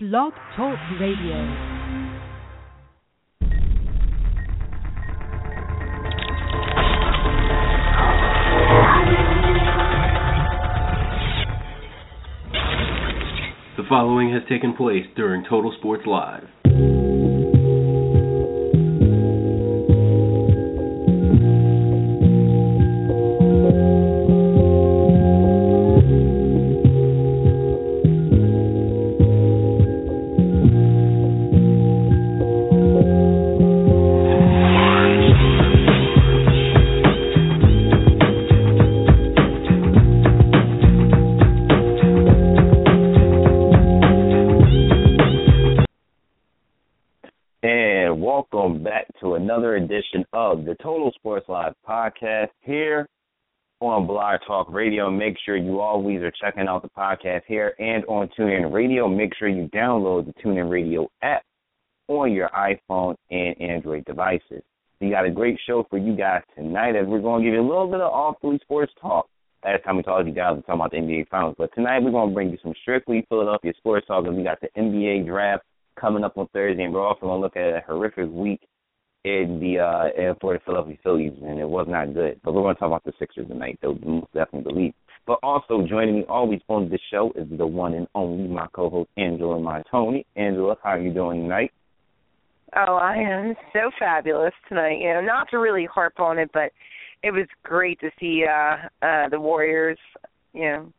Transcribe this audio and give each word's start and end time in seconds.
Blog 0.00 0.32
Talk 0.56 0.78
Radio. 1.00 1.34
The 13.76 13.82
following 13.88 14.32
has 14.32 14.42
taken 14.48 14.72
place 14.76 15.04
during 15.16 15.42
Total 15.50 15.74
Sports 15.80 16.04
Live. 16.06 16.44
Are 56.28 56.32
checking 56.40 56.68
out 56.68 56.82
the 56.82 56.88
podcast 56.88 57.42
here 57.46 57.74
and 57.78 58.04
on 58.04 58.28
TuneIn 58.38 58.72
Radio. 58.72 59.08
Make 59.08 59.32
sure 59.38 59.48
you 59.48 59.68
download 59.74 60.26
the 60.26 60.34
TuneIn 60.42 60.70
Radio 60.70 61.08
app 61.22 61.42
on 62.08 62.32
your 62.32 62.50
iPhone 62.50 63.16
and 63.30 63.60
Android 63.60 64.04
devices. 64.04 64.62
We 65.00 65.10
got 65.10 65.24
a 65.24 65.30
great 65.30 65.58
show 65.66 65.86
for 65.88 65.98
you 65.98 66.14
guys 66.16 66.42
tonight 66.54 66.96
as 66.96 67.06
we're 67.06 67.20
going 67.20 67.42
to 67.42 67.46
give 67.48 67.54
you 67.54 67.60
a 67.60 67.66
little 67.66 67.86
bit 67.86 68.00
of 68.00 68.12
off 68.12 68.36
Philly 68.40 68.58
sports 68.62 68.92
talk. 69.00 69.26
Last 69.64 69.84
time 69.84 69.96
we 69.96 70.02
talked 70.02 70.24
to 70.24 70.28
you 70.28 70.34
guys, 70.34 70.56
we 70.56 70.62
talking 70.62 70.74
about 70.74 70.90
the 70.90 70.98
NBA 70.98 71.28
Finals, 71.28 71.56
but 71.58 71.70
tonight 71.74 72.00
we're 72.00 72.10
going 72.10 72.28
to 72.28 72.34
bring 72.34 72.50
you 72.50 72.58
some 72.62 72.74
strictly 72.82 73.24
Philadelphia 73.28 73.72
sports 73.78 74.06
talk. 74.06 74.26
And 74.26 74.36
we 74.36 74.44
got 74.44 74.60
the 74.60 74.68
NBA 74.76 75.26
draft 75.26 75.64
coming 75.98 76.24
up 76.24 76.36
on 76.36 76.48
Thursday, 76.52 76.84
and 76.84 76.92
we're 76.92 77.06
also 77.06 77.22
going 77.22 77.38
to 77.38 77.42
look 77.42 77.56
at 77.56 77.76
a 77.76 77.82
horrific 77.86 78.30
week 78.30 78.60
in 79.24 79.58
the 79.60 79.78
uh 79.80 80.34
for 80.40 80.54
the 80.54 80.60
Philadelphia 80.64 80.96
Phillies, 81.02 81.32
and 81.42 81.58
it 81.58 81.68
was 81.68 81.86
not 81.88 82.14
good. 82.14 82.40
But 82.44 82.54
we're 82.54 82.62
going 82.62 82.76
to 82.76 82.80
talk 82.80 82.88
about 82.88 83.04
the 83.04 83.12
Sixers 83.18 83.48
tonight, 83.48 83.78
though 83.82 83.98
most 84.04 84.32
definitely 84.32 84.72
believe. 84.72 84.94
But 85.28 85.40
also 85.42 85.86
joining 85.86 86.20
me 86.20 86.24
always 86.26 86.60
on 86.68 86.88
the 86.88 86.98
show 87.10 87.30
is 87.36 87.46
the 87.58 87.66
one 87.66 87.92
and 87.92 88.08
only 88.14 88.48
my 88.48 88.66
co-host 88.72 89.10
Angela 89.18 89.60
Montoni. 89.60 90.24
Angela, 90.36 90.74
how 90.82 90.92
are 90.92 90.98
you 90.98 91.12
doing 91.12 91.42
tonight? 91.42 91.70
Oh, 92.74 92.94
I 92.94 93.16
am 93.16 93.54
so 93.74 93.90
fabulous 93.98 94.54
tonight. 94.70 95.00
You 95.02 95.12
know, 95.12 95.20
not 95.20 95.50
to 95.50 95.58
really 95.58 95.84
harp 95.84 96.18
on 96.18 96.38
it, 96.38 96.48
but 96.54 96.72
it 97.22 97.30
was 97.30 97.46
great 97.62 98.00
to 98.00 98.10
see 98.18 98.46
uh 98.48 98.88
uh 99.04 99.28
the 99.28 99.38
Warriors, 99.38 99.98
you 100.54 100.62
know, 100.62 100.92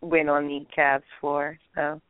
win 0.00 0.30
on 0.30 0.48
the 0.48 0.64
Cavs 0.74 1.02
floor. 1.20 1.58
So 1.74 2.00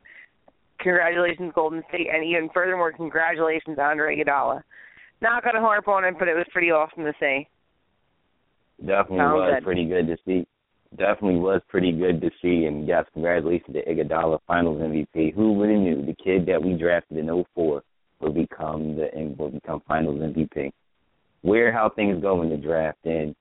congratulations 0.79 1.51
Golden 1.53 1.83
State 1.89 2.07
and 2.13 2.23
even 2.23 2.47
furthermore 2.53 2.93
congratulations 2.93 3.77
Andre 3.77 4.15
Iguodala. 4.15 4.61
Not 5.21 5.43
gonna 5.43 5.59
harp 5.59 5.89
on 5.89 6.05
it, 6.05 6.15
but 6.17 6.29
it 6.29 6.33
was 6.33 6.45
pretty 6.53 6.71
awesome 6.71 7.03
to 7.03 7.13
see. 7.19 7.45
Definitely 8.79 9.17
Sounds 9.17 9.33
was 9.33 9.53
good. 9.55 9.63
pretty 9.65 9.85
good 9.85 10.07
to 10.07 10.15
see. 10.25 10.47
Definitely 10.97 11.39
was 11.39 11.61
pretty 11.69 11.91
good 11.91 12.21
to 12.21 12.29
see. 12.41 12.65
And 12.65 12.87
yes, 12.87 13.05
congratulations 13.13 13.75
to 13.75 13.85
Iguodala, 13.85 14.39
Finals 14.47 14.81
MVP. 14.81 15.33
Who 15.33 15.53
would 15.53 15.69
have 15.69 15.79
knew 15.79 16.05
the 16.05 16.15
kid 16.23 16.45
that 16.47 16.61
we 16.61 16.73
drafted 16.73 17.17
in 17.17 17.45
04 17.55 17.81
will 18.19 18.31
become 18.31 18.95
the 18.95 19.09
will 19.37 19.49
become 19.49 19.81
Finals 19.87 20.19
MVP. 20.19 20.71
Where 21.41 21.71
how 21.71 21.89
things 21.89 22.21
go 22.21 22.41
in 22.41 22.49
the 22.49 22.57
draft. 22.57 22.99
And 23.05 23.33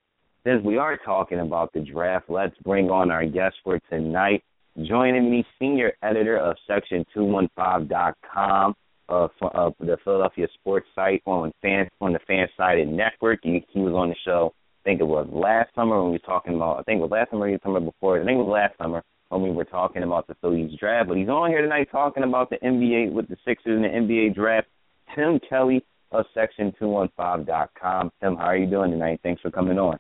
since 0.45 0.63
we 0.65 0.79
are 0.79 0.97
talking 0.97 1.41
about 1.41 1.73
the 1.73 1.81
draft, 1.81 2.27
let's 2.29 2.57
bring 2.65 2.91
on 2.91 3.11
our 3.11 3.27
guest 3.27 3.57
for 3.63 3.81
tonight. 3.91 4.43
Joining 4.83 5.31
me, 5.31 5.45
senior 5.59 5.93
editor 6.03 6.39
of 6.39 6.57
Section215.com 6.69 8.75
of, 9.09 9.31
of 9.43 9.75
the 9.79 9.99
Philadelphia 10.03 10.49
sports 10.55 10.89
site 10.95 11.23
on 11.27 11.53
fan 11.61 11.89
on 12.01 12.15
the 12.15 12.21
FanSided 12.29 12.89
network. 12.89 13.41
He, 13.43 13.63
was 13.75 13.93
on 13.93 14.09
the 14.09 14.17
show 14.25 14.55
think 14.85 15.01
it 15.01 15.05
was 15.05 15.29
last 15.31 15.75
summer 15.75 16.01
when 16.01 16.13
we 16.13 16.13
were 16.13 16.19
talking 16.21 16.55
about. 16.55 16.81
I 16.81 16.83
think 16.83 16.99
it 16.99 17.03
was 17.03 17.11
last 17.11 17.31
summer 17.31 17.47
or 17.47 17.51
the 17.51 17.61
summer 17.63 17.81
before. 17.81 18.21
I 18.21 18.25
think 18.25 18.37
it 18.37 18.43
was 18.43 18.53
last 18.53 18.77
summer 18.79 19.03
when 19.29 19.43
we 19.43 19.51
were 19.51 19.65
talking 19.65 20.03
about 20.03 20.27
the 20.27 20.35
Phillies 20.41 20.79
draft. 20.79 21.09
But 21.09 21.19
he's 21.19 21.29
on 21.29 21.51
here 21.51 21.63
tonight 21.63 21.89
talking 21.91 22.23
about 22.23 22.51
the 22.51 22.57
NBA 22.57 23.13
with 23.13 23.29
the 23.29 23.37
Sixers 23.45 23.83
and 23.83 23.85
the 23.85 23.89
NBA 23.89 24.35
draft. 24.35 24.69
Tim 25.15 25.41
Kelly 25.49 25.85
of 26.11 26.27
Section215.com. 26.37 28.13
Tim, 28.21 28.37
how 28.37 28.45
are 28.45 28.57
you 28.57 28.67
doing 28.67 28.91
tonight? 28.91 29.21
Thanks 29.23 29.41
for 29.41 29.51
coming 29.51 29.79
on. 29.79 29.99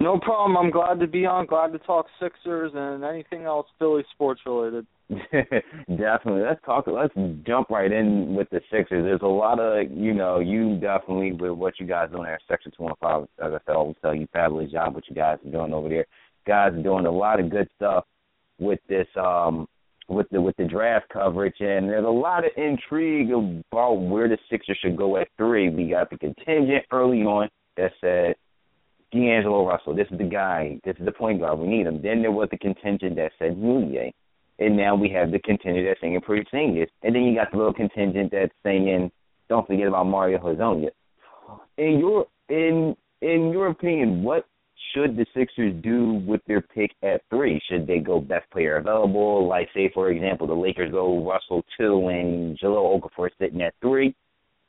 No 0.00 0.18
problem. 0.18 0.56
I'm 0.56 0.70
glad 0.70 0.98
to 1.00 1.06
be 1.06 1.26
on. 1.26 1.46
Glad 1.46 1.72
to 1.72 1.78
talk 1.78 2.06
Sixers 2.20 2.72
and 2.74 3.04
anything 3.04 3.44
else 3.44 3.66
Philly 3.78 4.02
sports 4.12 4.40
related. 4.46 4.86
definitely. 5.08 6.42
Let's 6.42 6.64
talk. 6.64 6.86
Let's 6.86 7.12
jump 7.46 7.68
right 7.68 7.92
in 7.92 8.34
with 8.34 8.48
the 8.50 8.60
Sixers. 8.70 9.04
There's 9.04 9.20
a 9.22 9.26
lot 9.26 9.60
of, 9.60 9.90
you 9.90 10.14
know, 10.14 10.38
you 10.38 10.78
definitely 10.80 11.32
with 11.32 11.52
what 11.52 11.78
you 11.78 11.86
guys 11.86 12.10
doing 12.10 12.24
there 12.24 12.40
Section 12.48 12.72
215. 12.76 13.28
As 13.44 13.52
I 13.52 13.58
said, 13.66 13.72
I 13.72 13.74
always 13.74 13.96
tell 14.00 14.14
you, 14.14 14.26
fabulous 14.32 14.72
job 14.72 14.94
what 14.94 15.08
you 15.08 15.14
guys 15.14 15.38
are 15.44 15.50
doing 15.50 15.74
over 15.74 15.88
there. 15.88 16.06
Guys 16.46 16.72
are 16.72 16.82
doing 16.82 17.04
a 17.04 17.10
lot 17.10 17.38
of 17.38 17.50
good 17.50 17.68
stuff 17.76 18.04
with 18.58 18.80
this, 18.88 19.06
um, 19.16 19.66
with 20.08 20.28
the 20.30 20.40
with 20.40 20.56
the 20.56 20.64
draft 20.64 21.06
coverage, 21.12 21.56
and 21.60 21.88
there's 21.88 22.04
a 22.04 22.08
lot 22.08 22.44
of 22.44 22.50
intrigue 22.56 23.30
about 23.30 23.94
where 23.94 24.28
the 24.28 24.38
Sixers 24.50 24.78
should 24.82 24.96
go 24.96 25.18
at 25.18 25.28
three. 25.36 25.68
We 25.68 25.90
got 25.90 26.08
the 26.10 26.18
contingent 26.18 26.84
early 26.90 27.22
on 27.22 27.48
that 27.76 27.92
said 28.00 28.34
D'Angelo 29.12 29.66
Russell. 29.66 29.94
This 29.94 30.06
is 30.10 30.18
the 30.18 30.24
guy. 30.24 30.80
This 30.84 30.96
is 30.98 31.04
the 31.04 31.12
point 31.12 31.40
guard. 31.40 31.58
We 31.58 31.66
need 31.66 31.86
him. 31.86 32.00
Then 32.02 32.22
there 32.22 32.32
was 32.32 32.48
the 32.50 32.58
contingent 32.58 33.16
that 33.16 33.32
said 33.38 33.56
Mudiay. 33.56 34.12
And 34.58 34.76
now 34.76 34.94
we 34.94 35.08
have 35.10 35.32
the 35.32 35.38
contingent 35.38 35.86
that's 35.86 36.00
saying 36.00 36.20
Porzingis. 36.20 36.88
And 37.02 37.14
then 37.14 37.22
you 37.22 37.34
got 37.34 37.50
the 37.50 37.56
little 37.56 37.72
contingent 37.72 38.30
that's 38.30 38.52
saying, 38.62 39.10
don't 39.48 39.66
forget 39.66 39.88
about 39.88 40.04
Mario 40.04 40.38
Hezonja. 40.38 40.90
In 41.78 41.98
your 41.98 42.26
in 42.48 42.94
in 43.22 43.50
your 43.50 43.68
opinion, 43.68 44.22
what 44.22 44.46
should 44.94 45.16
the 45.16 45.26
Sixers 45.34 45.74
do 45.82 46.22
with 46.26 46.40
their 46.46 46.60
pick 46.60 46.92
at 47.02 47.22
three? 47.30 47.60
Should 47.68 47.86
they 47.86 47.98
go 47.98 48.20
best 48.20 48.50
player 48.50 48.76
available? 48.76 49.48
Like 49.48 49.68
say 49.74 49.90
for 49.92 50.10
example, 50.10 50.46
the 50.46 50.54
Lakers 50.54 50.92
go 50.92 51.26
Russell 51.26 51.64
two 51.78 52.08
and 52.08 52.58
Jahlil 52.58 53.00
Okafor 53.00 53.30
sitting 53.38 53.62
at 53.62 53.74
three, 53.80 54.14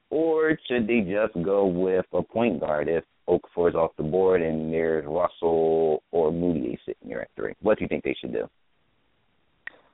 or 0.09 0.58
should 0.68 0.88
they 0.88 1.02
just 1.02 1.34
go 1.44 1.66
with 1.66 2.06
a 2.13 2.23
point 2.23 2.59
guard 2.59 2.88
if 2.88 3.03
Okafor 3.31 3.69
is 3.69 3.75
off 3.75 3.91
the 3.97 4.03
board 4.03 4.41
and 4.41 4.73
there's 4.73 5.05
Russell 5.05 6.03
or 6.11 6.31
Moody 6.31 6.77
sitting 6.85 7.09
there 7.09 7.21
at 7.21 7.29
three? 7.35 7.53
What 7.61 7.77
do 7.77 7.85
you 7.85 7.87
think 7.87 8.03
they 8.03 8.15
should 8.19 8.33
do? 8.33 8.49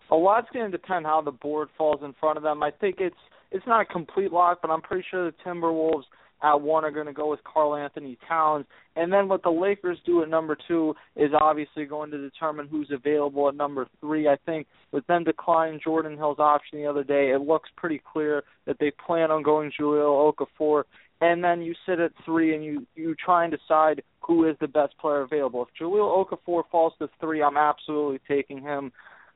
A 0.10 0.16
lot's 0.16 0.48
going 0.54 0.72
to 0.72 0.78
depend 0.78 1.06
how 1.06 1.22
the 1.22 1.32
board 1.32 1.68
falls 1.78 2.02
in 2.04 2.16
front 2.20 2.38
of 2.38 2.44
them. 2.44 2.64
I 2.64 2.72
think 2.72 2.96
it's 3.00 3.16
it's 3.52 3.66
not 3.68 3.82
a 3.82 3.86
complete 3.86 4.32
lock, 4.32 4.60
but 4.62 4.72
I'm 4.72 4.82
pretty 4.82 5.06
sure 5.10 5.26
the 5.26 5.38
Timberwolves 5.46 6.04
at 6.44 6.62
one 6.62 6.86
are 6.86 6.92
going 6.92 7.08
to 7.08 7.14
go 7.14 7.30
with 7.30 7.40
Karl-Anthony 7.44 8.18
Towns, 8.28 8.66
and 8.96 9.12
then 9.12 9.28
what 9.28 9.42
the 9.42 9.50
Lakers 9.50 9.98
do 10.06 10.22
at 10.22 10.30
number 10.30 10.56
two 10.68 10.94
is 11.16 11.32
obviously 11.40 11.86
going 11.86 12.12
to 12.12 12.18
determine 12.18 12.68
who's 12.68 12.92
available 12.92 13.50
at 13.50 13.56
number 13.56 13.88
three. 14.00 14.28
I 14.28 14.38
think 14.46 14.68
with 14.92 15.06
them 15.08 15.24
declining 15.24 15.80
Jordan 15.84 16.16
Hill's 16.16 16.40
option 16.40 16.80
the 16.80 16.86
other 16.86 17.04
day, 17.04 17.32
it 17.32 17.42
looks 17.42 17.70
pretty 17.76 18.02
clear 18.14 18.44
that 18.66 18.78
they 18.80 18.92
plan 19.06 19.32
on 19.32 19.42
going 19.42 19.72
Jahlil 19.80 20.32
Okafor 20.34 20.84
and 21.22 21.44
then 21.44 21.62
you 21.62 21.74
sit 21.86 22.00
at 22.00 22.12
three 22.26 22.56
and 22.56 22.64
you 22.64 22.86
you 22.96 23.16
try 23.16 23.44
and 23.44 23.54
decide 23.54 24.02
who 24.22 24.48
is 24.48 24.56
the 24.60 24.68
best 24.68 24.98
player 25.00 25.22
available. 25.22 25.64
If 25.64 25.70
Jahlil 25.82 26.26
Okafor 26.26 26.64
falls 26.72 26.94
to 27.00 27.10
three, 27.20 27.42
I'm 27.42 27.58
absolutely 27.58 28.20
taking 28.28 28.62
him. 28.62 28.92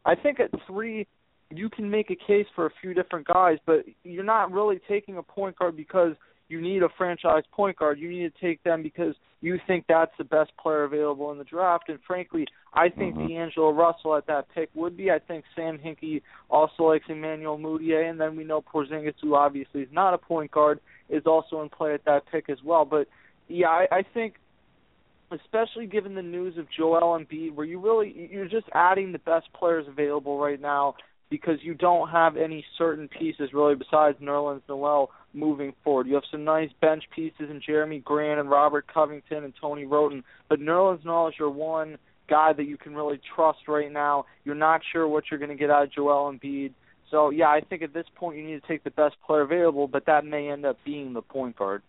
I 0.05 0.15
think 0.15 0.39
at 0.39 0.51
three 0.67 1.07
you 1.49 1.69
can 1.69 1.89
make 1.89 2.09
a 2.11 2.15
case 2.15 2.45
for 2.55 2.65
a 2.65 2.71
few 2.81 2.93
different 2.93 3.27
guys, 3.27 3.57
but 3.65 3.83
you're 4.03 4.23
not 4.23 4.51
really 4.51 4.79
taking 4.87 5.17
a 5.17 5.23
point 5.23 5.57
guard 5.57 5.75
because 5.75 6.13
you 6.51 6.61
need 6.61 6.83
a 6.83 6.89
franchise 6.97 7.43
point 7.51 7.77
guard. 7.77 7.99
You 7.99 8.09
need 8.09 8.33
to 8.33 8.41
take 8.41 8.61
them 8.63 8.83
because 8.83 9.15
you 9.41 9.59
think 9.65 9.85
that's 9.87 10.11
the 10.17 10.23
best 10.23 10.51
player 10.57 10.83
available 10.83 11.31
in 11.31 11.37
the 11.37 11.43
draft. 11.43 11.89
And 11.89 11.99
frankly, 12.05 12.47
I 12.73 12.89
think 12.89 13.15
Mhm. 13.15 13.27
D'Angelo 13.27 13.71
Russell 13.71 14.15
at 14.15 14.27
that 14.27 14.49
pick 14.49 14.69
would 14.75 14.95
be. 14.95 15.09
I 15.11 15.19
think 15.19 15.45
Sam 15.55 15.79
Hinkie 15.79 16.21
also 16.49 16.83
likes 16.83 17.09
Emmanuel 17.09 17.57
Mudiay, 17.57 18.09
and 18.09 18.19
then 18.19 18.35
we 18.35 18.43
know 18.43 18.61
Porzingis, 18.61 19.19
who 19.21 19.35
obviously 19.35 19.81
is 19.81 19.91
not 19.91 20.13
a 20.13 20.17
point 20.17 20.51
guard, 20.51 20.79
is 21.09 21.25
also 21.25 21.61
in 21.61 21.69
play 21.69 21.93
at 21.93 22.03
that 22.05 22.25
pick 22.27 22.49
as 22.49 22.61
well. 22.63 22.85
But 22.85 23.07
yeah, 23.47 23.69
I, 23.69 23.87
I 23.91 24.01
think 24.03 24.35
especially 25.31 25.87
given 25.87 26.13
the 26.13 26.21
news 26.21 26.57
of 26.57 26.69
Joel 26.69 27.17
Embiid, 27.17 27.55
where 27.55 27.65
you 27.65 27.79
really 27.79 28.29
you're 28.31 28.47
just 28.47 28.67
adding 28.73 29.11
the 29.11 29.19
best 29.19 29.51
players 29.53 29.87
available 29.87 30.37
right 30.37 30.59
now 30.59 30.95
because 31.29 31.63
you 31.63 31.73
don't 31.73 32.09
have 32.09 32.35
any 32.35 32.63
certain 32.77 33.07
pieces 33.07 33.53
really 33.53 33.75
besides 33.75 34.19
Nerlens 34.19 34.61
Noel 34.67 35.09
moving 35.33 35.73
forward. 35.83 36.07
You 36.07 36.15
have 36.15 36.23
some 36.31 36.43
nice 36.43 36.69
bench 36.81 37.03
pieces 37.15 37.49
in 37.49 37.61
Jeremy 37.65 37.99
Grant 37.99 38.39
and 38.39 38.49
Robert 38.49 38.85
Covington 38.91 39.43
and 39.43 39.53
Tony 39.59 39.85
Wroten, 39.85 40.23
but 40.49 40.59
Nerlens 40.59 41.05
Noel 41.05 41.29
is 41.29 41.35
your 41.39 41.49
one 41.49 41.97
guy 42.29 42.53
that 42.53 42.65
you 42.65 42.77
can 42.77 42.95
really 42.95 43.19
trust 43.35 43.59
right 43.67 43.91
now. 43.91 44.25
You're 44.45 44.55
not 44.55 44.81
sure 44.91 45.07
what 45.07 45.25
you're 45.29 45.39
going 45.39 45.49
to 45.49 45.55
get 45.55 45.69
out 45.69 45.83
of 45.83 45.91
Joel 45.91 46.31
Embiid. 46.31 46.73
So 47.09 47.29
yeah, 47.29 47.47
I 47.47 47.61
think 47.61 47.81
at 47.81 47.93
this 47.93 48.05
point 48.15 48.37
you 48.37 48.45
need 48.45 48.61
to 48.61 48.67
take 48.67 48.83
the 48.83 48.91
best 48.91 49.15
player 49.25 49.41
available, 49.41 49.87
but 49.87 50.05
that 50.05 50.25
may 50.25 50.49
end 50.49 50.65
up 50.65 50.77
being 50.85 51.13
the 51.13 51.21
point 51.21 51.57
guard. 51.57 51.83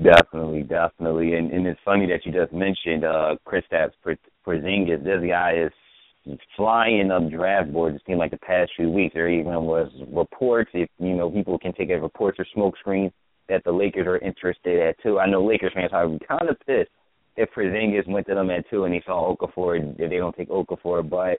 Definitely, 0.00 0.62
definitely, 0.62 1.34
and 1.34 1.50
and 1.50 1.66
it's 1.66 1.80
funny 1.84 2.06
that 2.06 2.24
you 2.24 2.30
just 2.30 2.52
mentioned 2.52 3.04
uh 3.04 3.34
Kristaps 3.44 3.90
Porzingis. 4.46 5.02
This 5.02 5.28
guy 5.28 5.54
is 5.66 5.72
flying 6.56 7.10
up 7.10 7.30
draft 7.30 7.72
boards. 7.72 7.96
It 7.96 8.02
seemed 8.06 8.18
like 8.18 8.30
the 8.30 8.38
past 8.38 8.72
few 8.76 8.90
weeks 8.90 9.14
there 9.14 9.28
even 9.28 9.52
was 9.62 9.90
reports. 10.12 10.70
If 10.74 10.88
you 10.98 11.14
know 11.14 11.30
people 11.30 11.58
can 11.58 11.72
take 11.72 11.88
it 11.88 11.96
reports 11.96 12.38
or 12.38 12.46
smoke 12.54 12.74
screens 12.78 13.12
that 13.48 13.64
the 13.64 13.72
Lakers 13.72 14.06
are 14.06 14.18
interested 14.18 14.80
at 14.80 15.02
too. 15.02 15.18
I 15.18 15.28
know 15.28 15.44
Lakers 15.44 15.72
fans 15.74 15.90
are 15.92 16.06
kind 16.28 16.48
of 16.48 16.56
pissed 16.66 16.90
if 17.36 17.48
Porzingis 17.54 18.08
went 18.08 18.26
to 18.26 18.34
them 18.34 18.50
at 18.50 18.68
two 18.68 18.84
and 18.84 18.92
he 18.92 19.00
saw 19.06 19.34
Okafor 19.34 19.98
if 19.98 20.10
they 20.10 20.16
don't 20.16 20.36
take 20.36 20.50
Okafor, 20.50 21.08
but 21.08 21.38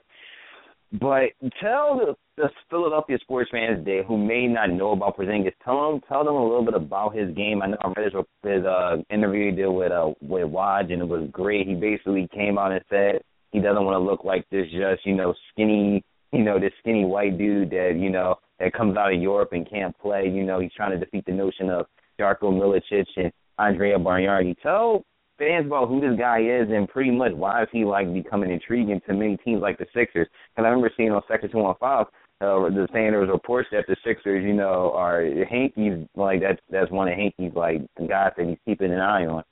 but 0.98 1.30
tell 1.60 1.96
the, 1.98 2.16
the 2.36 2.48
Philadelphia 2.68 3.16
sports 3.20 3.48
fans 3.52 3.84
they, 3.84 4.00
who 4.06 4.18
may 4.18 4.48
not 4.48 4.70
know 4.70 4.90
about 4.90 5.16
Porzingis, 5.16 5.52
tell 5.64 5.92
them 5.92 6.00
tell 6.08 6.24
them 6.24 6.34
a 6.34 6.42
little 6.42 6.64
bit 6.64 6.74
about 6.74 7.14
his 7.14 7.32
game. 7.36 7.62
I 7.62 7.68
know 7.68 7.76
I 7.80 7.92
read 7.96 8.12
his, 8.12 8.24
his 8.42 8.64
uh, 8.64 8.96
interview 9.08 9.50
he 9.50 9.56
did 9.56 9.68
with 9.68 9.92
uh, 9.92 10.10
with 10.20 10.48
Woj, 10.48 10.92
and 10.92 11.02
it 11.02 11.08
was 11.08 11.28
great. 11.30 11.68
He 11.68 11.74
basically 11.74 12.28
came 12.34 12.58
out 12.58 12.72
and 12.72 12.82
said 12.90 13.22
he 13.52 13.60
doesn't 13.60 13.84
want 13.84 13.94
to 13.94 13.98
look 13.98 14.24
like 14.24 14.48
this 14.50 14.66
just 14.70 15.04
you 15.04 15.14
know 15.14 15.34
skinny 15.52 16.02
you 16.32 16.42
know 16.42 16.58
this 16.58 16.72
skinny 16.80 17.04
white 17.04 17.38
dude 17.38 17.70
that 17.70 17.96
you 17.98 18.10
know 18.10 18.36
that 18.58 18.72
comes 18.74 18.96
out 18.96 19.12
of 19.12 19.20
Europe 19.20 19.50
and 19.52 19.68
can't 19.68 19.96
play. 19.98 20.28
You 20.28 20.44
know 20.44 20.60
he's 20.60 20.72
trying 20.76 20.92
to 20.92 21.04
defeat 21.04 21.24
the 21.26 21.32
notion 21.32 21.70
of 21.70 21.86
Darko 22.20 22.44
Milicic 22.44 23.06
and 23.16 23.32
Andrea 23.58 23.98
Bargnani. 23.98 24.54
Tell 24.62 25.04
fans 25.38 25.66
about 25.66 25.88
who 25.88 26.00
this 26.00 26.18
guy 26.18 26.40
is 26.40 26.68
and 26.70 26.88
pretty 26.88 27.10
much 27.10 27.32
why 27.32 27.62
is 27.62 27.68
he 27.72 27.84
like 27.84 28.12
becoming 28.12 28.50
intriguing 28.50 29.00
to 29.06 29.14
many 29.14 29.38
teams 29.38 29.62
like 29.62 29.78
the 29.78 29.86
Sixers. 29.94 30.28
And 30.56 30.66
I 30.66 30.68
remember 30.68 30.90
seeing 30.96 31.10
on 31.10 31.22
Sector 31.28 31.48
Two 31.48 31.58
One 31.58 31.74
Five, 31.80 32.06
uh, 32.42 32.68
the 32.68 32.86
was 32.92 33.28
reports 33.30 33.68
that 33.72 33.86
the 33.88 33.96
Sixers, 34.04 34.44
you 34.44 34.52
know, 34.52 34.92
are 34.94 35.22
Hinkies 35.22 36.06
like 36.14 36.40
that's 36.42 36.60
that's 36.70 36.90
one 36.90 37.08
of 37.08 37.14
Hinkies 37.14 37.54
like 37.54 37.80
the 37.96 38.06
guys 38.06 38.32
that 38.36 38.46
he's 38.46 38.58
keeping 38.64 38.92
an 38.92 39.00
eye 39.00 39.26
on. 39.26 39.42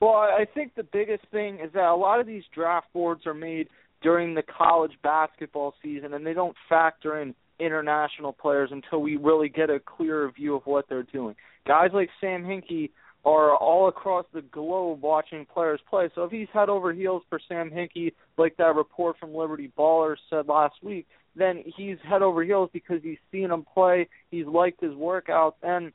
Well, 0.00 0.12
I 0.12 0.46
think 0.54 0.74
the 0.76 0.84
biggest 0.84 1.24
thing 1.32 1.58
is 1.58 1.72
that 1.74 1.88
a 1.88 1.94
lot 1.94 2.20
of 2.20 2.26
these 2.26 2.44
draft 2.54 2.86
boards 2.92 3.26
are 3.26 3.34
made 3.34 3.68
during 4.02 4.34
the 4.34 4.42
college 4.42 4.92
basketball 5.02 5.74
season, 5.82 6.14
and 6.14 6.24
they 6.24 6.34
don't 6.34 6.56
factor 6.68 7.20
in 7.20 7.34
international 7.58 8.32
players 8.32 8.70
until 8.72 9.00
we 9.00 9.16
really 9.16 9.48
get 9.48 9.70
a 9.70 9.80
clearer 9.80 10.30
view 10.30 10.54
of 10.54 10.62
what 10.66 10.88
they're 10.88 11.02
doing. 11.02 11.34
Guys 11.66 11.90
like 11.92 12.08
Sam 12.20 12.44
Hinkie 12.44 12.90
are 13.24 13.56
all 13.56 13.88
across 13.88 14.24
the 14.32 14.42
globe 14.42 15.02
watching 15.02 15.44
players 15.44 15.80
play. 15.90 16.08
So 16.14 16.22
if 16.24 16.30
he's 16.30 16.46
head 16.52 16.68
over 16.68 16.92
heels 16.92 17.22
for 17.28 17.40
Sam 17.48 17.70
Hinkie, 17.70 18.12
like 18.36 18.56
that 18.58 18.76
report 18.76 19.16
from 19.18 19.34
Liberty 19.34 19.72
Ballers 19.76 20.16
said 20.30 20.46
last 20.46 20.76
week, 20.82 21.06
then 21.34 21.62
he's 21.76 21.98
head 22.08 22.22
over 22.22 22.42
heels 22.42 22.70
because 22.72 23.00
he's 23.02 23.18
seen 23.32 23.50
him 23.50 23.64
play, 23.74 24.08
he's 24.30 24.46
liked 24.46 24.80
his 24.80 24.92
workouts, 24.92 25.54
and 25.62 25.92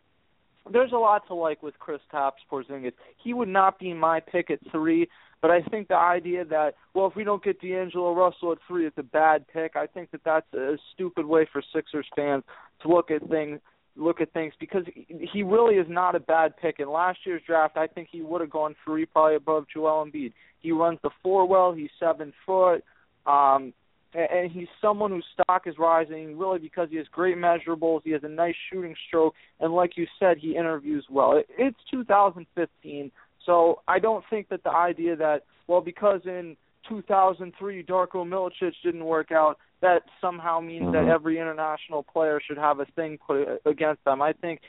there's 0.71 0.91
a 0.91 0.97
lot 0.97 1.27
to 1.27 1.33
like 1.33 1.61
with 1.61 1.77
Chris 1.79 2.01
Taps 2.11 2.41
Porzingis. 2.51 2.93
He 3.21 3.33
would 3.33 3.49
not 3.49 3.79
be 3.79 3.93
my 3.93 4.19
pick 4.19 4.49
at 4.49 4.59
three, 4.71 5.09
but 5.41 5.51
I 5.51 5.61
think 5.61 5.89
the 5.89 5.95
idea 5.95 6.45
that 6.45 6.75
well, 6.93 7.07
if 7.07 7.15
we 7.15 7.23
don't 7.23 7.43
get 7.43 7.59
D'Angelo 7.61 8.13
Russell 8.13 8.53
at 8.53 8.59
three, 8.67 8.85
it's 8.85 8.97
a 8.97 9.03
bad 9.03 9.45
pick. 9.51 9.75
I 9.75 9.87
think 9.87 10.11
that 10.11 10.21
that's 10.23 10.53
a 10.53 10.77
stupid 10.93 11.25
way 11.25 11.47
for 11.51 11.61
Sixers 11.73 12.07
fans 12.15 12.43
to 12.81 12.87
look 12.87 13.11
at 13.11 13.27
things 13.29 13.59
look 13.95 14.21
at 14.21 14.31
things 14.33 14.53
because 14.59 14.83
he 15.07 15.43
really 15.43 15.75
is 15.75 15.85
not 15.89 16.15
a 16.15 16.19
bad 16.19 16.57
pick. 16.57 16.79
In 16.79 16.89
last 16.89 17.19
year's 17.25 17.41
draft, 17.45 17.77
I 17.77 17.87
think 17.87 18.09
he 18.11 18.21
would 18.21 18.41
have 18.41 18.49
gone 18.49 18.75
three, 18.83 19.05
probably 19.05 19.35
above 19.35 19.65
Joel 19.71 20.05
Embiid. 20.05 20.33
He 20.61 20.71
runs 20.71 20.99
the 21.03 21.11
four 21.21 21.47
well. 21.47 21.73
He's 21.73 21.89
seven 21.99 22.33
foot, 22.45 22.83
um, 23.25 23.73
and 24.13 24.51
he's 24.51 24.67
someone 24.81 25.11
whose 25.11 25.25
stock 25.33 25.63
is 25.65 25.75
rising 25.77 26.37
really 26.37 26.59
because 26.59 26.89
he 26.89 26.97
has 26.97 27.07
great 27.11 27.37
measurables. 27.37 28.01
He 28.03 28.11
has 28.11 28.23
a 28.23 28.29
nice 28.29 28.55
shooting 28.71 28.95
stroke, 29.07 29.33
and 29.59 29.73
like 29.73 29.97
you 29.97 30.07
said, 30.19 30.37
he 30.37 30.55
interviews 30.55 31.05
well. 31.09 31.41
It's 31.57 31.77
2015, 31.91 33.11
so 33.45 33.81
I 33.87 33.99
don't 33.99 34.23
think 34.29 34.49
that 34.49 34.63
the 34.63 34.71
idea 34.71 35.15
that 35.15 35.43
well 35.67 35.81
because 35.81 36.21
in 36.25 36.55
2003 36.89 37.83
Darko 37.83 38.15
Milicic 38.15 38.73
didn't 38.83 39.05
work 39.05 39.31
out 39.31 39.57
that 39.83 40.03
somehow 40.21 40.61
means 40.61 40.85
mm-hmm. 40.85 41.05
that 41.05 41.13
every 41.13 41.37
international 41.37 42.03
player 42.03 42.39
should 42.45 42.57
have 42.57 42.79
a 42.79 42.85
thing 42.95 43.17
put 43.25 43.61
against 43.65 44.03
them. 44.05 44.21
I 44.21 44.31
think 44.31 44.61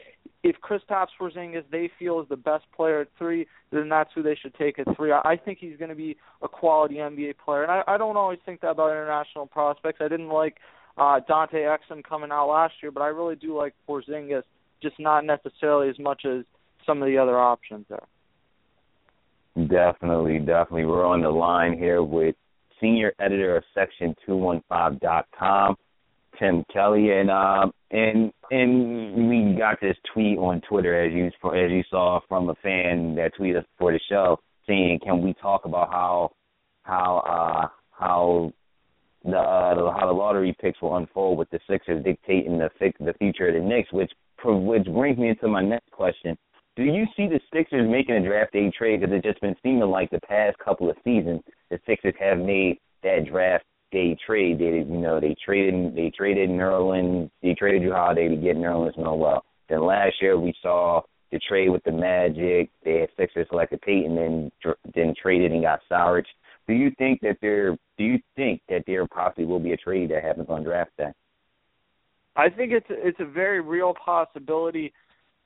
if 0.42 0.56
Chris 0.60 0.82
Kristaps 0.90 1.06
Porzingis 1.18 1.64
they 1.70 1.88
feel 1.98 2.20
is 2.20 2.28
the 2.28 2.36
best 2.36 2.64
player 2.76 3.00
at 3.00 3.08
three, 3.16 3.46
then 3.70 3.88
that's 3.88 4.10
who 4.14 4.22
they 4.22 4.34
should 4.34 4.54
take 4.54 4.78
at 4.78 4.86
three. 4.96 5.12
I 5.12 5.36
think 5.42 5.58
he's 5.60 5.76
going 5.78 5.88
to 5.88 5.94
be 5.94 6.16
a 6.42 6.48
quality 6.48 6.96
NBA 6.96 7.36
player, 7.42 7.62
and 7.62 7.70
I, 7.70 7.82
I 7.86 7.96
don't 7.96 8.16
always 8.16 8.40
think 8.44 8.60
that 8.60 8.70
about 8.70 8.90
international 8.90 9.46
prospects. 9.46 9.98
I 10.00 10.08
didn't 10.08 10.28
like 10.28 10.56
uh, 10.98 11.20
Dante 11.26 11.58
Exum 11.58 12.02
coming 12.02 12.32
out 12.32 12.48
last 12.48 12.74
year, 12.82 12.90
but 12.90 13.02
I 13.02 13.08
really 13.08 13.36
do 13.36 13.56
like 13.56 13.74
Porzingis, 13.88 14.42
just 14.82 14.98
not 14.98 15.24
necessarily 15.24 15.88
as 15.88 15.98
much 16.00 16.24
as 16.26 16.44
some 16.84 17.00
of 17.02 17.06
the 17.06 17.18
other 17.18 17.38
options 17.38 17.86
there. 17.88 18.06
Definitely, 19.68 20.40
definitely. 20.40 20.86
We're 20.86 21.06
on 21.06 21.22
the 21.22 21.30
line 21.30 21.78
here 21.78 22.02
with 22.02 22.34
senior 22.80 23.12
editor 23.18 23.56
of 23.56 23.64
section215.com, 23.76 25.76
Tim 26.38 26.64
Kelly, 26.72 27.10
and 27.12 27.30
um 27.30 27.72
and 27.90 28.32
and 28.50 29.28
we 29.28 29.56
got 29.56 29.80
this 29.80 29.96
tweet 30.12 30.38
on 30.38 30.60
Twitter 30.68 31.00
as 31.00 31.12
you 31.12 31.26
as 31.26 31.70
you 31.70 31.84
saw 31.90 32.20
from 32.28 32.50
a 32.50 32.54
fan 32.56 33.14
that 33.14 33.32
tweeted 33.38 33.58
us 33.58 33.64
for 33.78 33.92
the 33.92 34.00
show 34.08 34.38
saying, 34.66 35.00
"Can 35.04 35.22
we 35.22 35.34
talk 35.34 35.64
about 35.64 35.90
how 35.90 36.32
how 36.82 37.18
uh 37.18 37.68
how 37.92 38.52
the, 39.24 39.38
uh, 39.38 39.74
the 39.74 39.92
how 39.92 40.06
the 40.06 40.12
lottery 40.12 40.56
picks 40.60 40.82
will 40.82 40.96
unfold 40.96 41.38
with 41.38 41.48
the 41.50 41.60
Sixers 41.68 42.04
dictating 42.04 42.58
the 42.58 42.68
the 43.00 43.14
future 43.14 43.48
of 43.48 43.54
the 43.54 43.60
Knicks?" 43.60 43.92
Which 43.92 44.12
which 44.44 44.86
brings 44.86 45.18
me 45.18 45.28
into 45.28 45.48
my 45.48 45.62
next 45.62 45.90
question 45.92 46.36
do 46.76 46.82
you 46.82 47.06
see 47.16 47.28
the 47.28 47.40
Sixers 47.52 47.88
making 47.88 48.16
a 48.16 48.26
draft 48.26 48.52
day 48.52 48.70
trade? 48.76 49.00
Because 49.00 49.14
it's 49.14 49.26
just 49.26 49.40
been 49.40 49.56
seeming 49.62 49.88
like 49.88 50.10
the 50.10 50.20
past 50.20 50.58
couple 50.58 50.90
of 50.90 50.96
seasons 51.04 51.40
the 51.70 51.78
Sixers 51.86 52.14
have 52.18 52.38
made 52.38 52.78
that 53.02 53.26
draft 53.30 53.64
day 53.92 54.16
trade. 54.26 54.58
They, 54.58 54.64
you 54.64 54.84
know, 54.84 55.20
they 55.20 55.36
traded 55.44 55.94
they 55.94 56.10
traded 56.16 56.50
Nerlens, 56.50 57.30
they 57.42 57.54
traded 57.54 57.82
Jrue 57.82 57.94
Holiday 57.94 58.28
to 58.28 58.36
get 58.36 58.56
Nerlens 58.56 58.98
Noel. 58.98 59.44
Then 59.68 59.86
last 59.86 60.16
year 60.20 60.38
we 60.38 60.52
saw 60.62 61.02
the 61.30 61.38
trade 61.48 61.68
with 61.68 61.84
the 61.84 61.92
Magic. 61.92 62.70
They 62.84 63.00
had 63.00 63.08
Sixers 63.16 63.46
selected 63.48 63.80
Payton, 63.82 64.14
then 64.16 64.52
then 64.94 65.14
traded 65.20 65.52
and 65.52 65.62
got 65.62 65.80
Saric. 65.90 66.24
Do 66.66 66.74
you 66.74 66.90
think 66.98 67.20
that 67.20 67.36
there? 67.40 67.76
Do 67.98 68.04
you 68.04 68.18
think 68.34 68.62
that 68.68 68.84
there 68.86 69.06
possibly 69.06 69.44
will 69.44 69.60
be 69.60 69.72
a 69.72 69.76
trade 69.76 70.10
that 70.10 70.24
happens 70.24 70.48
on 70.48 70.64
draft 70.64 70.90
day? 70.96 71.12
I 72.36 72.48
think 72.48 72.72
it's 72.72 72.86
it's 72.88 73.20
a 73.20 73.24
very 73.24 73.60
real 73.60 73.94
possibility. 73.94 74.92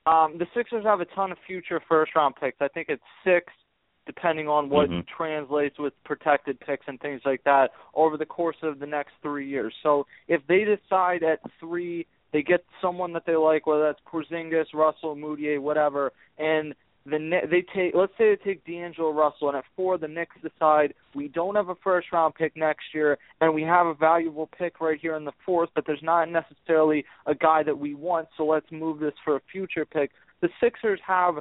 Um, 0.06 0.38
the 0.38 0.46
Sixers 0.54 0.84
have 0.84 1.00
a 1.00 1.04
ton 1.06 1.32
of 1.32 1.38
future 1.46 1.80
first 1.88 2.12
round 2.14 2.34
picks. 2.40 2.56
I 2.60 2.68
think 2.68 2.88
it's 2.88 3.02
six, 3.24 3.52
depending 4.06 4.48
on 4.48 4.70
what 4.70 4.88
mm-hmm. 4.88 5.00
translates 5.14 5.78
with 5.78 5.92
protected 6.04 6.58
picks 6.60 6.86
and 6.88 6.98
things 7.00 7.20
like 7.24 7.44
that 7.44 7.70
over 7.94 8.16
the 8.16 8.26
course 8.26 8.56
of 8.62 8.78
the 8.78 8.86
next 8.86 9.12
three 9.22 9.48
years. 9.48 9.74
So 9.82 10.06
if 10.28 10.40
they 10.48 10.64
decide 10.64 11.22
at 11.22 11.40
three 11.60 12.06
they 12.32 12.42
get 12.42 12.64
someone 12.82 13.12
that 13.14 13.24
they 13.26 13.36
like, 13.36 13.66
whether 13.66 13.84
that's 13.84 14.00
Porzingis, 14.10 14.66
Russell, 14.74 15.16
Mudiay, 15.16 15.58
whatever, 15.60 16.12
and 16.38 16.74
the 17.10 17.40
they 17.50 17.62
take 17.74 17.94
let's 17.94 18.12
say 18.18 18.34
they 18.34 18.44
take 18.44 18.64
D'Angelo 18.64 19.12
Russell, 19.12 19.48
and 19.48 19.56
at 19.56 19.64
four 19.76 19.98
the 19.98 20.08
Knicks 20.08 20.36
decide 20.42 20.94
we 21.14 21.28
don't 21.28 21.54
have 21.54 21.68
a 21.68 21.74
first 21.76 22.08
round 22.12 22.34
pick 22.34 22.56
next 22.56 22.94
year, 22.94 23.18
and 23.40 23.54
we 23.54 23.62
have 23.62 23.86
a 23.86 23.94
valuable 23.94 24.48
pick 24.58 24.80
right 24.80 24.98
here 25.00 25.16
in 25.16 25.24
the 25.24 25.32
fourth, 25.44 25.70
but 25.74 25.84
there's 25.86 26.02
not 26.02 26.28
necessarily 26.28 27.04
a 27.26 27.34
guy 27.34 27.62
that 27.62 27.78
we 27.78 27.94
want, 27.94 28.28
so 28.36 28.44
let's 28.44 28.70
move 28.70 29.00
this 29.00 29.14
for 29.24 29.36
a 29.36 29.40
future 29.50 29.84
pick. 29.84 30.10
The 30.40 30.48
Sixers 30.60 31.00
have 31.06 31.36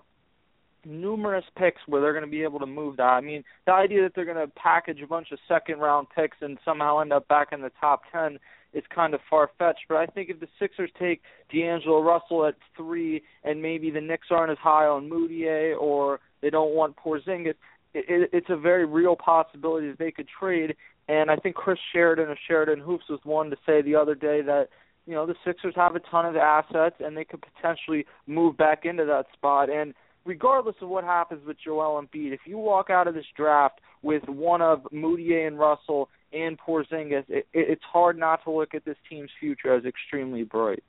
numerous 0.85 1.45
picks 1.57 1.81
where 1.87 2.01
they're 2.01 2.13
going 2.13 2.25
to 2.25 2.31
be 2.31 2.43
able 2.43 2.59
to 2.59 2.65
move 2.65 2.97
that. 2.97 3.03
I 3.03 3.21
mean, 3.21 3.43
the 3.65 3.73
idea 3.73 4.03
that 4.03 4.13
they're 4.15 4.25
going 4.25 4.37
to 4.37 4.51
package 4.53 5.01
a 5.01 5.07
bunch 5.07 5.31
of 5.31 5.39
second 5.47 5.79
round 5.79 6.07
picks 6.15 6.37
and 6.41 6.57
somehow 6.63 6.99
end 6.99 7.11
up 7.11 7.27
back 7.27 7.49
in 7.51 7.61
the 7.61 7.71
top 7.79 8.03
10 8.11 8.39
is 8.73 8.83
kind 8.93 9.13
of 9.13 9.19
far 9.29 9.49
fetched. 9.57 9.85
But 9.87 9.97
I 9.97 10.05
think 10.05 10.29
if 10.29 10.39
the 10.39 10.47
Sixers 10.59 10.91
take 10.99 11.21
D'Angelo 11.51 12.01
Russell 12.01 12.45
at 12.45 12.55
three, 12.75 13.23
and 13.43 13.61
maybe 13.61 13.89
the 13.89 14.01
Knicks 14.01 14.27
aren't 14.31 14.51
as 14.51 14.57
high 14.57 14.85
on 14.85 15.09
Mudiay, 15.09 15.79
or 15.79 16.19
they 16.41 16.49
don't 16.49 16.75
want 16.75 16.95
Porzingis, 16.95 17.55
it, 17.93 18.05
it, 18.07 18.29
it's 18.33 18.49
a 18.49 18.57
very 18.57 18.85
real 18.85 19.15
possibility 19.15 19.89
that 19.89 19.99
they 19.99 20.11
could 20.11 20.27
trade. 20.27 20.75
And 21.07 21.31
I 21.31 21.37
think 21.37 21.55
Chris 21.55 21.79
Sheridan 21.93 22.29
of 22.29 22.37
Sheridan 22.47 22.79
Hoops 22.79 23.05
was 23.09 23.19
one 23.23 23.49
to 23.49 23.57
say 23.65 23.81
the 23.81 23.95
other 23.95 24.15
day 24.15 24.41
that 24.41 24.69
you 25.05 25.13
know 25.13 25.25
the 25.25 25.35
Sixers 25.45 25.73
have 25.75 25.95
a 25.95 26.01
ton 26.01 26.25
of 26.25 26.35
assets 26.35 26.97
and 26.99 27.15
they 27.15 27.23
could 27.23 27.41
potentially 27.41 28.05
move 28.27 28.57
back 28.57 28.83
into 28.83 29.05
that 29.05 29.25
spot. 29.33 29.69
And 29.69 29.93
regardless 30.27 30.75
of 30.81 30.89
what 30.89 31.03
happens 31.05 31.41
with 31.47 31.57
Joel 31.63 32.01
Embiid, 32.01 32.33
if 32.33 32.41
you 32.45 32.57
walk 32.57 32.89
out 32.89 33.07
of 33.07 33.15
this 33.15 33.25
draft 33.35 33.79
with 34.03 34.23
one 34.27 34.61
of 34.61 34.83
Mudiay 34.93 35.47
and 35.47 35.57
Russell 35.57 36.09
and 36.33 36.59
Porzingis, 36.59 37.23
it, 37.29 37.47
it, 37.53 37.69
it's 37.69 37.83
hard 37.83 38.19
not 38.19 38.43
to 38.43 38.51
look 38.51 38.75
at 38.75 38.85
this 38.85 38.97
team's 39.09 39.31
future 39.39 39.73
as 39.73 39.85
extremely 39.85 40.43
bright. 40.43 40.83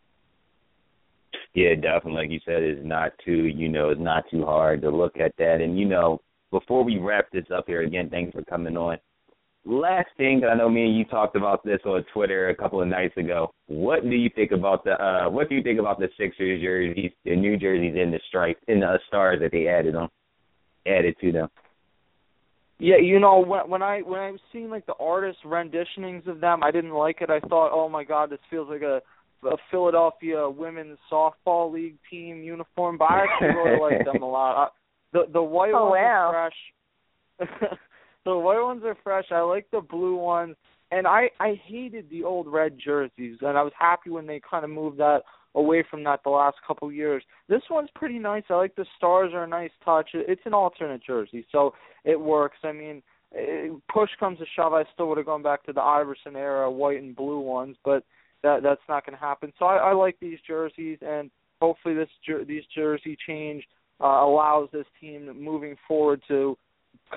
Yeah, 1.54 1.74
definitely. 1.74 2.22
Like 2.22 2.30
you 2.30 2.40
said, 2.44 2.62
it's 2.62 2.84
not 2.84 3.12
too, 3.24 3.46
you 3.46 3.68
know, 3.68 3.90
it's 3.90 4.00
not 4.00 4.24
too 4.30 4.44
hard 4.44 4.82
to 4.82 4.90
look 4.90 5.16
at 5.18 5.32
that. 5.38 5.60
And 5.60 5.78
you 5.78 5.86
know, 5.86 6.20
before 6.50 6.82
we 6.82 6.98
wrap 6.98 7.30
this 7.32 7.46
up 7.54 7.64
here, 7.66 7.82
again, 7.82 8.10
thanks 8.10 8.32
for 8.32 8.42
coming 8.42 8.76
on. 8.76 8.98
Last 9.70 10.08
thing, 10.16 10.40
I 10.50 10.54
know 10.54 10.70
me 10.70 10.86
and 10.86 10.96
you 10.96 11.04
talked 11.04 11.36
about 11.36 11.62
this 11.62 11.80
on 11.84 12.02
Twitter 12.14 12.48
a 12.48 12.54
couple 12.56 12.80
of 12.80 12.88
nights 12.88 13.14
ago. 13.18 13.52
What 13.66 14.02
do 14.02 14.16
you 14.16 14.30
think 14.34 14.50
about 14.50 14.82
the 14.82 14.92
uh 14.92 15.28
what 15.28 15.50
do 15.50 15.56
you 15.56 15.62
think 15.62 15.78
about 15.78 15.98
the 15.98 16.08
Sixers 16.16 16.62
jerseys, 16.62 17.10
the 17.26 17.36
new 17.36 17.58
jerseys 17.58 17.94
in 17.94 18.10
the 18.10 18.18
stripes 18.28 18.62
in 18.66 18.80
the 18.80 18.98
stars 19.08 19.40
that 19.42 19.52
they 19.52 19.68
added 19.68 19.94
on 19.94 20.08
added 20.86 21.16
to 21.20 21.32
them? 21.32 21.48
Yeah, 22.78 22.96
you 22.96 23.20
know 23.20 23.40
when 23.40 23.68
when 23.68 23.82
I 23.82 24.00
when 24.00 24.18
I 24.18 24.30
was 24.30 24.40
seeing 24.54 24.70
like 24.70 24.86
the 24.86 24.94
artist 24.98 25.40
renditionings 25.44 26.26
of 26.26 26.40
them, 26.40 26.62
I 26.62 26.70
didn't 26.70 26.94
like 26.94 27.20
it. 27.20 27.28
I 27.28 27.40
thought, 27.40 27.70
oh 27.70 27.90
my 27.90 28.04
god, 28.04 28.30
this 28.30 28.38
feels 28.48 28.70
like 28.70 28.80
a, 28.80 29.02
a 29.46 29.56
Philadelphia 29.70 30.48
women's 30.48 30.96
softball 31.12 31.70
league 31.70 31.98
team 32.10 32.42
uniform. 32.42 32.96
But 32.96 33.10
I 33.10 33.24
actually 33.24 33.48
really 33.48 33.80
like 33.80 34.06
them 34.06 34.22
a 34.22 34.30
lot. 34.30 34.64
I, 34.64 34.68
the 35.12 35.24
the 35.30 35.42
white 35.42 35.72
Oh, 35.74 35.90
ones 35.90 36.00
wow. 36.00 36.32
are 36.32 36.50
fresh. 37.38 37.78
the 38.28 38.38
white 38.38 38.62
ones 38.62 38.82
are 38.84 38.96
fresh. 39.02 39.26
I 39.30 39.40
like 39.40 39.66
the 39.70 39.80
blue 39.80 40.16
ones, 40.16 40.56
and 40.90 41.06
I 41.06 41.30
I 41.40 41.60
hated 41.66 42.10
the 42.10 42.24
old 42.24 42.46
red 42.46 42.78
jerseys, 42.82 43.38
and 43.40 43.56
I 43.56 43.62
was 43.62 43.72
happy 43.78 44.10
when 44.10 44.26
they 44.26 44.40
kind 44.48 44.64
of 44.64 44.70
moved 44.70 44.98
that 44.98 45.22
away 45.54 45.82
from 45.90 46.04
that 46.04 46.20
the 46.24 46.30
last 46.30 46.56
couple 46.66 46.92
years. 46.92 47.22
This 47.48 47.62
one's 47.70 47.88
pretty 47.94 48.18
nice. 48.18 48.44
I 48.50 48.54
like 48.54 48.74
the 48.76 48.86
stars 48.96 49.32
are 49.32 49.44
a 49.44 49.48
nice 49.48 49.70
touch. 49.84 50.10
It's 50.12 50.42
an 50.44 50.54
alternate 50.54 51.02
jersey, 51.02 51.46
so 51.50 51.74
it 52.04 52.20
works. 52.20 52.58
I 52.64 52.72
mean, 52.72 53.02
push 53.92 54.10
comes 54.20 54.38
to 54.38 54.44
shove, 54.54 54.72
I 54.72 54.84
still 54.92 55.08
would 55.08 55.18
have 55.18 55.26
gone 55.26 55.42
back 55.42 55.64
to 55.64 55.72
the 55.72 55.82
Iverson 55.82 56.36
era 56.36 56.70
white 56.70 57.02
and 57.02 57.16
blue 57.16 57.40
ones, 57.40 57.76
but 57.84 58.04
that 58.42 58.62
that's 58.62 58.80
not 58.88 59.06
going 59.06 59.16
to 59.16 59.24
happen. 59.24 59.52
So 59.58 59.64
I, 59.64 59.76
I 59.76 59.92
like 59.94 60.16
these 60.20 60.38
jerseys, 60.46 60.98
and 61.00 61.30
hopefully 61.60 61.94
this 61.94 62.10
these 62.46 62.62
jersey 62.74 63.16
change 63.26 63.64
uh, 64.00 64.06
allows 64.06 64.68
this 64.72 64.86
team 65.00 65.32
moving 65.42 65.76
forward 65.86 66.22
to 66.28 66.56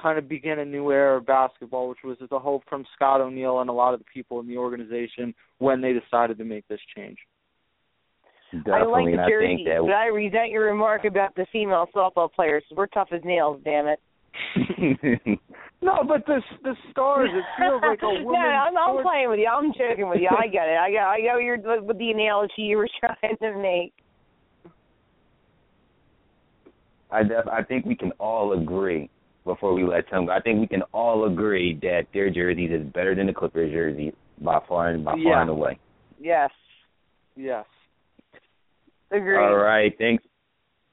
kind 0.01 0.17
of 0.17 0.29
begin 0.29 0.59
a 0.59 0.65
new 0.65 0.91
era 0.91 1.17
of 1.17 1.25
basketball, 1.25 1.89
which 1.89 1.99
was 2.03 2.17
the 2.29 2.39
hope 2.39 2.63
from 2.69 2.85
Scott 2.95 3.21
O'Neil 3.21 3.59
and 3.59 3.69
a 3.69 3.73
lot 3.73 3.93
of 3.93 3.99
the 3.99 4.05
people 4.13 4.39
in 4.39 4.47
the 4.47 4.57
organization 4.57 5.33
when 5.59 5.81
they 5.81 5.93
decided 5.93 6.37
to 6.37 6.45
make 6.45 6.67
this 6.67 6.79
change. 6.95 7.17
Definitely, 8.51 8.73
I 8.73 8.83
like 8.83 9.05
and 9.05 9.19
the 9.19 9.21
I 9.23 9.29
jersey, 9.29 9.47
think 9.47 9.67
that 9.67 9.81
but 9.81 9.93
I 9.93 10.05
resent 10.07 10.49
your 10.49 10.65
remark 10.65 11.05
about 11.05 11.35
the 11.35 11.45
female 11.53 11.87
softball 11.95 12.31
players. 12.31 12.63
We're 12.75 12.87
tough 12.87 13.09
as 13.13 13.21
nails, 13.23 13.61
damn 13.63 13.87
it. 13.87 13.99
No, 15.83 16.03
but 16.07 16.25
the 16.27 16.41
the 16.63 16.75
stars, 16.91 17.29
it 17.33 17.43
feels 17.59 17.81
like 17.81 18.01
a 18.03 18.05
woman's 18.23 18.33
no, 18.33 18.37
I'm, 18.37 18.77
I'm 18.77 19.03
playing 19.03 19.29
with 19.29 19.39
you. 19.39 19.47
I'm 19.47 19.73
joking 19.73 20.07
with 20.07 20.19
you. 20.21 20.29
I 20.29 20.45
get 20.45 20.67
it. 20.67 20.77
I 20.77 20.91
got. 20.91 21.09
I 21.09 21.17
know 21.17 21.39
you're 21.39 21.57
with 21.81 21.97
the 21.97 22.11
analogy 22.11 22.53
you 22.61 22.77
were 22.77 22.89
trying 22.99 23.35
to 23.37 23.57
make. 23.57 23.93
I 27.09 27.23
def- 27.23 27.47
I 27.51 27.63
think 27.63 27.85
we 27.85 27.95
can 27.95 28.11
all 28.19 28.53
agree 28.53 29.09
before 29.45 29.73
we 29.73 29.83
let 29.83 30.09
Tim 30.09 30.25
go. 30.25 30.31
I 30.31 30.39
think 30.39 30.59
we 30.59 30.67
can 30.67 30.83
all 30.93 31.25
agree 31.25 31.77
that 31.81 32.03
their 32.13 32.29
jerseys 32.29 32.71
is 32.71 32.85
better 32.93 33.15
than 33.15 33.27
the 33.27 33.33
Clippers 33.33 33.71
jerseys 33.71 34.13
by 34.39 34.59
far 34.67 34.89
and 34.89 35.03
by 35.03 35.15
far 35.23 35.41
and 35.41 35.49
away. 35.49 35.79
Yes, 36.19 36.51
Yes. 37.35 37.65
agreed. 39.09 39.37
All 39.37 39.55
right, 39.55 39.93
thanks. 39.97 40.23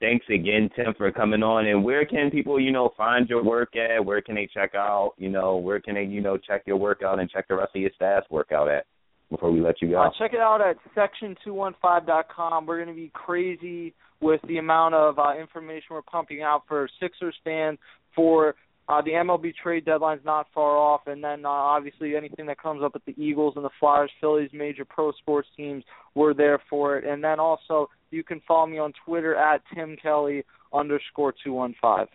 Thanks 0.01 0.25
again, 0.29 0.71
Tim, 0.77 0.95
for 0.97 1.11
coming 1.11 1.43
on. 1.43 1.67
And 1.67 1.83
where 1.83 2.07
can 2.07 2.31
people, 2.31 2.61
you 2.61 2.71
know, 2.71 2.91
find 2.97 3.29
your 3.29 3.43
work 3.43 3.75
at? 3.75 4.05
Where 4.05 4.21
can 4.23 4.37
they 4.37 4.47
check 4.47 4.77
out? 4.77 5.15
You 5.19 5.29
know, 5.29 5.57
where 5.57 5.81
can 5.81 5.97
they, 5.97 6.05
you 6.05 6.21
know, 6.21 6.37
check 6.37 6.63
your 6.67 6.77
workout 6.77 7.19
and 7.19 7.29
check 7.29 7.49
the 7.49 7.57
rest 7.57 7.75
of 7.75 7.81
your 7.81 7.91
staff's 7.97 8.31
workout 8.31 8.69
at? 8.69 8.87
Before 9.29 9.51
we 9.51 9.61
let 9.61 9.83
you 9.83 9.91
go. 9.91 10.01
Uh, 10.01 10.11
check 10.17 10.33
it 10.33 10.41
out 10.41 10.61
at 10.63 10.77
section215.com. 10.97 12.65
We're 12.65 12.83
going 12.83 12.89
to 12.89 12.95
be 12.95 13.11
crazy 13.13 13.93
with 14.21 14.41
the 14.49 14.59
amount 14.59 14.95
of 14.95 15.19
uh, 15.19 15.37
information 15.39 15.89
we're 15.91 16.03
pumping 16.03 16.43
out 16.43 16.63
for 16.67 16.89
Sixers 17.01 17.35
fans, 17.45 17.79
for 18.15 18.55
uh, 18.89 19.03
the 19.03 19.11
MLB 19.11 19.53
trade 19.63 19.85
deadline's 19.85 20.25
not 20.25 20.47
far 20.55 20.77
off, 20.77 21.03
and 21.07 21.23
then 21.23 21.45
uh, 21.45 21.49
obviously 21.49 22.17
anything 22.17 22.47
that 22.47 22.61
comes 22.61 22.83
up 22.83 22.95
with 22.95 23.05
the 23.05 23.23
Eagles 23.23 23.53
and 23.57 23.65
the 23.65 23.71
Flyers, 23.79 24.11
Phillies, 24.21 24.51
major 24.53 24.85
pro 24.85 25.13
sports 25.13 25.49
teams, 25.57 25.85
we're 26.15 26.33
there 26.33 26.61
for 26.71 26.97
it. 26.97 27.05
And 27.05 27.23
then 27.23 27.39
also 27.39 27.89
you 28.11 28.25
can 28.25 28.41
follow 28.49 28.67
me 28.67 28.79
on 28.79 28.93
Twitter 29.05 29.37
at 29.37 29.61
Tim 29.75 29.97
Kelly 30.01 30.45
underscore 30.73 31.35
two 31.45 31.53
one 31.53 31.75
five. 31.81 32.09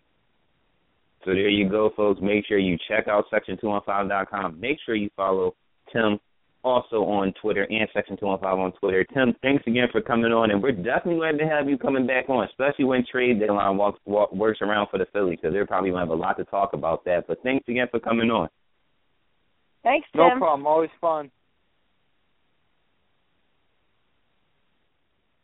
So 1.25 1.31
there 1.31 1.49
you 1.49 1.69
go, 1.69 1.91
folks. 1.95 2.19
Make 2.21 2.45
sure 2.47 2.57
you 2.57 2.77
check 2.89 3.07
out 3.07 3.25
section215.com. 3.31 4.59
Make 4.59 4.77
sure 4.85 4.95
you 4.95 5.09
follow 5.15 5.55
Tim 5.93 6.19
also 6.63 7.03
on 7.03 7.33
Twitter 7.41 7.67
and 7.69 7.87
section215 7.95 8.43
on 8.43 8.71
Twitter. 8.73 9.03
Tim, 9.13 9.35
thanks 9.41 9.63
again 9.67 9.87
for 9.91 10.01
coming 10.01 10.31
on, 10.31 10.51
and 10.51 10.61
we're 10.61 10.71
definitely 10.71 11.17
glad 11.17 11.37
to 11.39 11.45
have 11.45 11.69
you 11.69 11.77
coming 11.77 12.07
back 12.07 12.29
on, 12.29 12.45
especially 12.45 12.85
when 12.85 13.05
trade 13.09 13.39
deadline 13.39 13.77
walks, 13.77 13.99
walk, 14.05 14.33
works 14.33 14.59
around 14.61 14.87
for 14.89 14.97
the 14.97 15.05
Phillies, 15.13 15.39
because 15.41 15.53
they're 15.53 15.65
probably 15.65 15.89
going 15.89 16.05
to 16.05 16.11
have 16.11 16.17
a 16.17 16.21
lot 16.21 16.37
to 16.37 16.45
talk 16.45 16.73
about 16.73 17.03
that. 17.05 17.27
But 17.27 17.43
thanks 17.43 17.67
again 17.67 17.87
for 17.91 17.99
coming 17.99 18.29
on. 18.29 18.49
Thanks, 19.83 20.07
Tim. 20.13 20.21
No 20.21 20.37
problem. 20.37 20.65
Always 20.65 20.89
fun. 21.01 21.29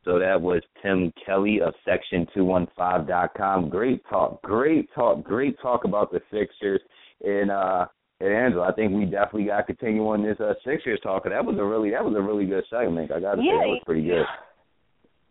So 0.05 0.17
that 0.17 0.41
was 0.41 0.63
Tim 0.81 1.11
Kelly 1.23 1.59
of 1.61 1.73
Section215.com. 1.87 3.69
Great 3.69 4.01
talk, 4.09 4.41
great 4.41 4.89
talk, 4.95 5.23
great 5.23 5.59
talk 5.61 5.83
about 5.83 6.11
the 6.11 6.21
Sixers. 6.31 6.81
And 7.21 7.51
uh 7.51 7.85
and 8.19 8.33
Angela, 8.33 8.69
I 8.69 8.73
think 8.73 8.93
we 8.93 9.05
definitely 9.05 9.45
got 9.45 9.67
to 9.67 9.73
continue 9.73 10.03
on 10.09 10.23
this 10.23 10.39
uh, 10.39 10.53
Sixers 10.65 10.99
talk. 11.01 11.23
That 11.23 11.45
was 11.45 11.57
a 11.57 11.63
really 11.63 11.91
that 11.91 12.03
was 12.03 12.15
a 12.17 12.21
really 12.21 12.45
good 12.45 12.63
segment. 12.69 13.11
I 13.11 13.19
got 13.19 13.35
to 13.35 13.41
say 13.41 13.45
Yeah, 13.45 13.63
that 13.63 13.67
was 13.67 13.83
pretty 13.85 14.03
good. 14.03 14.25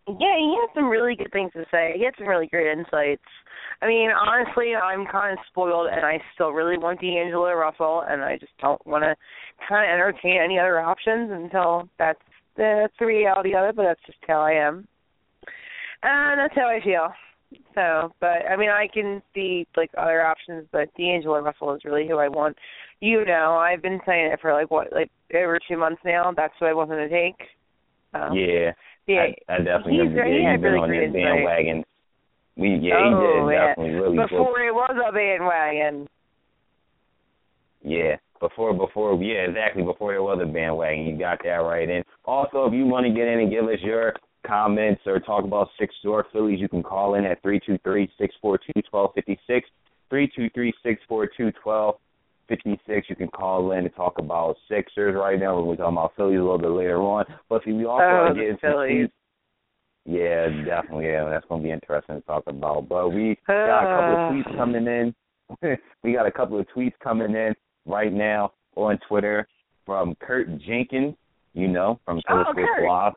Yeah, 0.08 0.36
he 0.40 0.56
had 0.56 0.72
some 0.74 0.88
really 0.88 1.14
good 1.14 1.30
things 1.32 1.52
to 1.52 1.66
say. 1.70 1.92
He 1.96 2.04
had 2.04 2.14
some 2.16 2.26
really 2.26 2.46
great 2.46 2.72
insights. 2.72 3.28
I 3.82 3.86
mean, 3.86 4.08
honestly, 4.10 4.72
I'm 4.74 5.04
kind 5.04 5.34
of 5.34 5.38
spoiled, 5.50 5.90
and 5.92 6.00
I 6.00 6.18
still 6.34 6.50
really 6.50 6.78
want 6.78 7.00
D'Angelo 7.00 7.52
Russell, 7.52 8.04
and 8.08 8.22
I 8.22 8.38
just 8.38 8.56
don't 8.58 8.84
want 8.86 9.04
to 9.04 9.14
kind 9.68 9.84
of 9.84 9.92
entertain 9.92 10.40
any 10.42 10.58
other 10.58 10.80
options 10.80 11.30
until 11.30 11.90
that's 11.98 12.18
that's 12.56 12.94
the 12.98 13.04
reality 13.06 13.54
of 13.54 13.64
it. 13.68 13.76
But 13.76 13.82
that's 13.82 14.06
just 14.06 14.18
how 14.26 14.40
I 14.40 14.52
am, 14.52 14.88
and 16.02 16.40
that's 16.40 16.54
how 16.54 16.68
I 16.68 16.80
feel. 16.82 17.12
So, 17.74 18.12
but 18.20 18.44
I 18.50 18.56
mean, 18.56 18.68
I 18.68 18.88
can 18.92 19.22
see 19.34 19.66
like 19.76 19.90
other 19.96 20.22
options, 20.24 20.66
but 20.70 20.88
D'Angelo 20.98 21.40
Russell 21.40 21.74
is 21.74 21.84
really 21.84 22.06
who 22.06 22.18
I 22.18 22.28
want. 22.28 22.56
You 23.00 23.24
know, 23.24 23.56
I've 23.56 23.80
been 23.80 24.00
saying 24.04 24.32
it 24.32 24.40
for 24.40 24.52
like 24.52 24.70
what, 24.70 24.92
like 24.92 25.10
over 25.34 25.58
two 25.66 25.78
months 25.78 26.02
now. 26.04 26.32
That's 26.36 26.52
what 26.58 26.68
I 26.68 26.74
want 26.74 26.90
him 26.90 26.98
to 26.98 27.08
take. 27.08 27.36
Um, 28.12 28.34
yeah, 28.36 28.72
yeah, 29.06 29.26
I, 29.48 29.54
I 29.54 29.58
definitely 29.58 29.92
he's 29.94 30.10
agree. 30.12 30.42
Yeah, 30.42 30.48
he 30.48 30.52
you've 30.52 30.62
been 30.62 30.72
really 30.72 31.06
on 31.06 31.12
this 31.12 31.22
bandwagon. 31.22 31.84
We 32.56 32.68
yeah, 32.70 32.98
he 32.98 33.14
Oh, 33.14 33.46
did 33.46 33.54
yeah. 33.54 33.66
definitely 33.68 33.94
really. 33.94 34.16
good. 34.16 34.28
before 34.28 34.60
it 34.60 34.74
was 34.74 34.96
a 35.08 35.12
bandwagon. 35.12 36.08
Yeah, 37.82 38.16
before 38.40 38.74
before 38.74 39.22
yeah, 39.22 39.48
exactly 39.48 39.82
before 39.82 40.12
there 40.12 40.22
was 40.22 40.40
a 40.42 40.46
bandwagon. 40.46 41.06
You 41.06 41.18
got 41.18 41.38
that 41.44 41.62
right. 41.64 41.88
And 41.88 42.04
also, 42.24 42.66
if 42.66 42.74
you 42.74 42.84
want 42.86 43.06
to 43.06 43.12
get 43.12 43.28
in 43.28 43.40
and 43.40 43.50
give 43.50 43.64
us 43.64 43.80
your 43.80 44.12
comments 44.48 45.02
or 45.06 45.20
talk 45.20 45.44
about 45.44 45.68
six 45.78 45.94
store 46.00 46.26
Phillies, 46.32 46.60
you 46.60 46.68
can 46.68 46.82
call 46.82 47.14
in 47.14 47.24
at 47.24 47.42
three 47.42 47.60
two 47.64 47.78
three 47.84 48.10
six 48.18 48.34
four 48.40 48.58
two 48.58 48.80
twelve 48.90 49.10
fifty 49.14 49.38
six. 49.46 49.68
Three 50.10 50.30
two 50.34 50.48
three 50.54 50.72
six 50.82 51.00
four 51.08 51.28
two 51.36 51.52
twelve 51.62 51.96
fifty 52.48 52.80
six. 52.86 53.08
You 53.10 53.16
can 53.16 53.28
call 53.28 53.72
in 53.72 53.80
and 53.80 53.94
talk 53.94 54.14
about 54.18 54.56
Sixers 54.70 55.14
right 55.14 55.38
now. 55.38 55.60
We're 55.60 55.76
talking 55.76 55.98
about 55.98 56.12
Phillies 56.16 56.38
a 56.38 56.42
little 56.42 56.58
bit 56.58 56.70
later 56.70 57.00
on. 57.02 57.26
But 57.50 57.56
if 57.56 57.66
we 57.66 57.84
also 57.84 58.02
Oh, 58.02 58.06
are 58.06 58.34
the 58.34 58.40
getting 58.40 58.58
some 58.62 58.70
Phillies. 58.72 59.08
yeah, 60.06 60.48
definitely. 60.64 61.06
Yeah, 61.06 61.28
that's 61.28 61.44
gonna 61.48 61.62
be 61.62 61.70
interesting 61.70 62.16
to 62.16 62.20
talk 62.22 62.44
about. 62.46 62.88
But 62.88 63.10
we 63.10 63.36
got 63.46 63.82
a 63.82 63.96
couple 63.96 64.14
of 64.14 64.32
tweets 64.32 64.54
ah. 64.54 64.56
coming 64.56 64.86
in. 64.86 65.14
we 66.02 66.12
got 66.12 66.26
a 66.26 66.32
couple 66.32 66.58
of 66.58 66.66
tweets 66.74 66.98
coming 67.02 67.34
in 67.34 67.54
right 67.86 68.12
now 68.12 68.52
on 68.76 68.98
Twitter 69.08 69.46
from 69.84 70.14
Kurt 70.20 70.48
Jenkins. 70.60 71.14
You 71.54 71.66
know, 71.68 71.98
from 72.04 72.20
Total 72.28 72.44
Oh, 72.48 72.54
Kurt. 72.54 72.84
Live. 72.86 73.12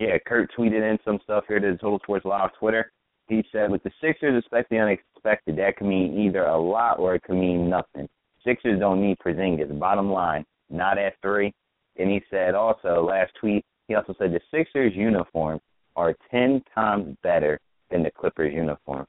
Yeah, 0.00 0.16
Kurt 0.26 0.50
tweeted 0.58 0.90
in 0.90 0.98
some 1.04 1.18
stuff 1.22 1.44
here 1.46 1.60
to 1.60 1.72
the 1.72 1.76
Total 1.76 1.98
Sports 2.02 2.24
Live 2.24 2.54
Twitter. 2.58 2.90
He 3.28 3.44
said, 3.52 3.70
with 3.70 3.82
the 3.82 3.90
Sixers 4.00 4.38
expecting 4.38 4.80
unexpected, 4.80 5.58
that 5.58 5.76
can 5.76 5.90
mean 5.90 6.18
either 6.18 6.44
a 6.44 6.58
lot 6.58 6.98
or 6.98 7.16
it 7.16 7.22
can 7.22 7.38
mean 7.38 7.68
nothing. 7.68 8.08
Sixers 8.42 8.80
don't 8.80 9.02
need 9.02 9.18
Porzingis. 9.18 9.78
Bottom 9.78 10.10
line, 10.10 10.46
not 10.70 10.96
at 10.96 11.20
three. 11.20 11.52
And 11.98 12.10
he 12.10 12.22
said 12.30 12.54
also, 12.54 13.06
last 13.06 13.32
tweet, 13.38 13.62
he 13.88 13.94
also 13.94 14.14
said 14.18 14.32
the 14.32 14.40
Sixers 14.50 14.94
uniforms 14.96 15.60
are 15.96 16.14
ten 16.30 16.62
times 16.74 17.14
better 17.22 17.60
than 17.90 18.02
the 18.02 18.10
Clippers 18.10 18.54
uniform. 18.54 19.04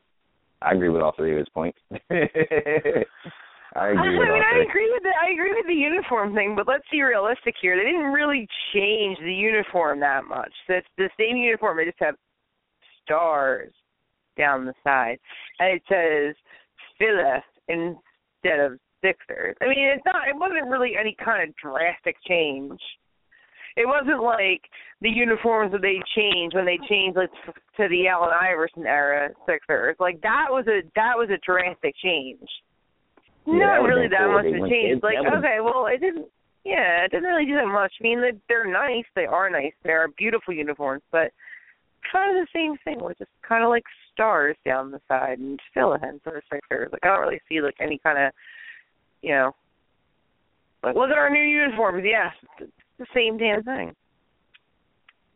I 0.62 0.74
agree 0.74 0.90
with 0.90 1.02
all 1.02 1.14
three 1.16 1.32
of 1.32 1.38
his 1.38 1.50
points. 1.50 1.80
I 3.74 3.90
agree 3.90 4.20
with 4.20 4.28
I 4.28 4.34
mean, 4.34 4.44
I 4.44 4.64
agree 4.68 4.92
with 4.92 5.04
the 5.04 5.14
I 5.16 5.32
agree 5.32 5.54
with 5.56 5.68
the 5.68 5.74
uniform 5.74 6.36
thing, 6.36 6.56
but 6.56 6.68
let's 6.68 6.88
be 6.92 7.02
realistic 7.02 7.56
here. 7.62 7.78
They 7.78 7.90
didn't 7.90 8.12
really 8.12 8.48
change 8.74 9.18
the 9.20 9.34
uniform 9.34 10.00
that 10.02 10.26
much. 10.26 10.52
It's 10.68 10.88
the 10.98 11.10
same 11.18 11.38
uniform. 11.38 11.78
They 11.78 11.86
just 11.86 12.00
have 12.00 12.16
stars 13.04 13.72
down 14.38 14.66
the 14.66 14.74
side, 14.84 15.20
and 15.60 15.76
it 15.80 15.84
says 15.88 16.36
Phyllis 17.00 17.44
instead 17.68 18.60
of 18.60 18.80
Sixers. 19.02 19.56
I 19.62 19.66
mean, 19.66 19.88
it's 19.96 20.06
not. 20.06 20.28
It 20.28 20.36
wasn't 20.36 20.70
really 20.70 20.94
any 21.00 21.16
kind 21.24 21.48
of 21.48 21.56
drastic 21.56 22.16
change. 22.28 22.80
it 23.78 23.88
wasn't 23.88 24.22
like 24.22 24.62
the 25.02 25.10
uniforms 25.10 25.72
that 25.72 25.82
they 25.82 26.00
changed 26.16 26.56
when 26.56 26.66
they 26.66 26.80
changed 26.90 27.18
like 27.18 27.32
to 27.78 27.88
the 27.88 28.08
Allen 28.08 28.32
Iverson 28.34 28.86
era 28.86 29.30
Sixers. 29.48 29.96
Like 30.00 30.22
that 30.22 30.48
was 30.50 30.68
a 30.68 30.82
that 30.96 31.16
was 31.16 31.30
a 31.30 31.40
drastic 31.46 31.96
change. 32.04 32.48
Yeah, 33.52 33.66
Not 33.66 33.82
that 33.84 33.88
really 33.88 34.08
that 34.08 34.28
much 34.28 34.46
of 34.46 34.64
a 34.64 34.70
change. 34.70 35.04
Like 35.04 35.18
okay, 35.18 35.58
well 35.62 35.88
it 35.88 36.00
didn't. 36.00 36.28
Yeah, 36.64 37.06
it 37.06 37.12
didn't 37.12 37.28
really 37.30 37.46
do 37.46 37.56
that 37.56 37.68
much. 37.68 37.92
I 38.00 38.04
mean, 38.04 38.22
they- 38.22 38.40
they're 38.48 38.66
nice. 38.72 39.06
They 39.16 39.26
are 39.26 39.50
nice. 39.50 39.74
They 39.84 39.92
are 39.92 40.08
beautiful 40.10 40.54
uniforms, 40.54 41.02
but 41.12 41.32
kind 42.12 42.38
of 42.38 42.46
the 42.46 42.52
same 42.54 42.78
thing 42.84 43.04
with 43.04 43.18
just 43.18 43.32
kind 43.42 43.64
of 43.64 43.70
like 43.70 43.84
stars 44.14 44.56
down 44.66 44.92
the 44.92 45.02
side 45.08 45.40
and 45.40 45.60
fill 45.74 45.94
in 45.94 46.20
for 46.24 46.34
the 46.34 46.42
Sixers. 46.52 46.92
Like 46.92 47.04
I 47.04 47.08
don't 47.08 47.22
really 47.22 47.42
see 47.50 47.62
like 47.62 47.76
any 47.80 47.98
kind 47.98 48.18
of, 48.20 48.32
you 49.22 49.32
know, 49.32 49.56
like 50.84 50.96
look 50.96 51.10
at 51.10 51.18
our 51.18 51.30
new 51.30 51.42
uniforms. 51.42 52.04
Yes, 52.06 52.34
it's 52.60 52.72
the 53.00 53.06
same 53.14 53.38
damn 53.38 53.64
thing. 53.64 53.96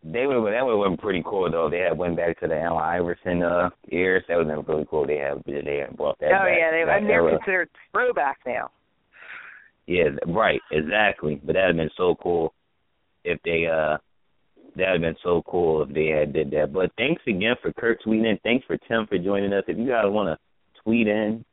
They 0.07 0.27
would 0.27 0.35
that 0.53 0.63
would 0.63 0.83
have 0.83 0.91
been 0.91 0.97
pretty 0.97 1.23
cool 1.25 1.49
though. 1.49 1.67
They 1.69 1.79
had 1.79 1.97
went 1.97 2.15
back 2.15 2.39
to 2.39 2.47
the 2.47 2.61
Allen 2.61 2.83
Iverson 2.83 3.41
uh 3.41 3.69
years. 3.87 4.23
That 4.27 4.37
would 4.37 4.47
have 4.47 4.65
been 4.65 4.75
really 4.75 4.87
cool. 4.89 5.07
They 5.07 5.17
have 5.17 5.41
they 5.45 5.77
had 5.79 5.97
brought 5.97 6.19
that. 6.19 6.27
oh 6.27 6.45
back, 6.45 6.57
yeah, 6.59 6.71
they, 6.71 6.83
that 6.85 6.97
and 6.97 7.09
they're 7.09 7.27
era. 7.27 7.37
considered 7.39 7.69
throwback 7.91 8.37
now. 8.45 8.69
Yeah, 9.87 10.09
right, 10.27 10.61
exactly. 10.71 11.41
But 11.43 11.53
that'd 11.53 11.75
have 11.75 11.77
been 11.77 11.89
so 11.97 12.15
cool 12.21 12.53
if 13.23 13.39
they 13.43 13.65
uh 13.65 13.97
that'd 14.75 14.93
have 14.93 15.01
been 15.01 15.15
so 15.23 15.41
cool 15.47 15.81
if 15.81 15.89
they 15.89 16.07
had 16.07 16.33
did 16.33 16.51
that. 16.51 16.71
But 16.71 16.91
thanks 16.97 17.23
again 17.27 17.55
for 17.61 17.73
Kurt 17.73 18.03
tweeting 18.05 18.29
in. 18.29 18.39
Thanks 18.43 18.65
for 18.67 18.77
Tim 18.77 19.07
for 19.07 19.17
joining 19.17 19.53
us. 19.53 19.63
If 19.67 19.77
you 19.77 19.87
guys 19.87 20.05
want 20.05 20.37
to 20.37 20.81
tweet 20.83 21.07
in, 21.07 21.43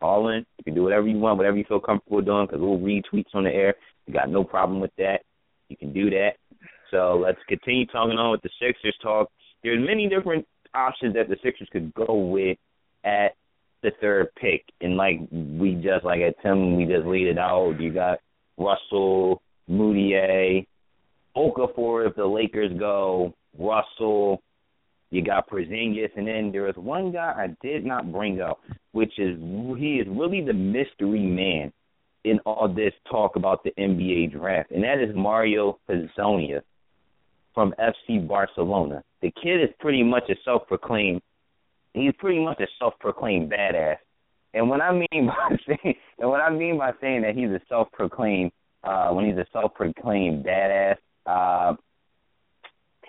call 0.00 0.30
in, 0.30 0.44
you 0.58 0.64
can 0.64 0.74
do 0.74 0.82
whatever 0.82 1.06
you 1.06 1.18
want, 1.18 1.36
whatever 1.36 1.56
you 1.56 1.64
feel 1.68 1.78
comfortable 1.78 2.22
doing, 2.22 2.46
because 2.46 2.60
we'll 2.60 2.78
read 2.78 3.04
tweets 3.12 3.34
on 3.34 3.44
the 3.44 3.50
air. 3.50 3.74
We 4.08 4.14
got 4.14 4.28
no 4.28 4.42
problem 4.42 4.80
with 4.80 4.90
that. 4.98 5.20
You 5.68 5.76
can 5.76 5.92
do 5.92 6.10
that. 6.10 6.32
So 6.94 7.20
let's 7.20 7.40
continue 7.48 7.86
talking 7.86 8.16
on 8.18 8.30
with 8.30 8.42
the 8.42 8.50
Sixers 8.60 8.94
talk. 9.02 9.28
There's 9.64 9.84
many 9.84 10.08
different 10.08 10.46
options 10.74 11.14
that 11.14 11.28
the 11.28 11.36
Sixers 11.42 11.68
could 11.72 11.92
go 11.94 12.14
with 12.14 12.56
at 13.04 13.34
the 13.82 13.90
third 14.00 14.28
pick. 14.36 14.62
And 14.80 14.96
like 14.96 15.18
we 15.32 15.74
just 15.74 16.04
like 16.04 16.20
at 16.20 16.40
Tim 16.40 16.76
we 16.76 16.84
just 16.84 17.04
laid 17.04 17.26
it 17.26 17.38
out. 17.38 17.80
You 17.80 17.92
got 17.92 18.20
Russell, 18.56 19.42
Mudiay, 19.68 20.68
Okafor 21.36 22.08
if 22.08 22.14
the 22.14 22.26
Lakers 22.26 22.70
go, 22.78 23.34
Russell, 23.58 24.40
you 25.10 25.24
got 25.24 25.50
Porzingis, 25.50 26.10
and 26.16 26.28
then 26.28 26.52
there 26.52 26.68
is 26.68 26.76
one 26.76 27.10
guy 27.10 27.34
I 27.36 27.56
did 27.60 27.84
not 27.84 28.12
bring 28.12 28.40
up, 28.40 28.60
which 28.92 29.18
is 29.18 29.36
he 29.78 29.96
is 29.96 30.06
really 30.08 30.44
the 30.44 30.52
mystery 30.52 31.26
man 31.26 31.72
in 32.24 32.38
all 32.46 32.68
this 32.68 32.92
talk 33.10 33.34
about 33.34 33.64
the 33.64 33.72
NBA 33.72 34.32
draft, 34.32 34.70
and 34.70 34.84
that 34.84 35.00
is 35.00 35.14
Mario 35.14 35.78
Hezonja 35.90 36.62
from 37.54 37.74
FC 37.78 38.26
Barcelona. 38.26 39.02
The 39.22 39.32
kid 39.42 39.62
is 39.62 39.70
pretty 39.80 40.02
much 40.02 40.24
a 40.28 40.34
self-proclaimed 40.44 41.22
he's 41.94 42.12
pretty 42.18 42.40
much 42.44 42.60
a 42.60 42.66
self-proclaimed 42.78 43.50
badass. 43.50 43.96
And 44.52 44.68
what 44.68 44.80
I 44.80 44.92
mean 44.92 45.26
by 45.26 45.56
saying, 45.66 45.94
and 46.18 46.28
what 46.28 46.40
I 46.40 46.50
mean 46.50 46.76
by 46.76 46.92
saying 47.00 47.22
that 47.22 47.34
he's 47.34 47.48
a 47.48 47.60
self-proclaimed, 47.68 48.52
uh, 48.82 49.08
when 49.10 49.24
he's 49.24 49.38
a 49.38 49.46
self-proclaimed 49.52 50.44
badass, 50.44 50.96
uh, 51.26 51.74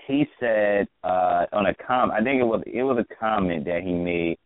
he 0.08 0.26
said 0.40 0.88
uh, 1.04 1.46
on 1.52 1.66
a 1.66 1.74
com, 1.74 2.12
I 2.12 2.24
think 2.24 2.40
it 2.40 2.46
was 2.46 2.62
it 2.68 2.84
was 2.84 3.04
a 3.04 3.16
comment 3.16 3.66
that 3.66 3.82
he 3.82 3.92
made 3.92 4.38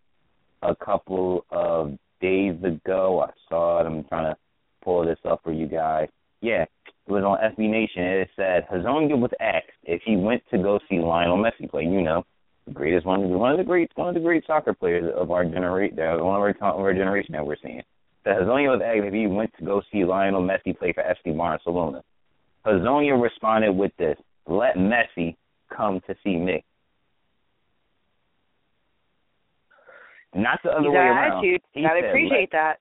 a 0.62 0.74
couple 0.74 1.46
of 1.52 1.98
days 2.22 2.56
ago. 2.64 3.26
I 3.28 3.32
saw 3.50 3.82
it. 3.82 3.86
I'm 3.86 4.06
trying 4.06 4.34
to 4.34 4.38
pull 4.82 5.06
this 5.06 5.20
up 5.26 5.42
for 5.44 5.52
you 5.52 5.68
guys. 5.68 6.08
Yeah, 6.42 6.64
it 7.10 7.12
was 7.12 7.24
on 7.24 7.38
SB 7.40 7.70
Nation. 7.70 8.04
and 8.04 8.22
It 8.22 8.30
said 8.36 8.68
Hezonja 8.72 9.18
was 9.20 9.32
asked 9.40 9.66
if 9.84 10.02
he 10.06 10.16
went 10.16 10.44
to 10.52 10.58
go 10.58 10.80
see 10.90 11.00
Lionel 11.00 11.38
Messi 11.38 11.70
play. 11.70 11.84
You 11.84 12.02
know, 12.02 12.24
the 12.68 12.74
greatest 12.74 13.06
one, 13.06 13.30
one 13.30 13.52
of 13.52 13.58
the 13.58 13.64
great, 13.64 13.92
one 13.96 14.10
of 14.10 14.14
the 14.14 14.20
great 14.20 14.46
soccer 14.46 14.74
players 14.74 15.12
of 15.16 15.32
our 15.32 15.44
generation, 15.44 15.98
one 15.98 16.36
of 16.36 16.42
our, 16.42 16.50
of 16.50 16.80
our 16.80 16.94
generation 16.94 17.34
that 17.34 17.46
we're 17.46 17.56
seeing. 17.64 17.82
That 18.26 18.38
Hezonja 18.42 18.78
was 18.78 18.82
asked 18.86 19.08
if 19.08 19.14
he 19.14 19.28
went 19.28 19.52
to 19.58 19.66
go 19.66 19.82
see 19.92 20.06
Lionel 20.06 20.44
Messi 20.44 20.78
play 20.78 20.94
for 20.94 21.04
FC 21.04 21.36
Barcelona. 21.36 22.04
Hezonja 22.66 23.20
responded 23.22 23.72
with 23.72 23.92
this: 23.98 24.18
"Let 24.48 24.76
Messi 24.76 25.36
come 25.76 26.02
to 26.08 26.16
see 26.24 26.36
me." 26.36 26.64
Not 30.36 30.60
the 30.64 30.70
other 30.70 30.82
He's 30.84 30.90
way 30.92 30.96
around. 30.98 31.38
attitude. 31.40 31.62
He 31.72 31.82
Gotta 31.82 32.02
said, 32.02 32.10
appreciate 32.10 32.52
that. 32.52 32.78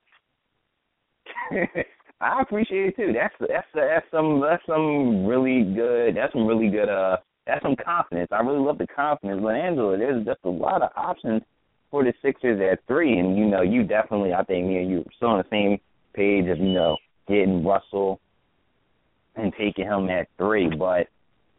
I 2.21 2.43
appreciate 2.43 2.89
it 2.89 2.97
too. 2.97 3.13
That's 3.13 3.35
that's 3.41 3.67
that's 3.75 4.07
some 4.11 4.41
that's 4.41 4.65
some 4.67 5.25
really 5.25 5.63
good. 5.75 6.17
That's 6.17 6.33
some 6.33 6.47
really 6.47 6.69
good. 6.69 6.89
Uh, 6.89 7.19
that's 7.47 7.63
some 7.63 7.77
confidence. 7.77 8.29
I 8.33 8.41
really 8.41 8.65
love 8.65 8.79
the 8.79 8.87
confidence. 8.87 9.41
But 9.43 9.55
Angela, 9.55 9.97
there's 9.97 10.25
just 10.25 10.41
a 10.45 10.51
lot 10.51 10.83
of 10.83 10.91
options 10.97 11.43
for 11.91 12.05
the 12.05 12.13
Sixers 12.21 12.61
at 12.61 12.87
three, 12.87 13.19
and 13.19 13.39
you 13.39 13.47
know, 13.47 13.63
you 13.63 13.85
definitely, 13.85 14.35
I 14.35 14.43
think 14.45 14.67
me 14.67 14.79
and 14.79 14.91
you 14.91 14.99
are 15.01 15.13
still 15.17 15.29
on 15.29 15.39
the 15.39 15.45
same 15.51 15.79
page 16.13 16.49
of 16.49 16.59
you 16.59 16.73
know 16.73 16.97
getting 17.29 17.65
Russell 17.65 18.21
and 19.37 19.53
taking 19.57 19.85
him 19.85 20.09
at 20.11 20.29
three. 20.37 20.69
But 20.69 21.07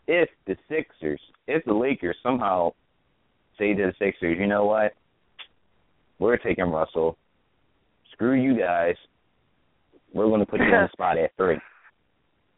if 0.07 0.29
the 0.45 0.57
Sixers, 0.67 1.21
if 1.47 1.63
the 1.65 1.73
Lakers 1.73 2.17
somehow 2.21 2.73
say 3.57 3.73
to 3.73 3.87
the 3.87 3.93
Sixers, 3.97 4.37
you 4.39 4.47
know 4.47 4.65
what, 4.65 4.93
we're 6.19 6.37
taking 6.37 6.65
Russell. 6.65 7.17
Screw 8.11 8.33
you 8.33 8.59
guys. 8.59 8.95
We're 10.13 10.27
going 10.27 10.39
to 10.39 10.45
put 10.45 10.59
you 10.59 10.65
on 10.67 10.83
the 10.83 10.89
spot 10.93 11.17
at 11.17 11.31
three. 11.37 11.57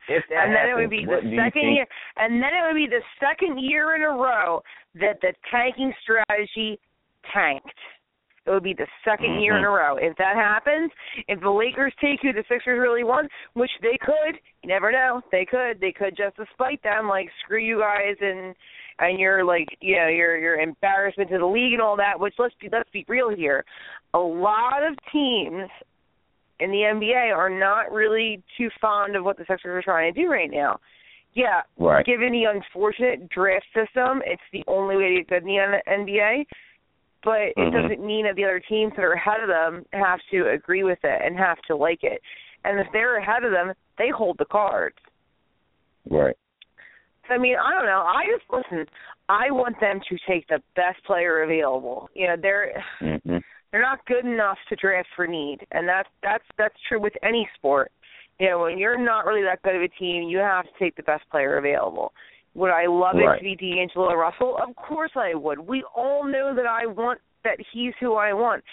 If 0.08 0.24
that 0.30 0.46
and 0.46 0.56
then 0.56 0.70
it 0.70 0.76
would 0.76 0.90
be 0.90 1.06
the 1.06 1.22
second 1.38 1.74
year, 1.76 1.86
and 2.18 2.42
then 2.42 2.50
it 2.50 2.66
would 2.66 2.76
be 2.76 2.88
the 2.88 3.04
second 3.20 3.60
year 3.60 3.96
in 3.96 4.02
a 4.02 4.10
row 4.10 4.62
that 4.96 5.22
the 5.22 5.34
tanking 5.52 5.94
strategy 6.02 6.80
tanked. 7.34 7.70
It 8.46 8.50
would 8.50 8.64
be 8.64 8.74
the 8.74 8.88
2nd 9.08 9.40
year 9.44 9.56
in 9.58 9.64
a 9.64 9.68
Mm-hmm. 9.68 9.74
row. 9.74 9.98
If 9.98 10.18
that 10.18 10.36
happens, 10.36 10.92
if 11.28 11.40
the 11.42 11.50
Lakers 11.50 11.94
take 12.02 12.22
who 12.24 12.34
the 12.34 12.44
Sixers 12.50 12.80
really 12.80 13.04
want, 13.04 13.30
which 13.54 13.70
they 13.84 14.00
could, 14.02 14.40
you 14.64 14.68
never 14.68 14.92
know, 14.92 15.22
they 15.32 15.46
could, 15.46 15.80
they 15.80 15.92
could 15.92 16.18
just 16.18 16.38
to 16.38 16.46
spite 16.54 16.82
them, 16.82 17.08
like 17.08 17.30
screw 17.44 17.60
you 17.60 17.80
guys 17.80 18.16
and 18.20 18.56
and 18.98 19.20
your 19.20 19.46
like 19.46 19.68
you 19.80 19.96
know 19.96 20.08
your 20.08 20.38
your 20.38 20.60
embarrassment 20.60 21.30
to 21.30 21.38
the 21.38 21.46
league 21.46 21.74
and 21.74 21.82
all 21.82 21.96
that. 21.98 22.20
Which 22.20 22.34
let's 22.40 22.56
be 22.60 22.68
let's 22.72 22.90
be 22.90 23.06
real 23.08 23.30
here, 23.30 23.64
a 24.16 24.20
lot 24.20 24.82
of 24.84 24.98
teams 25.14 25.70
in 26.62 26.72
the 26.72 26.78
NBA 26.78 27.36
are 27.36 27.50
not 27.50 27.92
really 27.92 28.42
too 28.58 28.70
fond 28.80 29.16
of 29.16 29.24
what 29.24 29.38
the 29.38 29.46
Sixers 29.48 29.66
are 29.66 29.82
trying 29.82 30.14
to 30.14 30.22
do 30.22 30.30
right 30.30 30.52
now. 30.52 30.80
Yeah, 31.34 31.62
Right. 31.78 32.06
given 32.06 32.32
the 32.32 32.46
unfortunate 32.46 33.30
draft 33.30 33.66
system, 33.74 34.22
it's 34.26 34.42
the 34.52 34.64
only 34.68 34.98
way 34.98 35.10
to 35.10 35.16
get 35.24 35.28
good 35.28 35.44
in 35.44 35.48
the 35.48 35.82
NBA. 35.88 36.46
But 37.24 37.42
it 37.42 37.58
Mhm. 37.58 37.72
doesn't 37.72 38.02
mean 38.04 38.26
that 38.26 38.36
the 38.36 38.44
other 38.44 38.60
teams 38.60 38.96
that 38.96 39.06
are 39.06 39.14
ahead 39.14 39.42
of 39.42 39.48
them 39.48 39.86
have 39.94 40.20
to 40.32 40.50
agree 40.50 40.84
with 40.84 41.04
it 41.04 41.22
and 41.22 41.38
have 41.38 41.62
to 41.64 41.76
like 41.76 42.04
it. 42.04 42.22
And 42.64 42.80
if 42.80 42.92
they're 42.92 43.18
ahead 43.18 43.44
of 43.44 43.52
them, 43.52 43.74
they 43.98 44.10
hold 44.10 44.38
the 44.38 44.46
cards. 44.46 44.98
Right. 46.10 46.36
I 47.30 47.38
mean, 47.38 47.56
I 47.58 47.72
don't 47.72 47.86
know. 47.86 48.02
I 48.02 48.26
just 48.26 48.50
listen. 48.52 48.88
I 49.30 49.52
want 49.52 49.80
them 49.80 50.02
to 50.02 50.18
take 50.28 50.48
the 50.48 50.62
best 50.76 51.02
player 51.06 51.44
available. 51.44 52.10
You 52.14 52.28
know, 52.28 52.36
they're 52.36 52.84
hmm 53.00 53.38
they're 53.72 53.82
not 53.82 54.06
good 54.06 54.26
enough 54.26 54.58
to 54.70 54.76
draft 54.76 55.08
for 55.16 55.28
need, 55.28 55.60
and 55.72 55.88
that's 55.88 56.10
that's 56.24 56.44
that's 56.58 56.76
true 56.88 57.00
with 57.00 57.14
any 57.24 57.48
sport. 57.56 57.92
You 58.40 58.50
know, 58.50 58.60
when 58.64 58.78
you're 58.78 58.98
not 59.00 59.26
really 59.26 59.44
that 59.44 59.62
good 59.62 59.76
of 59.76 59.82
a 59.82 59.88
team, 59.88 60.24
you 60.24 60.40
have 60.40 60.66
to 60.66 60.72
take 60.80 60.96
the 60.96 61.04
best 61.04 61.24
player 61.30 61.58
available. 61.58 62.12
Would 62.56 62.72
I 62.72 62.88
love 62.88 63.16
Right. 63.16 63.36
it 63.36 63.38
to 63.38 63.56
be 63.56 63.76
D'Angelo 63.76 64.14
Russell? 64.16 64.58
Of 64.58 64.76
course 64.76 65.12
I 65.16 65.34
would. 65.36 65.60
We 65.60 65.84
all 65.96 66.26
know 66.26 66.54
that 66.56 66.66
I 66.66 66.86
want 66.86 67.20
that 67.44 67.58
he's 67.72 67.94
who 68.00 68.16
I 68.16 68.34
want. 68.34 68.64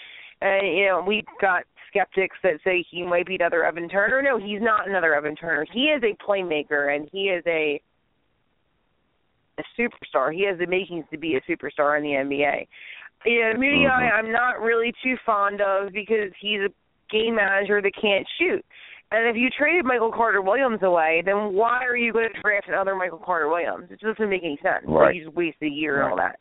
And 0.41 0.67
you 0.77 0.85
know, 0.87 1.03
we've 1.05 1.25
got 1.39 1.63
skeptics 1.89 2.35
that 2.43 2.59
say 2.63 2.83
he 2.89 3.03
might 3.03 3.25
be 3.25 3.35
another 3.35 3.63
Evan 3.63 3.87
Turner. 3.89 4.21
No, 4.21 4.37
he's 4.37 4.61
not 4.61 4.87
another 4.87 5.13
Evan 5.15 5.35
Turner. 5.35 5.65
He 5.71 5.85
is 5.85 6.03
a 6.03 6.15
playmaker 6.23 6.95
and 6.95 7.09
he 7.11 7.29
is 7.29 7.43
a 7.47 7.81
a 9.59 9.63
superstar. 9.77 10.33
He 10.33 10.45
has 10.45 10.57
the 10.57 10.65
makings 10.67 11.05
to 11.11 11.17
be 11.17 11.35
a 11.35 11.41
superstar 11.41 11.97
in 11.97 12.03
the 12.03 12.11
NBA. 12.11 12.67
Yeah, 13.25 13.53
Moody 13.53 13.85
Mhm. 13.85 13.91
I, 13.91 14.11
I'm 14.11 14.31
not 14.31 14.61
really 14.61 14.93
too 15.03 15.17
fond 15.25 15.61
of 15.61 15.91
because 15.91 16.31
he's 16.39 16.61
a 16.61 16.69
game 17.09 17.35
manager 17.35 17.81
that 17.81 17.91
can't 17.95 18.27
shoot. 18.37 18.63
And 19.11 19.27
if 19.27 19.35
you 19.35 19.49
traded 19.49 19.85
Michael 19.85 20.11
Carter 20.11 20.41
Williams 20.41 20.83
away, 20.83 21.23
then 21.25 21.53
why 21.53 21.83
are 21.83 21.97
you 21.97 22.13
going 22.13 22.31
to 22.31 22.41
draft 22.41 22.67
another 22.67 22.95
Michael 22.95 23.17
Carter 23.17 23.47
Williams? 23.49 23.89
It 23.89 23.99
doesn't 23.99 24.29
make 24.29 24.43
any 24.43 24.57
sense. 24.61 24.85
Like, 24.85 24.99
Right. 25.01 25.15
you 25.15 25.25
just 25.25 25.35
wasted 25.35 25.71
a 25.71 25.75
year 25.75 26.01
and 26.01 26.11
all 26.11 26.17
Right. 26.17 26.31
that. 26.31 26.39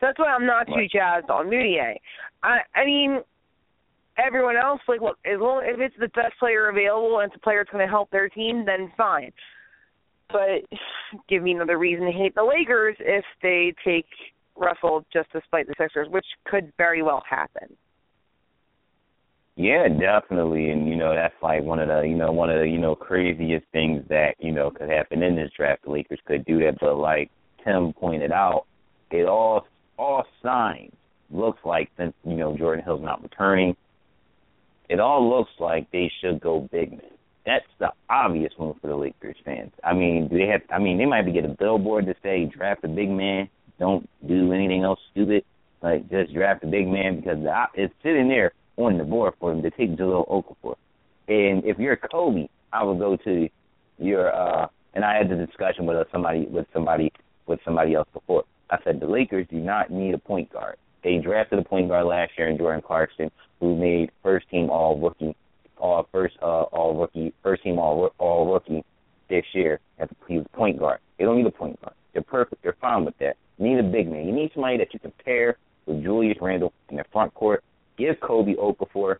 So 0.00 0.06
that's 0.06 0.18
why 0.18 0.26
I'm 0.34 0.44
not 0.44 0.66
too 0.66 0.74
Right. 0.74 0.90
jazzed 0.90 1.30
on 1.30 1.48
Mudiay. 1.48 1.96
I 2.42 2.62
I 2.74 2.84
mean, 2.84 3.22
everyone 4.16 4.56
else, 4.56 4.80
like, 4.88 5.00
look, 5.00 5.16
as 5.24 5.38
long 5.38 5.64
if 5.64 5.78
it's 5.80 5.96
the 5.96 6.08
best 6.08 6.36
player 6.38 6.68
available 6.68 7.20
and 7.20 7.30
it's 7.30 7.36
a 7.36 7.40
player 7.40 7.60
that's 7.60 7.70
going 7.70 7.86
to 7.86 7.90
help 7.90 8.10
their 8.10 8.28
team, 8.28 8.64
then 8.64 8.90
fine. 8.96 9.32
But 10.28 10.64
give 11.28 11.42
me 11.42 11.52
another 11.52 11.78
reason 11.78 12.04
to 12.06 12.12
hate 12.12 12.34
the 12.34 12.42
Lakers 12.42 12.96
if 12.98 13.24
they 13.42 13.72
take 13.84 14.06
Russell 14.58 15.04
just 15.12 15.30
to 15.32 15.40
spite 15.44 15.66
the 15.66 15.74
Sixers, 15.78 16.08
which 16.10 16.26
could 16.46 16.72
very 16.76 17.02
well 17.02 17.22
happen. 17.28 17.76
Yeah, 19.56 19.88
definitely, 19.88 20.70
and 20.70 20.88
you 20.88 20.94
know 20.94 21.12
that's 21.14 21.34
like 21.42 21.64
one 21.64 21.80
of 21.80 21.88
the 21.88 22.02
you 22.02 22.14
know 22.14 22.30
one 22.30 22.48
of 22.48 22.60
the 22.60 22.68
you 22.68 22.78
know 22.78 22.94
craziest 22.94 23.66
things 23.72 24.04
that 24.08 24.34
you 24.38 24.52
know 24.52 24.70
could 24.70 24.88
happen 24.88 25.22
in 25.22 25.34
this 25.34 25.50
draft. 25.56 25.82
The 25.84 25.90
Lakers 25.90 26.20
could 26.26 26.44
do 26.44 26.60
that, 26.60 26.76
but 26.80 26.94
like 26.96 27.30
Tim 27.64 27.92
pointed 27.92 28.30
out, 28.30 28.66
it 29.10 29.26
all 29.26 29.66
all 29.98 30.24
signs 30.44 30.92
looks 31.30 31.58
like 31.64 31.90
since 31.96 32.14
you 32.24 32.36
know 32.36 32.56
Jordan 32.56 32.84
Hill's 32.84 33.02
not 33.02 33.20
returning, 33.20 33.76
it 34.88 35.00
all 35.00 35.28
looks 35.28 35.50
like 35.58 35.90
they 35.90 36.10
should 36.20 36.40
go 36.40 36.68
big 36.70 36.92
man. 36.92 37.00
That's 37.44 37.66
the 37.80 37.88
obvious 38.08 38.52
move 38.58 38.76
for 38.80 38.88
the 38.88 38.96
Lakers 38.96 39.36
fans. 39.44 39.72
I 39.82 39.92
mean, 39.92 40.28
do 40.28 40.38
they 40.38 40.46
have? 40.46 40.60
I 40.70 40.78
mean, 40.78 40.98
they 40.98 41.06
might 41.06 41.22
be 41.22 41.32
get 41.32 41.44
a 41.44 41.48
billboard 41.48 42.06
to 42.06 42.14
say 42.22 42.44
draft 42.44 42.84
a 42.84 42.88
big 42.88 43.10
man. 43.10 43.48
Don't 43.78 44.08
do 44.26 44.52
anything 44.52 44.82
else 44.82 45.00
stupid. 45.12 45.44
Like 45.82 46.08
just 46.10 46.34
draft 46.34 46.64
a 46.64 46.66
big 46.66 46.88
man 46.88 47.16
because 47.16 47.38
the, 47.42 47.64
it's 47.74 47.94
sitting 48.02 48.28
there 48.28 48.52
on 48.76 48.98
the 48.98 49.04
board 49.04 49.34
for 49.38 49.50
them 49.50 49.62
to 49.62 49.70
take 49.70 49.96
Jahlil 49.96 50.28
Okafor. 50.28 50.74
And 51.28 51.64
if 51.64 51.78
you're 51.78 51.96
Kobe, 51.96 52.48
I 52.72 52.82
would 52.82 52.98
go 52.98 53.16
to 53.16 53.48
your 53.98 54.34
uh 54.34 54.68
and 54.94 55.04
I 55.04 55.16
had 55.16 55.28
the 55.28 55.36
discussion 55.36 55.86
with 55.86 56.06
somebody 56.10 56.46
with 56.46 56.66
somebody 56.72 57.12
with 57.46 57.60
somebody 57.64 57.94
else 57.94 58.08
before. 58.12 58.44
I 58.70 58.78
said 58.84 59.00
the 59.00 59.06
Lakers 59.06 59.46
do 59.50 59.56
not 59.56 59.90
need 59.90 60.14
a 60.14 60.18
point 60.18 60.52
guard. 60.52 60.76
They 61.04 61.18
drafted 61.18 61.58
a 61.58 61.64
point 61.64 61.88
guard 61.88 62.06
last 62.06 62.32
year 62.36 62.48
in 62.48 62.58
Jordan 62.58 62.82
Clarkson, 62.82 63.30
who 63.60 63.76
made 63.76 64.10
first 64.22 64.48
team 64.50 64.70
all 64.70 64.98
rookie 64.98 65.36
all 65.78 66.08
first 66.10 66.36
uh 66.42 66.62
all 66.62 66.98
rookie 66.98 67.32
first 67.42 67.62
team 67.62 67.78
all 67.78 68.12
all 68.18 68.52
rookie 68.52 68.84
this 69.28 69.44
year 69.52 69.80
as 69.98 70.08
was 70.28 70.46
point 70.52 70.78
guard. 70.78 71.00
They 71.18 71.24
don't 71.24 71.36
need 71.36 71.46
a 71.46 71.50
point 71.50 71.80
guard. 71.80 71.94
They're 72.12 72.22
perfect. 72.22 72.62
They're 72.62 72.76
fine 72.80 73.04
with 73.04 73.18
that. 73.18 73.36
You 73.58 73.68
need 73.68 73.78
a 73.78 73.82
big 73.82 74.10
man. 74.10 74.26
You 74.26 74.32
need 74.32 74.50
somebody 74.54 74.78
that 74.78 74.92
you 74.92 75.00
can 75.00 75.12
pair 75.24 75.56
with 75.86 76.02
Julius 76.02 76.38
Randle 76.40 76.72
in 76.90 76.96
the 76.96 77.04
front 77.12 77.34
court. 77.34 77.64
Give 77.96 78.18
Kobe 78.20 78.54
Okafor. 78.54 79.16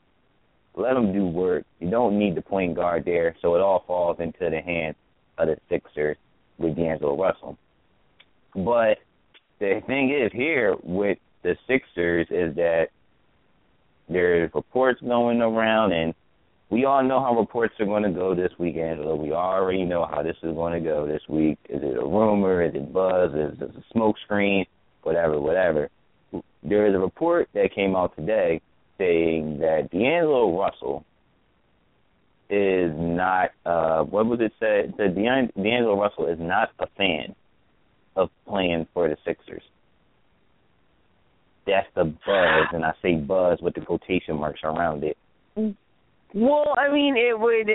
Let 0.76 0.96
him 0.96 1.12
do 1.12 1.26
work. 1.26 1.64
You 1.80 1.90
don't 1.90 2.18
need 2.18 2.36
the 2.36 2.42
point 2.42 2.76
guard 2.76 3.04
there, 3.04 3.34
so 3.42 3.56
it 3.56 3.60
all 3.60 3.82
falls 3.86 4.18
into 4.20 4.48
the 4.50 4.60
hands 4.60 4.96
of 5.38 5.48
the 5.48 5.56
Sixers 5.68 6.16
with 6.58 6.76
D'Angelo 6.76 7.20
Russell. 7.20 7.58
But 8.54 8.98
the 9.58 9.82
thing 9.86 10.10
is 10.10 10.30
here 10.32 10.76
with 10.82 11.18
the 11.42 11.56
Sixers 11.66 12.28
is 12.30 12.54
that 12.56 12.88
there's 14.08 14.50
reports 14.54 15.00
going 15.00 15.40
around 15.40 15.92
and 15.92 16.14
we 16.70 16.84
all 16.84 17.02
know 17.02 17.20
how 17.20 17.38
reports 17.38 17.74
are 17.80 17.86
going 17.86 18.02
to 18.02 18.10
go 18.10 18.34
this 18.34 18.52
week, 18.58 18.76
Angela. 18.76 19.16
We 19.16 19.32
already 19.32 19.84
know 19.84 20.06
how 20.10 20.22
this 20.22 20.36
is 20.42 20.54
going 20.54 20.74
to 20.74 20.86
go 20.86 21.06
this 21.06 21.22
week. 21.28 21.58
Is 21.68 21.82
it 21.82 21.96
a 21.96 22.06
rumor? 22.06 22.62
Is 22.62 22.74
it 22.74 22.92
buzz? 22.92 23.30
Is 23.32 23.60
it 23.60 23.70
a 23.70 23.84
smoke 23.92 24.16
screen? 24.24 24.66
Whatever, 25.02 25.40
whatever. 25.40 25.88
There 26.62 26.86
is 26.86 26.94
a 26.94 26.98
report 26.98 27.48
that 27.54 27.74
came 27.74 27.96
out 27.96 28.14
today 28.16 28.60
saying 28.98 29.60
that 29.60 29.88
D'Angelo 29.90 30.58
Russell 30.60 31.04
is 32.50 32.92
not. 32.94 33.50
uh 33.64 34.02
What 34.02 34.26
was 34.26 34.40
it 34.40 34.52
said? 34.60 34.94
That 34.98 35.14
D'Angelo 35.14 35.98
Russell 35.98 36.26
is 36.26 36.38
not 36.38 36.70
a 36.78 36.86
fan 36.98 37.34
of 38.16 38.28
playing 38.46 38.86
for 38.92 39.08
the 39.08 39.16
Sixers. 39.24 39.62
That's 41.66 41.86
the 41.94 42.04
buzz, 42.04 42.66
and 42.72 42.84
I 42.84 42.92
say 43.02 43.14
buzz 43.14 43.60
with 43.62 43.74
the 43.74 43.82
quotation 43.82 44.36
marks 44.36 44.60
around 44.64 45.04
it. 45.04 45.16
Well, 46.34 46.74
I 46.76 46.92
mean, 46.92 47.16
it 47.16 47.38
would. 47.38 47.70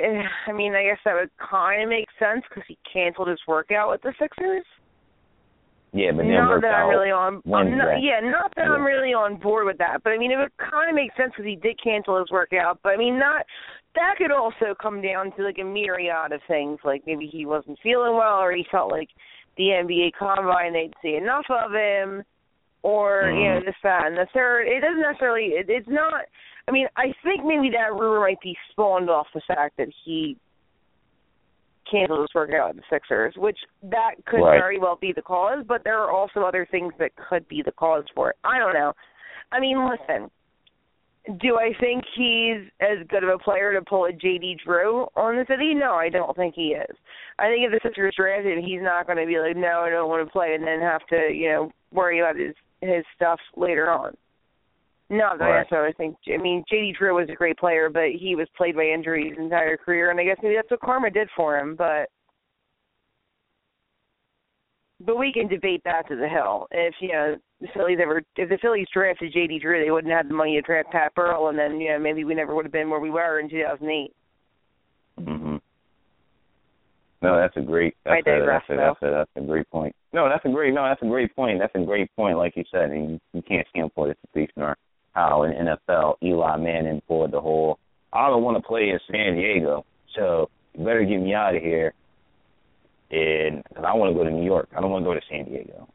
I 0.47 0.51
mean, 0.51 0.73
I 0.75 0.83
guess 0.83 0.99
that 1.05 1.15
would 1.15 1.31
kind 1.37 1.83
of 1.83 1.89
make 1.89 2.07
sense 2.19 2.43
because 2.47 2.63
he 2.67 2.77
canceled 2.91 3.27
his 3.27 3.39
workout 3.47 3.89
with 3.89 4.01
the 4.01 4.13
Sixers. 4.19 4.65
Yeah, 5.93 6.11
but 6.11 6.25
not 6.25 6.61
that 6.61 6.73
I'm 6.73 6.89
really 6.89 7.11
on. 7.11 7.41
Not, 7.45 8.01
yeah, 8.01 8.19
not 8.19 8.51
that 8.55 8.65
yeah. 8.65 8.73
I'm 8.73 8.83
really 8.83 9.13
on 9.13 9.37
board 9.37 9.65
with 9.67 9.77
that. 9.77 10.01
But 10.03 10.13
I 10.13 10.17
mean, 10.17 10.31
it 10.31 10.37
would 10.37 10.55
kind 10.57 10.89
of 10.89 10.95
make 10.95 11.11
sense 11.15 11.33
because 11.37 11.45
he 11.45 11.55
did 11.55 11.77
cancel 11.81 12.17
his 12.17 12.31
workout. 12.31 12.79
But 12.81 12.93
I 12.93 12.97
mean, 12.97 13.19
not 13.19 13.45
that 13.93 14.15
could 14.17 14.31
also 14.31 14.73
come 14.81 15.01
down 15.01 15.31
to 15.37 15.43
like 15.43 15.59
a 15.61 15.63
myriad 15.63 16.31
of 16.31 16.41
things. 16.47 16.79
Like 16.83 17.03
maybe 17.05 17.29
he 17.31 17.45
wasn't 17.45 17.77
feeling 17.83 18.17
well, 18.17 18.41
or 18.41 18.51
he 18.53 18.65
felt 18.71 18.91
like 18.91 19.09
the 19.57 19.69
NBA 19.69 20.13
combine 20.17 20.73
they'd 20.73 20.93
see 21.01 21.15
enough 21.15 21.45
of 21.49 21.71
him, 21.71 22.23
or 22.81 23.25
mm. 23.25 23.37
you 23.37 23.49
know 23.49 23.59
this 23.63 23.77
that 23.83 24.07
and 24.07 24.17
the 24.17 24.25
third. 24.33 24.65
It 24.65 24.81
doesn't 24.81 25.01
necessarily. 25.01 25.53
It, 25.53 25.67
it's 25.69 25.89
not 25.89 26.25
I 26.67 26.71
mean, 26.71 26.87
I 26.95 27.13
think 27.23 27.43
maybe 27.45 27.69
that 27.71 27.93
rumor 27.93 28.21
might 28.21 28.41
be 28.41 28.55
spawned 28.71 29.09
off 29.09 29.27
the 29.33 29.41
fact 29.47 29.77
that 29.77 29.89
he 30.05 30.37
canceled 31.89 32.21
his 32.21 32.33
workout 32.33 32.71
at 32.71 32.75
the 32.77 32.81
Sixers, 32.89 33.33
which 33.37 33.57
that 33.83 34.15
could 34.25 34.41
right. 34.41 34.57
very 34.57 34.79
well 34.79 34.97
be 34.99 35.11
the 35.13 35.21
cause, 35.21 35.63
but 35.67 35.83
there 35.83 35.99
are 35.99 36.11
also 36.11 36.41
other 36.41 36.67
things 36.69 36.93
that 36.99 37.11
could 37.15 37.47
be 37.47 37.61
the 37.63 37.73
cause 37.73 38.05
for 38.15 38.29
it. 38.31 38.37
I 38.43 38.59
don't 38.59 38.73
know. 38.73 38.93
I 39.51 39.59
mean, 39.59 39.87
listen, 39.89 40.31
do 41.39 41.57
I 41.57 41.71
think 41.79 42.03
he's 42.15 42.69
as 42.81 43.05
good 43.07 43.23
of 43.23 43.29
a 43.29 43.37
player 43.37 43.73
to 43.73 43.81
pull 43.81 44.05
a 44.05 44.11
JD 44.11 44.59
Drew 44.65 45.07
on 45.15 45.35
the 45.35 45.45
city? 45.47 45.73
No, 45.73 45.93
I 45.93 46.09
don't 46.09 46.35
think 46.35 46.55
he 46.55 46.69
is. 46.69 46.95
I 47.39 47.47
think 47.47 47.65
if 47.65 47.71
the 47.71 47.79
Sixers 47.87 48.15
draft 48.17 48.45
him, 48.45 48.61
he's 48.61 48.81
not 48.81 49.05
going 49.05 49.19
to 49.19 49.25
be 49.25 49.39
like, 49.39 49.55
no, 49.55 49.81
I 49.81 49.89
don't 49.89 50.09
want 50.09 50.25
to 50.25 50.31
play, 50.31 50.53
and 50.55 50.65
then 50.65 50.81
have 50.81 51.05
to, 51.07 51.31
you 51.33 51.49
know, 51.49 51.71
worry 51.91 52.19
about 52.19 52.37
his 52.37 52.55
his 52.81 53.05
stuff 53.15 53.39
later 53.55 53.89
on. 53.89 54.13
That 55.17 55.39
right. 55.39 55.55
I 55.55 55.57
necessarily 55.59 55.93
think. 55.93 56.15
I 56.33 56.37
mean, 56.37 56.63
JD 56.71 56.95
Drew 56.97 57.15
was 57.15 57.29
a 57.29 57.35
great 57.35 57.57
player, 57.57 57.89
but 57.89 58.09
he 58.19 58.35
was 58.35 58.47
played 58.55 58.75
by 58.75 58.83
injury 58.83 59.29
his 59.29 59.37
entire 59.37 59.77
career, 59.77 60.11
and 60.11 60.19
I 60.19 60.23
guess 60.23 60.37
maybe 60.41 60.55
that's 60.55 60.71
what 60.71 60.81
karma 60.81 61.09
did 61.09 61.29
for 61.35 61.57
him. 61.57 61.75
But 61.75 62.09
but 65.05 65.17
we 65.17 65.33
can 65.33 65.47
debate 65.47 65.81
that 65.85 66.07
to 66.07 66.15
the 66.15 66.27
hill. 66.27 66.67
If 66.71 66.95
you 66.99 67.11
know 67.11 67.35
the 67.61 67.67
Phillies 67.73 67.99
ever, 68.01 68.21
if 68.35 68.49
the 68.49 68.57
Phillies 68.61 68.87
drafted 68.93 69.33
JD 69.33 69.61
Drew, 69.61 69.83
they 69.83 69.91
wouldn't 69.91 70.13
have 70.13 70.27
the 70.27 70.33
money 70.33 70.55
to 70.55 70.61
draft 70.61 70.91
Pat 70.91 71.13
Burrell, 71.15 71.49
and 71.49 71.57
then 71.57 71.79
you 71.79 71.89
know 71.89 71.99
maybe 71.99 72.23
we 72.23 72.35
never 72.35 72.55
would 72.55 72.65
have 72.65 72.71
been 72.71 72.89
where 72.89 72.99
we 72.99 73.09
were 73.09 73.39
in 73.39 73.49
2008. 73.49 74.13
Mm-hmm. 75.19 75.55
No, 77.21 77.37
that's 77.37 77.55
a 77.55 77.61
great. 77.61 77.95
That's 78.03 78.15
I 78.17 78.21
digress, 78.21 78.63
a, 78.69 78.75
that's 78.75 78.97
a, 79.01 79.05
that's 79.05 79.13
a 79.13 79.25
that's 79.35 79.45
a 79.45 79.47
great 79.47 79.69
point. 79.69 79.95
No, 80.11 80.27
that's 80.27 80.43
a 80.45 80.49
great. 80.49 80.73
No, 80.73 80.83
that's 80.83 81.01
a 81.01 81.07
great 81.07 81.35
point. 81.35 81.59
That's 81.59 81.75
a 81.75 81.85
great 81.85 82.13
point. 82.15 82.37
Like 82.37 82.55
you 82.55 82.63
said, 82.71 82.91
you, 82.91 83.19
you 83.33 83.41
can't 83.41 83.67
stand 83.69 83.91
for 83.95 84.07
this 84.07 84.17
situation 84.27 84.61
or 84.61 84.75
how 85.13 85.43
in 85.43 85.53
NFL 85.53 86.15
Eli 86.23 86.57
Manning 86.57 87.01
pulled 87.07 87.31
the 87.31 87.41
whole. 87.41 87.79
I 88.11 88.29
don't 88.29 88.43
want 88.43 88.57
to 88.57 88.67
play 88.67 88.89
in 88.89 88.99
San 89.11 89.35
Diego, 89.35 89.85
so 90.15 90.49
you 90.73 90.83
better 90.83 91.03
get 91.03 91.19
me 91.19 91.33
out 91.33 91.55
of 91.55 91.61
here. 91.61 91.93
And 93.11 93.63
cause 93.75 93.85
I 93.87 93.93
want 93.93 94.11
to 94.11 94.17
go 94.17 94.23
to 94.23 94.31
New 94.31 94.45
York. 94.45 94.69
I 94.75 94.81
don't 94.81 94.89
want 94.89 95.05
to 95.05 95.09
go 95.09 95.13
to 95.13 95.21
San 95.29 95.45
Diego. 95.45 95.87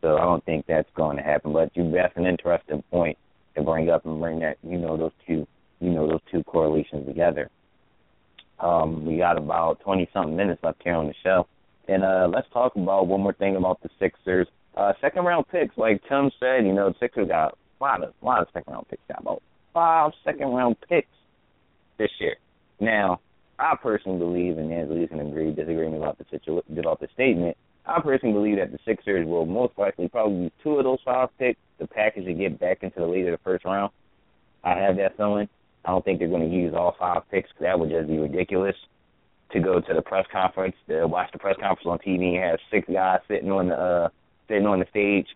So 0.00 0.16
I 0.16 0.22
don't 0.22 0.44
think 0.44 0.66
that's 0.66 0.88
going 0.94 1.16
to 1.18 1.22
happen. 1.22 1.52
But 1.52 1.76
you 1.76 1.90
that's 1.90 2.16
an 2.16 2.26
interesting 2.26 2.82
point 2.90 3.18
to 3.54 3.62
bring 3.62 3.90
up 3.90 4.04
and 4.06 4.20
bring 4.20 4.40
that 4.40 4.56
you 4.62 4.78
know 4.78 4.96
those 4.96 5.12
two 5.26 5.46
you 5.80 5.90
know 5.90 6.08
those 6.08 6.20
two 6.30 6.42
correlations 6.44 7.06
together. 7.06 7.50
Um, 8.60 9.04
we 9.04 9.18
got 9.18 9.36
about 9.36 9.80
twenty 9.80 10.08
something 10.12 10.36
minutes 10.36 10.62
left 10.62 10.82
here 10.82 10.94
on 10.94 11.06
the 11.06 11.14
show. 11.22 11.46
And 11.86 12.02
uh 12.02 12.28
let's 12.32 12.48
talk 12.52 12.76
about 12.76 13.06
one 13.06 13.20
more 13.20 13.34
thing 13.34 13.56
about 13.56 13.82
the 13.82 13.90
Sixers. 13.98 14.48
Uh 14.74 14.94
second 15.02 15.24
round 15.24 15.48
picks, 15.48 15.76
like 15.76 16.02
Tim 16.08 16.30
said, 16.40 16.64
you 16.64 16.72
know, 16.72 16.90
the 16.90 16.96
Sixers 16.98 17.28
got 17.28 17.58
lot 17.84 18.02
of 18.02 18.14
a 18.20 18.24
lot 18.24 18.42
of 18.42 18.48
second 18.52 18.72
round 18.72 18.88
picks, 18.88 19.02
got 19.08 19.20
about 19.20 19.42
five 19.72 20.12
second 20.24 20.48
round 20.48 20.76
picks 20.88 21.08
this 21.98 22.10
year. 22.18 22.36
Now, 22.80 23.20
I 23.58 23.76
personally 23.80 24.18
believe, 24.18 24.58
and 24.58 24.72
Angela's 24.72 25.08
can 25.08 25.20
agree, 25.20 25.52
disagree 25.52 25.84
with 25.84 25.92
me 25.92 25.98
about 25.98 26.18
the 26.18 26.24
situ- 26.30 26.62
about 26.78 27.00
the 27.00 27.08
statement. 27.14 27.56
I 27.86 28.00
personally 28.00 28.32
believe 28.32 28.56
that 28.56 28.72
the 28.72 28.78
Sixers 28.84 29.26
will 29.26 29.46
most 29.46 29.74
likely 29.76 30.08
probably 30.08 30.44
use 30.44 30.52
two 30.62 30.78
of 30.78 30.84
those 30.84 30.98
five 31.04 31.28
picks 31.38 31.60
to 31.78 31.86
package 31.86 32.26
and 32.26 32.38
get 32.38 32.58
back 32.58 32.82
into 32.82 33.00
the 33.00 33.06
lead 33.06 33.26
of 33.26 33.32
the 33.32 33.44
first 33.44 33.64
round. 33.64 33.92
I 34.64 34.78
have 34.78 34.96
that 34.96 35.16
feeling. 35.16 35.48
I 35.84 35.90
don't 35.90 36.04
think 36.04 36.18
they're 36.18 36.28
going 36.28 36.48
to 36.48 36.56
use 36.56 36.72
all 36.74 36.96
five 36.98 37.22
picks. 37.30 37.50
That 37.60 37.78
would 37.78 37.90
just 37.90 38.08
be 38.08 38.16
ridiculous 38.16 38.76
to 39.52 39.60
go 39.60 39.80
to 39.80 39.94
the 39.94 40.02
press 40.02 40.26
conference 40.32 40.74
to 40.88 41.06
watch 41.06 41.30
the 41.32 41.38
press 41.38 41.56
conference 41.60 41.86
on 41.86 41.98
TV 41.98 42.34
and 42.34 42.44
have 42.44 42.58
six 42.70 42.88
guys 42.90 43.20
sitting 43.28 43.50
on 43.52 43.68
the 43.68 43.76
uh 43.76 44.08
sitting 44.48 44.66
on 44.66 44.80
the 44.80 44.86
stage 44.90 45.26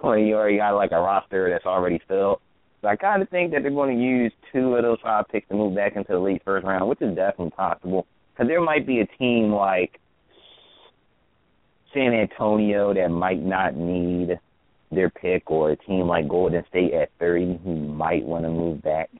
when 0.00 0.26
you 0.26 0.34
already 0.34 0.58
got 0.58 0.76
like 0.76 0.92
a 0.92 0.98
roster 0.98 1.50
that's 1.50 1.66
already 1.66 2.00
filled. 2.08 2.40
So 2.82 2.88
I 2.88 2.96
kind 2.96 3.22
of 3.22 3.28
think 3.30 3.52
that 3.52 3.62
they're 3.62 3.70
going 3.70 3.96
to 3.96 4.02
use 4.02 4.32
two 4.52 4.76
of 4.76 4.82
those 4.82 4.98
five 5.02 5.26
picks 5.28 5.48
to 5.48 5.54
move 5.54 5.74
back 5.74 5.96
into 5.96 6.12
the 6.12 6.18
league 6.18 6.42
first 6.44 6.66
round, 6.66 6.88
which 6.88 7.00
is 7.00 7.16
definitely 7.16 7.50
possible. 7.50 8.06
Because 8.32 8.48
there 8.48 8.60
might 8.60 8.86
be 8.86 9.00
a 9.00 9.06
team 9.18 9.50
like 9.52 9.98
San 11.94 12.12
Antonio 12.12 12.92
that 12.92 13.08
might 13.08 13.42
not 13.42 13.74
need 13.74 14.38
their 14.92 15.10
pick, 15.10 15.50
or 15.50 15.72
a 15.72 15.76
team 15.76 16.06
like 16.06 16.28
Golden 16.28 16.62
State 16.68 16.92
at 16.92 17.10
30 17.18 17.60
who 17.64 17.74
might 17.74 18.24
want 18.24 18.44
to 18.44 18.50
move 18.50 18.82
back 18.82 19.10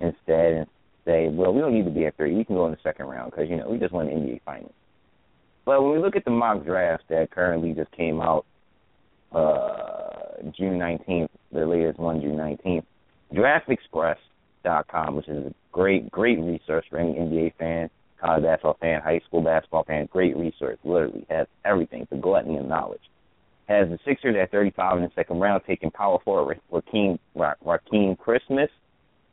instead 0.00 0.52
and 0.52 0.66
say, 1.04 1.28
well, 1.28 1.54
we 1.54 1.60
don't 1.60 1.72
need 1.72 1.84
to 1.84 1.90
be 1.90 2.06
at 2.06 2.16
30. 2.16 2.34
We 2.34 2.44
can 2.44 2.56
go 2.56 2.66
in 2.66 2.72
the 2.72 2.78
second 2.82 3.06
round 3.06 3.30
because, 3.30 3.48
you 3.48 3.56
know, 3.56 3.68
we 3.70 3.78
just 3.78 3.92
won 3.92 4.06
the 4.06 4.12
NBA 4.12 4.42
Finals. 4.44 4.72
But 5.64 5.82
when 5.82 5.92
we 5.92 5.98
look 5.98 6.16
at 6.16 6.24
the 6.24 6.30
mock 6.30 6.64
drafts 6.64 7.06
that 7.08 7.30
currently 7.30 7.72
just 7.72 7.90
came 7.92 8.20
out 8.20 8.44
uh, 9.32 10.07
June 10.56 10.78
19th, 10.78 11.28
the 11.52 11.66
latest 11.66 11.98
one, 11.98 12.20
June 12.20 12.36
19th, 12.36 12.84
DraftExpress.com, 13.34 15.16
which 15.16 15.28
is 15.28 15.46
a 15.46 15.54
great, 15.72 16.10
great 16.10 16.38
resource 16.38 16.84
for 16.90 16.98
any 16.98 17.14
NBA 17.14 17.54
fan, 17.56 17.90
college 18.20 18.42
basketball 18.42 18.76
fan, 18.80 19.00
high 19.00 19.20
school 19.26 19.42
basketball 19.42 19.84
fan, 19.84 20.08
great 20.10 20.36
resource, 20.36 20.78
literally 20.84 21.26
has 21.30 21.46
everything, 21.64 22.06
the 22.10 22.16
gluttony 22.16 22.56
of 22.56 22.66
knowledge. 22.66 23.02
Has 23.68 23.88
the 23.88 23.98
Sixers 24.04 24.34
at 24.40 24.50
35 24.50 24.96
in 24.96 25.02
the 25.04 25.10
second 25.14 25.40
round, 25.40 25.62
taking 25.66 25.90
power 25.90 26.18
forward 26.24 26.58
Rakeem, 26.72 27.18
Rakeem 27.36 28.18
Christmas 28.18 28.70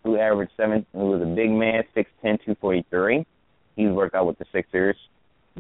who 0.06 0.18
averaged 0.18 0.52
seven, 0.56 0.86
who 0.94 1.08
was 1.08 1.22
a 1.22 1.26
big 1.26 1.50
man, 1.50 1.84
six 1.94 2.10
ten, 2.22 2.38
two 2.46 2.56
forty 2.62 2.86
three. 2.90 3.26
He's 3.76 3.90
worked 3.90 4.16
out 4.16 4.28
with 4.28 4.38
the 4.38 4.46
Sixers 4.54 4.96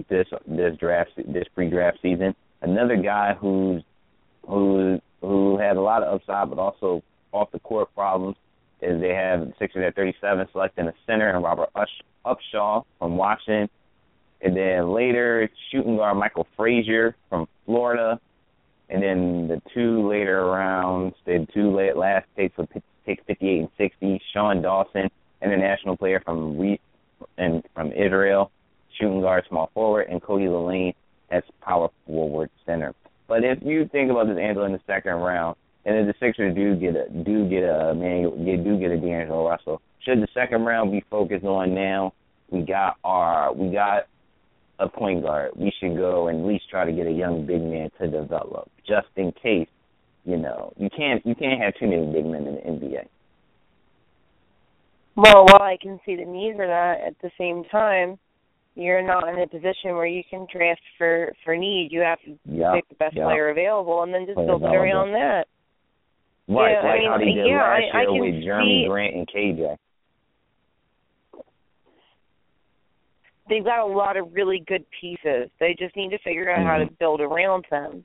this 0.07 0.27
this 0.47 0.77
draft 0.77 1.09
this 1.17 1.47
pre-draft 1.53 1.97
season. 2.01 2.35
Another 2.61 2.95
guy 2.95 3.33
who's 3.33 3.83
who 4.47 5.01
who 5.21 5.57
had 5.57 5.77
a 5.77 5.81
lot 5.81 6.03
of 6.03 6.15
upside, 6.15 6.49
but 6.49 6.59
also 6.59 7.03
off 7.31 7.51
the 7.51 7.59
court 7.59 7.93
problems. 7.95 8.37
Is 8.81 9.01
they 9.01 9.13
have 9.13 9.53
Sixers 9.57 9.85
at 9.87 9.95
37 9.95 10.47
selecting 10.51 10.87
a 10.87 10.93
center 11.07 11.29
and 11.29 11.43
Robert 11.43 11.69
Upshaw 12.25 12.83
from 12.99 13.17
Washington, 13.17 13.69
and 14.41 14.55
then 14.55 14.91
later 14.91 15.49
shooting 15.71 15.97
guard 15.97 16.17
Michael 16.17 16.45
Frazier 16.57 17.15
from 17.29 17.47
Florida, 17.65 18.19
and 18.89 19.01
then 19.01 19.47
the 19.47 19.61
two 19.73 20.07
later 20.07 20.45
rounds, 20.45 21.15
the 21.25 21.47
two 21.53 21.75
late 21.75 21.95
last 21.95 22.27
takes 22.35 22.57
would 22.57 22.69
take 23.05 23.25
58 23.25 23.59
and 23.59 23.69
60. 23.77 24.21
Sean 24.33 24.61
Dawson, 24.61 25.09
international 25.41 25.97
player 25.97 26.21
from 26.23 26.57
Re- 26.59 26.79
and 27.37 27.63
from 27.73 27.91
Israel, 27.93 28.51
shooting 28.99 29.21
guard, 29.21 29.45
small 29.49 29.71
forward, 29.73 30.07
and 30.09 30.21
Cody 30.21 30.45
Lalanne 30.45 30.93
as 31.31 31.43
power 31.61 31.89
forward 32.05 32.49
center. 32.65 32.93
But 33.27 33.43
if 33.43 33.59
you 33.63 33.89
think 33.91 34.11
about 34.11 34.27
this 34.27 34.37
Angelo 34.39 34.65
in 34.65 34.73
the 34.73 34.81
second 34.85 35.13
round, 35.13 35.55
and 35.85 35.97
if 35.97 36.07
the 36.07 36.25
Sixers 36.25 36.55
do 36.55 36.75
get 36.75 36.95
a 36.95 37.09
do 37.09 37.47
get 37.49 37.63
a 37.63 37.93
man 37.93 38.45
do 38.45 38.79
get 38.79 38.91
a 38.91 38.97
D'Angelo 38.97 39.47
Russell, 39.47 39.81
should 40.03 40.21
the 40.21 40.27
second 40.33 40.65
round 40.65 40.91
be 40.91 41.03
focused 41.09 41.45
on 41.45 41.73
now? 41.73 42.13
We 42.49 42.61
got 42.61 42.97
our 43.03 43.53
we 43.53 43.71
got 43.71 44.07
a 44.79 44.89
point 44.89 45.23
guard. 45.23 45.51
We 45.55 45.71
should 45.79 45.95
go 45.95 46.27
and 46.27 46.41
at 46.41 46.45
least 46.45 46.69
try 46.69 46.85
to 46.85 46.91
get 46.91 47.07
a 47.07 47.11
young 47.11 47.45
big 47.45 47.61
man 47.61 47.89
to 47.99 48.07
develop, 48.07 48.69
just 48.87 49.07
in 49.15 49.31
case. 49.31 49.69
You 50.25 50.37
know, 50.37 50.73
you 50.77 50.89
can't 50.89 51.23
you 51.25 51.35
can't 51.35 51.61
have 51.61 51.75
too 51.79 51.87
many 51.87 52.11
big 52.11 52.25
men 52.25 52.47
in 52.47 52.55
the 52.55 52.61
NBA. 52.61 53.07
Well, 55.15 55.45
while 55.45 55.61
I 55.61 55.77
can 55.81 55.99
see 56.05 56.15
the 56.15 56.25
need 56.25 56.55
for 56.55 56.67
that, 56.67 57.01
at 57.07 57.15
the 57.21 57.31
same 57.37 57.63
time, 57.71 58.17
you're 58.75 59.01
not 59.01 59.27
in 59.29 59.39
a 59.39 59.47
position 59.47 59.95
where 59.95 60.05
you 60.05 60.21
can 60.29 60.45
draft 60.51 60.81
for 60.97 61.33
for 61.43 61.55
need. 61.55 61.89
You 61.91 62.01
have 62.01 62.19
to 62.25 62.37
yep, 62.45 62.73
pick 62.75 62.89
the 62.89 62.95
best 62.95 63.15
yep. 63.15 63.25
player 63.25 63.49
available 63.49 64.03
and 64.03 64.13
then 64.13 64.25
just 64.25 64.35
build 64.35 64.63
around 64.63 65.13
that. 65.13 65.45
Right, 66.47 66.73
Yeah, 66.73 66.79
I 66.79 66.87
like 66.89 66.99
mean, 66.99 67.09
how 67.09 67.17
they 67.17 67.25
did 67.25 67.47
yeah, 67.47 67.63
last 67.63 67.83
I- 67.93 67.97
I 67.97 68.01
year 68.11 68.21
with 68.21 68.43
Jeremy 68.43 68.83
see- 68.83 68.87
Grant 68.87 69.15
and 69.15 69.27
KJ. 69.27 69.77
They've 73.47 73.63
got 73.63 73.79
a 73.79 73.85
lot 73.85 74.17
of 74.17 74.33
really 74.33 74.63
good 74.67 74.85
pieces. 74.99 75.49
They 75.59 75.75
just 75.77 75.95
need 75.95 76.09
to 76.09 76.17
figure 76.19 76.51
out 76.51 76.65
how 76.65 76.77
to 76.77 76.85
mm-hmm. 76.85 76.95
build 76.99 77.21
around 77.21 77.65
them. 77.69 78.03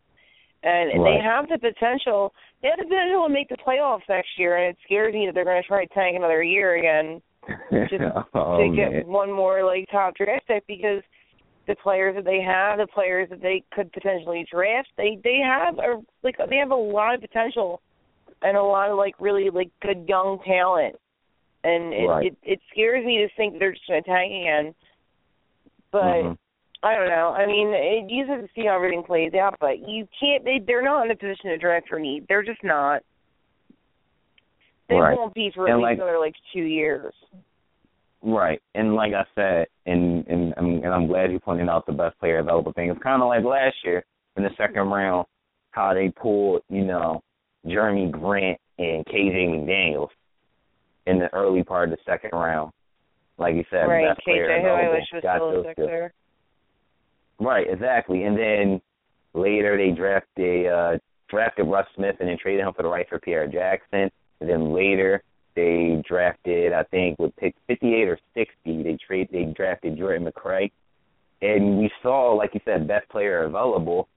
And 0.63 1.01
Right. 1.01 1.17
they 1.17 1.25
have 1.25 1.49
the 1.49 1.59
potential. 1.59 2.35
They 2.61 2.69
have 2.69 2.79
the 2.79 2.85
potential 2.85 3.27
to 3.27 3.33
make 3.33 3.49
the 3.49 3.57
playoffs 3.57 4.07
next 4.07 4.39
year, 4.39 4.57
and 4.57 4.67
it 4.67 4.77
scares 4.85 5.15
me 5.15 5.25
that 5.27 5.35
they're 5.35 5.47
going 5.47 5.63
to 5.63 5.67
try 5.67 5.85
to 5.87 5.95
tank 5.95 6.15
another 6.17 6.43
year 6.43 6.75
again 6.75 7.23
Just 7.49 7.95
oh, 8.35 8.59
to 8.59 8.69
man. 8.69 8.75
get 8.75 9.07
one 9.07 9.33
more 9.33 9.65
like 9.65 9.89
top 9.91 10.15
draft 10.17 10.47
pick 10.47 10.67
because 10.67 11.03
the 11.67 11.75
players 11.77 12.17
that 12.17 12.25
they 12.25 12.41
have, 12.41 12.79
the 12.79 12.87
players 12.87 13.29
that 13.31 13.41
they 13.41 13.63
could 13.73 13.93
potentially 13.93 14.47
draft, 14.51 14.89
they 14.97 15.19
they 15.23 15.39
have 15.45 15.79
a 15.79 16.03
like 16.23 16.37
they 16.49 16.57
have 16.57 16.71
a 16.71 16.75
lot 16.75 17.15
of 17.15 17.21
potential 17.21 17.81
and 18.43 18.57
a 18.57 18.63
lot 18.63 18.91
of 18.91 18.97
like 18.97 19.15
really 19.21 19.51
like 19.51 19.71
good 19.81 20.05
young 20.09 20.39
talent. 20.47 20.97
And 21.63 21.93
it 21.93 22.07
Right. 22.07 22.27
it, 22.27 22.37
it 22.43 22.61
scares 22.71 23.05
me 23.05 23.19
to 23.19 23.29
think 23.37 23.59
they're 23.59 23.73
just 23.73 23.87
going 23.87 24.03
to 24.03 24.09
tank 24.11 24.33
again. 24.33 24.75
But 25.93 26.23
Mhm. 26.23 26.39
I 26.83 26.95
don't 26.95 27.09
know. 27.09 27.35
I 27.37 27.47
mean, 27.47 27.69
it, 27.75 28.11
you 28.11 28.25
just 28.25 28.31
have 28.31 28.41
to 28.41 28.53
see 28.55 28.67
how 28.67 28.77
everything 28.77 29.03
plays 29.03 29.35
out. 29.35 29.57
But 29.61 29.87
you 29.87 30.09
can't. 30.19 30.45
They 30.45 30.59
they're 30.59 30.83
not 30.83 31.05
in 31.05 31.11
a 31.11 31.17
position 31.17 31.51
to 31.51 31.59
draft 31.59 31.89
for 31.89 31.99
need. 31.99 32.27
They're 32.29 32.43
just 32.43 32.65
not. 32.65 33.03
They 34.91 34.97
Right. 34.97 35.17
won't 35.17 35.35
be 35.35 35.51
for 35.55 35.69
at 35.69 35.77
least 35.77 35.83
like- 35.83 35.99
another 35.99 36.19
like 36.19 36.35
two 36.53 36.63
years. 36.65 37.15
Right, 38.23 38.61
and 38.75 38.95
like 38.95 39.15
I 39.15 39.25
said, 39.35 39.69
and 39.87 40.27
and 40.27 40.53
and 40.59 40.87
I'm 40.87 41.07
glad 41.07 41.33
you 41.33 41.39
pointed 41.41 41.71
out 41.71 41.87
the 41.87 41.93
best 41.93 42.19
player 42.19 42.41
available 42.41 42.73
thing. 42.73 42.91
It's 42.91 43.03
kind 43.03 43.23
of 43.23 43.29
like 43.29 43.45
last 43.45 43.77
year 43.83 44.05
in 44.37 44.43
the 44.43 44.51
second 44.59 44.91
round, 44.91 45.27
how 45.71 45.95
they 45.95 46.11
pulled, 46.11 46.63
you 46.69 46.85
know, 46.85 47.23
Jeremy 47.67 48.11
Grant 48.11 48.61
and 48.79 49.07
KJ 49.07 49.47
McDaniels 49.49 50.11
in 51.07 51.19
the 51.19 51.33
early 51.33 51.63
part 51.65 51.91
of 51.91 51.97
the 51.97 52.03
second 52.05 52.31
round. 52.39 52.73
Like 53.39 53.55
you 53.55 53.65
said, 53.71 53.85
right, 53.89 54.09
best 54.09 54.21
player 54.25 54.49
KJ, 54.49 54.63
who 54.63 54.69
I 54.69 54.89
wish 54.91 55.13
was 55.15 55.23
still 55.23 55.61
a. 55.61 55.65
Sixer. 55.65 56.13
Right, 57.39 57.67
exactly. 57.71 58.25
And 58.25 58.37
then 58.37 58.83
later 59.33 59.79
they 59.79 59.93
drafted 59.93 60.67
uh 60.67 60.99
drafted 61.31 61.69
Russ 61.69 61.87
Smith 61.95 62.17
and 62.21 62.29
then 62.29 62.37
traded 62.37 62.67
him 62.67 62.75
for 62.75 62.83
the 62.83 62.89
right 62.89 63.09
for 63.09 63.19
Pierre 63.19 63.47
Jackson. 63.47 64.11
And 64.41 64.49
then 64.49 64.73
later 64.73 65.23
they 65.57 66.03
drafted 66.09 66.73
I 66.73 66.85
think 66.85 67.19
with 67.19 67.35
pick 67.37 67.55
fifty 67.67 67.95
eight 67.95 68.09
or 68.09 68.19
sixty, 68.35 68.83
they 68.83 68.97
trade 69.07 69.29
they 69.33 69.45
drafted 69.45 69.99
Jordan 69.99 70.27
McRae. 70.31 70.71
And 71.43 71.79
we 71.79 71.91
saw, 72.03 72.35
like 72.35 72.55
you 72.55 72.61
said, 72.65 72.87
best 72.87 73.09
player 73.09 73.45
available. 73.45 74.09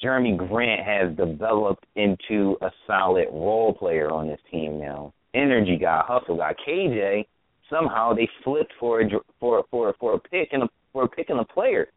Jeremy 0.00 0.36
Grant 0.36 0.82
has 0.84 1.16
developed 1.16 1.84
into 1.96 2.56
a 2.60 2.70
solid 2.86 3.26
role 3.32 3.72
player 3.72 4.10
on 4.10 4.28
this 4.28 4.40
team 4.50 4.78
now. 4.78 5.12
Energy 5.34 5.76
guy, 5.76 6.02
hustle 6.06 6.36
guy. 6.36 6.54
KJ 6.66 7.24
somehow 7.70 8.14
they 8.14 8.28
flipped 8.44 8.72
for 8.78 9.00
a 9.00 9.08
for 9.40 9.64
for 9.70 9.94
for 9.98 10.14
a 10.14 10.18
pick 10.18 10.50
and 10.52 10.62
a 10.62 10.68
for 10.92 11.04
a 11.04 11.08
pick 11.08 11.30
and 11.30 11.40
a 11.40 11.44
player. 11.44 11.88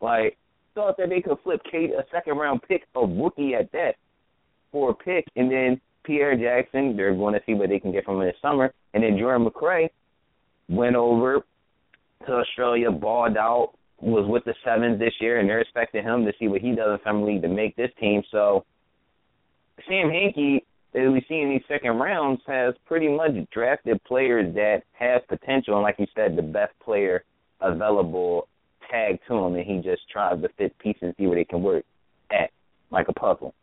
Like 0.00 0.36
thought 0.74 0.96
that 0.98 1.08
they 1.08 1.20
could 1.20 1.38
flip 1.42 1.60
Kate 1.70 1.90
a 1.90 2.04
second 2.12 2.36
round 2.36 2.62
pick, 2.62 2.84
a 2.94 3.00
rookie 3.00 3.54
at 3.54 3.70
that, 3.72 3.96
for 4.70 4.90
a 4.90 4.94
pick, 4.94 5.26
and 5.34 5.50
then 5.50 5.80
Pierre 6.08 6.36
Jackson. 6.36 6.96
They're 6.96 7.14
going 7.14 7.34
to 7.34 7.40
see 7.44 7.52
what 7.52 7.68
they 7.68 7.78
can 7.78 7.92
get 7.92 8.04
from 8.04 8.20
him 8.20 8.26
this 8.26 8.34
summer, 8.40 8.72
and 8.94 9.04
then 9.04 9.18
Jordan 9.18 9.46
McRae 9.46 9.90
went 10.68 10.96
over 10.96 11.42
to 12.26 12.32
Australia, 12.32 12.90
balled 12.90 13.36
out, 13.36 13.74
was 14.00 14.26
with 14.26 14.44
the 14.44 14.54
sevens 14.64 14.98
this 14.98 15.12
year, 15.20 15.38
and 15.38 15.48
they're 15.48 15.60
expecting 15.60 16.02
him 16.02 16.24
to 16.24 16.32
see 16.38 16.48
what 16.48 16.62
he 16.62 16.74
does 16.74 16.98
in 16.98 16.98
summer 17.04 17.26
league 17.26 17.42
to 17.42 17.48
make 17.48 17.76
this 17.76 17.90
team. 18.00 18.22
So 18.32 18.64
Sam 19.86 20.08
Hinkie, 20.08 20.62
as 20.94 21.12
we 21.12 21.24
see 21.28 21.40
in 21.40 21.50
these 21.50 21.62
second 21.68 21.98
rounds, 21.98 22.40
has 22.46 22.74
pretty 22.86 23.08
much 23.08 23.32
drafted 23.52 24.02
players 24.04 24.54
that 24.54 24.82
have 24.92 25.28
potential, 25.28 25.74
and 25.74 25.82
like 25.82 25.96
you 25.98 26.06
said, 26.16 26.36
the 26.36 26.42
best 26.42 26.72
player 26.82 27.22
available 27.60 28.48
tag 28.90 29.18
to 29.28 29.34
him, 29.34 29.54
and 29.56 29.64
he 29.66 29.76
just 29.76 30.08
tries 30.10 30.40
to 30.40 30.48
fit 30.56 30.78
pieces 30.78 31.02
and 31.02 31.14
see 31.18 31.26
where 31.26 31.36
they 31.36 31.44
can 31.44 31.62
work 31.62 31.84
at, 32.30 32.50
like 32.90 33.08
a 33.08 33.12
puzzle. 33.12 33.54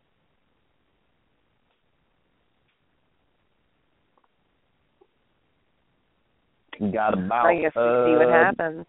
Got 6.92 7.14
about 7.14 7.46
I 7.46 7.60
guess 7.60 7.72
uh, 7.76 7.80
we'll 7.80 8.06
see 8.06 8.24
what 8.24 8.28
happens. 8.34 8.86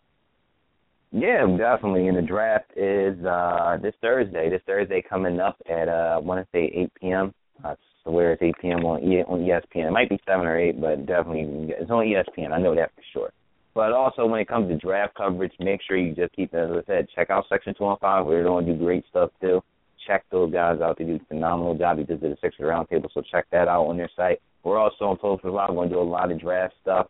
yeah, 1.12 1.46
definitely. 1.58 2.08
And 2.08 2.18
the 2.18 2.22
draft 2.22 2.72
is 2.76 3.24
uh 3.26 3.78
this 3.82 3.94
Thursday. 4.02 4.50
This 4.50 4.62
Thursday 4.66 5.02
coming 5.08 5.40
up 5.40 5.58
at 5.70 5.88
uh 5.88 6.16
I 6.16 6.18
want 6.18 6.42
to 6.42 6.48
say 6.52 6.72
8 6.74 6.92
p.m. 7.00 7.34
I 7.64 7.76
swear 8.04 8.34
it's 8.34 8.42
8 8.42 8.56
p.m. 8.62 8.86
on 8.86 9.04
e- 9.04 9.24
on 9.24 9.40
ESPN. 9.40 9.88
It 9.88 9.92
might 9.92 10.10
be 10.10 10.20
seven 10.26 10.46
or 10.46 10.58
eight, 10.60 10.80
but 10.80 11.06
definitely 11.06 11.74
it's 11.78 11.90
on 11.92 12.06
ESPN. 12.06 12.52
I 12.52 12.60
know 12.60 12.76
that 12.76 12.92
for 12.96 13.02
sure. 13.14 13.32
But 13.74 13.92
also 13.92 14.26
when 14.26 14.40
it 14.40 14.48
comes 14.48 14.70
to 14.70 14.78
draft 14.78 15.16
coverage, 15.16 15.54
make 15.60 15.82
sure 15.88 15.98
you 15.98 16.16
just 16.16 16.34
keep 16.36 16.54
as 16.54 16.70
I 16.72 16.82
said, 16.88 17.08
check 17.16 17.30
out 17.30 17.46
Section 17.48 17.76
215. 17.78 18.26
We're 18.26 18.44
going 18.44 18.66
to 18.66 18.74
do 18.74 18.80
great 18.80 19.06
stuff 19.10 19.30
too. 19.40 19.62
Check 20.08 20.26
those 20.32 20.52
guys 20.52 20.82
out. 20.82 20.98
They 20.98 21.04
do 21.04 21.16
a 21.16 21.26
phenomenal 21.28 21.76
job. 21.78 21.98
They 21.98 22.04
just 22.04 22.22
did 22.22 22.32
a 22.32 22.38
Sixers 22.42 22.66
Roundtable, 22.66 23.10
so 23.14 23.22
check 23.22 23.46
that 23.52 23.68
out 23.68 23.86
on 23.86 23.98
their 23.98 24.10
site. 24.16 24.40
We're 24.64 24.80
also 24.80 25.06
on 25.06 25.18
Post 25.18 25.42
for 25.44 25.52
Live. 25.52 25.70
We're 25.70 25.76
going 25.76 25.90
to 25.90 25.96
do 25.96 26.02
a 26.02 26.04
lot 26.04 26.32
of 26.32 26.40
draft 26.40 26.74
stuff. 26.82 27.08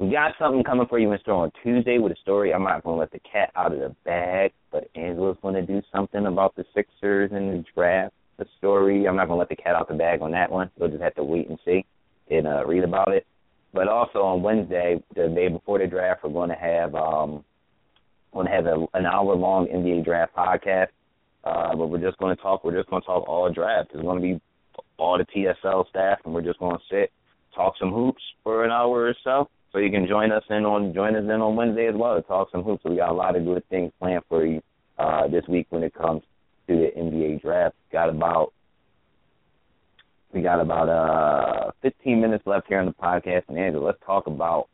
We 0.00 0.10
got 0.10 0.34
something 0.38 0.62
coming 0.62 0.86
for 0.86 1.00
you 1.00 1.10
in 1.10 1.18
store 1.18 1.42
on 1.42 1.52
Tuesday 1.60 1.98
with 1.98 2.12
a 2.12 2.16
story. 2.22 2.54
I'm 2.54 2.62
not 2.62 2.84
going 2.84 2.94
to 2.94 3.00
let 3.00 3.10
the 3.10 3.18
cat 3.18 3.50
out 3.56 3.72
of 3.72 3.80
the 3.80 3.96
bag, 4.04 4.52
but 4.70 4.88
Angela's 4.94 5.38
going 5.42 5.54
to 5.54 5.62
do 5.62 5.82
something 5.92 6.26
about 6.26 6.54
the 6.54 6.64
Sixers 6.72 7.32
and 7.32 7.52
the 7.52 7.64
draft, 7.74 8.14
the 8.38 8.46
story. 8.58 9.08
I'm 9.08 9.16
not 9.16 9.26
going 9.26 9.38
to 9.38 9.40
let 9.40 9.48
the 9.48 9.56
cat 9.56 9.74
out 9.74 9.82
of 9.82 9.88
the 9.88 9.94
bag 9.94 10.22
on 10.22 10.30
that 10.32 10.52
one. 10.52 10.70
You'll 10.78 10.88
just 10.88 11.02
have 11.02 11.16
to 11.16 11.24
wait 11.24 11.48
and 11.48 11.58
see 11.64 11.84
and 12.30 12.46
uh, 12.46 12.64
read 12.64 12.84
about 12.84 13.12
it. 13.12 13.26
But 13.74 13.88
also 13.88 14.20
on 14.20 14.40
Wednesday, 14.40 15.02
the 15.16 15.28
day 15.28 15.48
before 15.48 15.80
the 15.80 15.88
draft, 15.88 16.22
we're 16.22 16.30
going 16.30 16.50
to 16.50 16.54
have 16.54 16.94
um, 16.94 17.44
going 18.32 18.46
to 18.46 18.52
have 18.52 18.66
a, 18.66 18.86
an 18.94 19.04
hour 19.04 19.34
long 19.34 19.66
NBA 19.66 20.04
draft 20.04 20.32
podcast. 20.36 20.88
Uh, 21.42 21.74
but 21.74 21.88
we're 21.88 21.98
just 21.98 22.18
going 22.18 22.36
to 22.36 22.40
talk. 22.40 22.62
We're 22.62 22.76
just 22.76 22.88
going 22.88 23.02
to 23.02 23.06
talk 23.06 23.28
all 23.28 23.52
draft. 23.52 23.90
It's 23.94 24.02
going 24.02 24.22
to 24.22 24.22
be 24.22 24.40
all 24.96 25.18
the 25.18 25.24
TSL 25.24 25.88
staff, 25.88 26.20
and 26.24 26.32
we're 26.32 26.42
just 26.42 26.60
going 26.60 26.76
to 26.76 26.82
sit, 26.88 27.10
talk 27.52 27.74
some 27.80 27.90
hoops 27.92 28.22
for 28.44 28.64
an 28.64 28.70
hour 28.70 29.08
or 29.08 29.14
so. 29.24 29.48
So 29.72 29.78
you 29.78 29.90
can 29.90 30.06
join 30.06 30.32
us 30.32 30.44
in 30.48 30.64
on 30.64 30.94
join 30.94 31.14
us 31.14 31.24
in 31.24 31.30
on 31.30 31.56
Wednesday 31.56 31.88
as 31.88 31.94
well 31.94 32.16
to 32.16 32.22
talk 32.22 32.48
some 32.50 32.62
hoops. 32.62 32.84
We 32.84 32.96
got 32.96 33.10
a 33.10 33.14
lot 33.14 33.36
of 33.36 33.44
good 33.44 33.68
things 33.68 33.92
planned 33.98 34.22
for 34.28 34.44
you 34.44 34.62
uh, 34.98 35.28
this 35.28 35.44
week 35.48 35.66
when 35.70 35.82
it 35.82 35.94
comes 35.94 36.22
to 36.68 36.74
the 36.74 36.90
NBA 36.98 37.42
draft. 37.42 37.76
Got 37.92 38.08
about 38.08 38.52
we 40.32 40.42
got 40.42 40.60
about 40.60 40.88
uh 40.88 41.70
15 41.82 42.20
minutes 42.20 42.44
left 42.46 42.66
here 42.68 42.78
on 42.78 42.86
the 42.86 42.92
podcast, 42.92 43.42
and 43.48 43.58
Angela, 43.58 43.86
let's 43.86 43.98
talk 44.04 44.26
about 44.26 44.68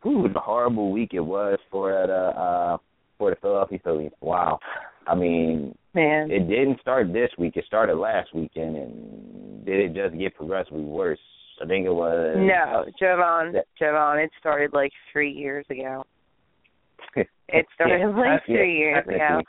who 0.00 0.28
the 0.32 0.40
horrible 0.40 0.90
week 0.90 1.10
it 1.12 1.20
was 1.20 1.58
for 1.70 1.90
the 1.90 2.12
uh 2.12 2.76
for 3.18 3.30
the 3.30 3.36
Philadelphia 3.36 3.78
Phillies. 3.82 4.12
Wow, 4.20 4.58
I 5.06 5.14
mean 5.14 5.76
Man. 5.94 6.30
it 6.30 6.48
didn't 6.48 6.80
start 6.80 7.12
this 7.12 7.30
week. 7.38 7.56
It 7.56 7.64
started 7.66 7.96
last 7.96 8.34
weekend, 8.34 8.76
and 8.76 9.64
did 9.64 9.80
it 9.80 9.94
just 9.94 10.18
get 10.18 10.34
progressively 10.36 10.84
worse? 10.84 11.18
I 11.62 11.66
think 11.66 11.86
it 11.86 11.92
was. 11.94 12.36
No, 12.38 12.84
Jovan. 12.98 13.62
Jovan. 13.78 14.18
It 14.18 14.30
started 14.40 14.72
like 14.72 14.90
three 15.12 15.30
years 15.32 15.64
ago. 15.70 16.04
It 17.48 17.66
started 17.74 18.00
yeah, 18.00 18.06
like 18.08 18.44
three 18.46 18.78
years 18.78 19.04
ago. 19.06 19.42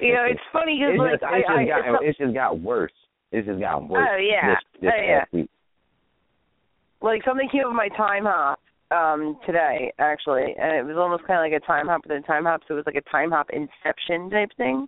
You 0.00 0.14
know, 0.14 0.24
it's 0.30 0.40
funny 0.52 0.78
because 0.78 0.96
like 0.96 1.18
just, 1.20 1.24
I, 1.24 1.38
it's 1.38 1.46
just 1.48 1.58
I 1.58 1.64
got, 1.64 1.80
it's, 1.80 2.02
it's 2.02 2.18
just 2.18 2.34
got 2.34 2.60
worse. 2.60 2.92
It's 3.32 3.48
just 3.48 3.58
got 3.58 3.88
worse. 3.88 4.06
Oh, 4.08 4.16
yeah. 4.16 4.54
This, 4.54 4.80
this 4.82 4.90
Oh, 4.94 5.02
yeah. 5.02 5.24
week. 5.32 5.50
like 7.02 7.22
something 7.24 7.48
came 7.50 7.62
up 7.62 7.68
with 7.68 7.76
my 7.76 7.88
time 7.96 8.24
hop 8.24 8.60
um 8.92 9.38
today 9.46 9.92
actually 9.98 10.54
and 10.60 10.76
it 10.76 10.84
was 10.84 10.96
almost 10.98 11.24
kind 11.26 11.38
of 11.38 11.44
like 11.50 11.60
a 11.62 11.66
time 11.66 11.86
hop 11.86 12.02
within 12.04 12.22
time 12.24 12.44
hop 12.44 12.60
so 12.66 12.74
it 12.74 12.76
was 12.76 12.86
like 12.86 12.96
a 12.98 13.10
time 13.10 13.30
hop 13.30 13.48
inception 13.50 14.28
type 14.30 14.50
thing 14.56 14.86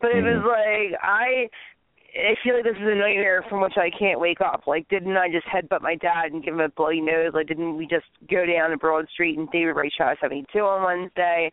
but 0.00 0.10
it 0.10 0.22
was 0.22 0.42
Mhm. 0.42 0.50
like 0.50 0.98
i 1.02 1.48
i 2.16 2.34
feel 2.42 2.54
like 2.54 2.64
this 2.64 2.76
is 2.76 2.82
a 2.86 2.94
nightmare 2.94 3.44
from 3.48 3.60
which 3.60 3.76
i 3.76 3.90
can't 3.98 4.20
wake 4.20 4.40
up 4.40 4.62
like 4.66 4.88
didn't 4.88 5.16
i 5.16 5.28
just 5.28 5.46
headbutt 5.46 5.82
my 5.82 5.96
dad 5.96 6.32
and 6.32 6.44
give 6.44 6.54
him 6.54 6.60
a 6.60 6.68
bloody 6.70 7.00
nose 7.00 7.32
like 7.34 7.46
didn't 7.48 7.76
we 7.76 7.86
just 7.86 8.06
go 8.30 8.44
down 8.46 8.70
to 8.70 8.76
broad 8.76 9.06
street 9.12 9.38
and 9.38 9.50
david 9.50 9.72
wright 9.76 9.92
shot 9.96 10.16
72 10.20 10.58
on 10.58 10.84
wednesday 10.84 11.50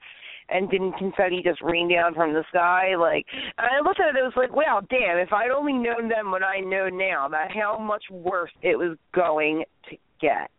and 0.49 0.69
didn't 0.69 0.97
confetti 0.97 1.41
just 1.43 1.61
rain 1.61 1.89
down 1.89 2.13
from 2.13 2.33
the 2.33 2.43
sky? 2.49 2.95
Like, 2.99 3.25
and 3.57 3.67
I 3.71 3.79
looked 3.87 4.01
at 4.01 4.13
it, 4.13 4.19
it 4.19 4.23
was 4.23 4.33
like, 4.35 4.53
wow, 4.53 4.81
damn! 4.89 5.17
If 5.17 5.31
I'd 5.31 5.49
only 5.49 5.71
known 5.71 6.09
then 6.09 6.29
what 6.29 6.43
I 6.43 6.59
know 6.59 6.89
now, 6.89 7.25
about 7.25 7.51
how 7.55 7.79
much 7.79 8.03
worse 8.11 8.51
it 8.61 8.77
was 8.77 8.97
going 9.15 9.63
to 9.89 9.95
get. 10.19 10.51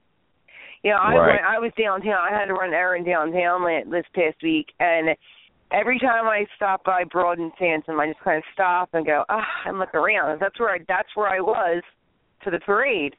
You 0.82 0.92
know, 0.92 0.96
I 0.96 1.14
Right. 1.14 1.26
went, 1.34 1.44
I 1.44 1.58
was 1.58 1.72
downtown. 1.78 2.16
I 2.18 2.36
had 2.36 2.46
to 2.46 2.54
run 2.54 2.70
an 2.70 2.74
errand 2.74 3.04
downtown 3.06 3.90
this 3.90 4.06
past 4.14 4.36
week, 4.42 4.68
and 4.80 5.10
every 5.72 5.98
time 5.98 6.26
I 6.26 6.46
stop 6.56 6.84
by 6.84 7.04
Broad 7.04 7.38
and 7.38 7.52
Sansom, 7.58 7.98
I 7.98 8.08
just 8.08 8.20
kind 8.20 8.38
of 8.38 8.44
stop 8.52 8.90
and 8.92 9.06
go, 9.06 9.24
ah, 9.28 9.44
and 9.66 9.78
look 9.78 9.94
around. 9.94 10.40
That's 10.40 10.58
where 10.58 10.70
I, 10.74 10.78
that's 10.86 11.08
where 11.14 11.28
I 11.28 11.40
was 11.40 11.82
to 12.44 12.50
the 12.50 12.60
parade. 12.60 13.14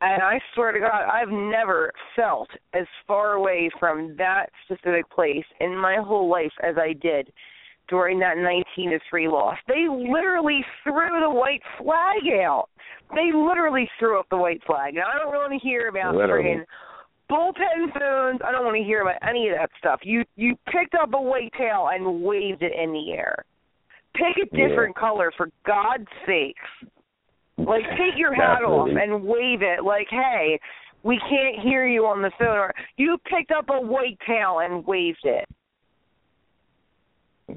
And 0.00 0.20
I 0.20 0.40
swear 0.54 0.72
to 0.72 0.80
God, 0.80 1.08
I've 1.08 1.28
never 1.28 1.92
felt 2.16 2.48
as 2.74 2.86
far 3.06 3.34
away 3.34 3.70
from 3.78 4.16
that 4.18 4.46
specific 4.64 5.08
place 5.10 5.44
in 5.60 5.76
my 5.76 5.96
whole 5.96 6.28
life 6.28 6.52
as 6.62 6.74
I 6.76 6.92
did 6.94 7.32
during 7.88 8.18
that 8.18 8.36
19 8.36 8.90
to 8.90 8.98
3 9.08 9.28
loss. 9.28 9.56
They 9.68 9.86
literally 9.88 10.64
threw 10.82 11.20
the 11.20 11.30
white 11.30 11.62
flag 11.78 12.22
out. 12.42 12.68
They 13.14 13.30
literally 13.32 13.88
threw 13.98 14.18
up 14.18 14.26
the 14.30 14.38
white 14.38 14.62
flag. 14.66 14.94
Now, 14.94 15.02
I 15.12 15.18
don't 15.18 15.30
really 15.30 15.50
want 15.50 15.62
to 15.62 15.68
hear 15.68 15.88
about 15.88 16.16
Literally. 16.16 16.44
friggin' 16.44 16.64
bullpen 17.32 17.92
phones. 17.98 18.40
I 18.44 18.52
don't 18.52 18.64
want 18.64 18.76
to 18.76 18.82
hear 18.84 19.02
about 19.02 19.16
any 19.26 19.48
of 19.48 19.56
that 19.56 19.70
stuff. 19.78 20.00
You 20.02 20.24
you 20.36 20.56
picked 20.70 20.94
up 20.94 21.14
a 21.14 21.20
white 21.20 21.52
tail 21.56 21.88
and 21.92 22.22
waved 22.22 22.62
it 22.62 22.72
in 22.72 22.92
the 22.92 23.12
air. 23.12 23.44
Pick 24.14 24.36
a 24.36 24.56
Yeah. 24.56 24.68
different 24.68 24.94
color 24.94 25.32
for 25.36 25.48
God's 25.64 26.08
sakes. 26.26 26.60
Like 27.56 27.84
take 27.96 28.16
your 28.16 28.34
hat 28.34 28.62
off 28.62 28.88
and 28.88 29.24
wave 29.24 29.62
it 29.62 29.84
like, 29.84 30.08
"Hey, 30.10 30.58
we 31.02 31.18
can't 31.18 31.58
hear 31.60 31.86
you 31.86 32.06
on 32.06 32.22
the 32.22 32.30
phone." 32.38 32.58
Or 32.58 32.74
you 32.96 33.18
picked 33.24 33.52
up 33.52 33.70
a 33.70 33.80
white 33.80 34.18
tail 34.26 34.58
and 34.60 34.86
waved 34.86 35.24
it. 35.24 35.48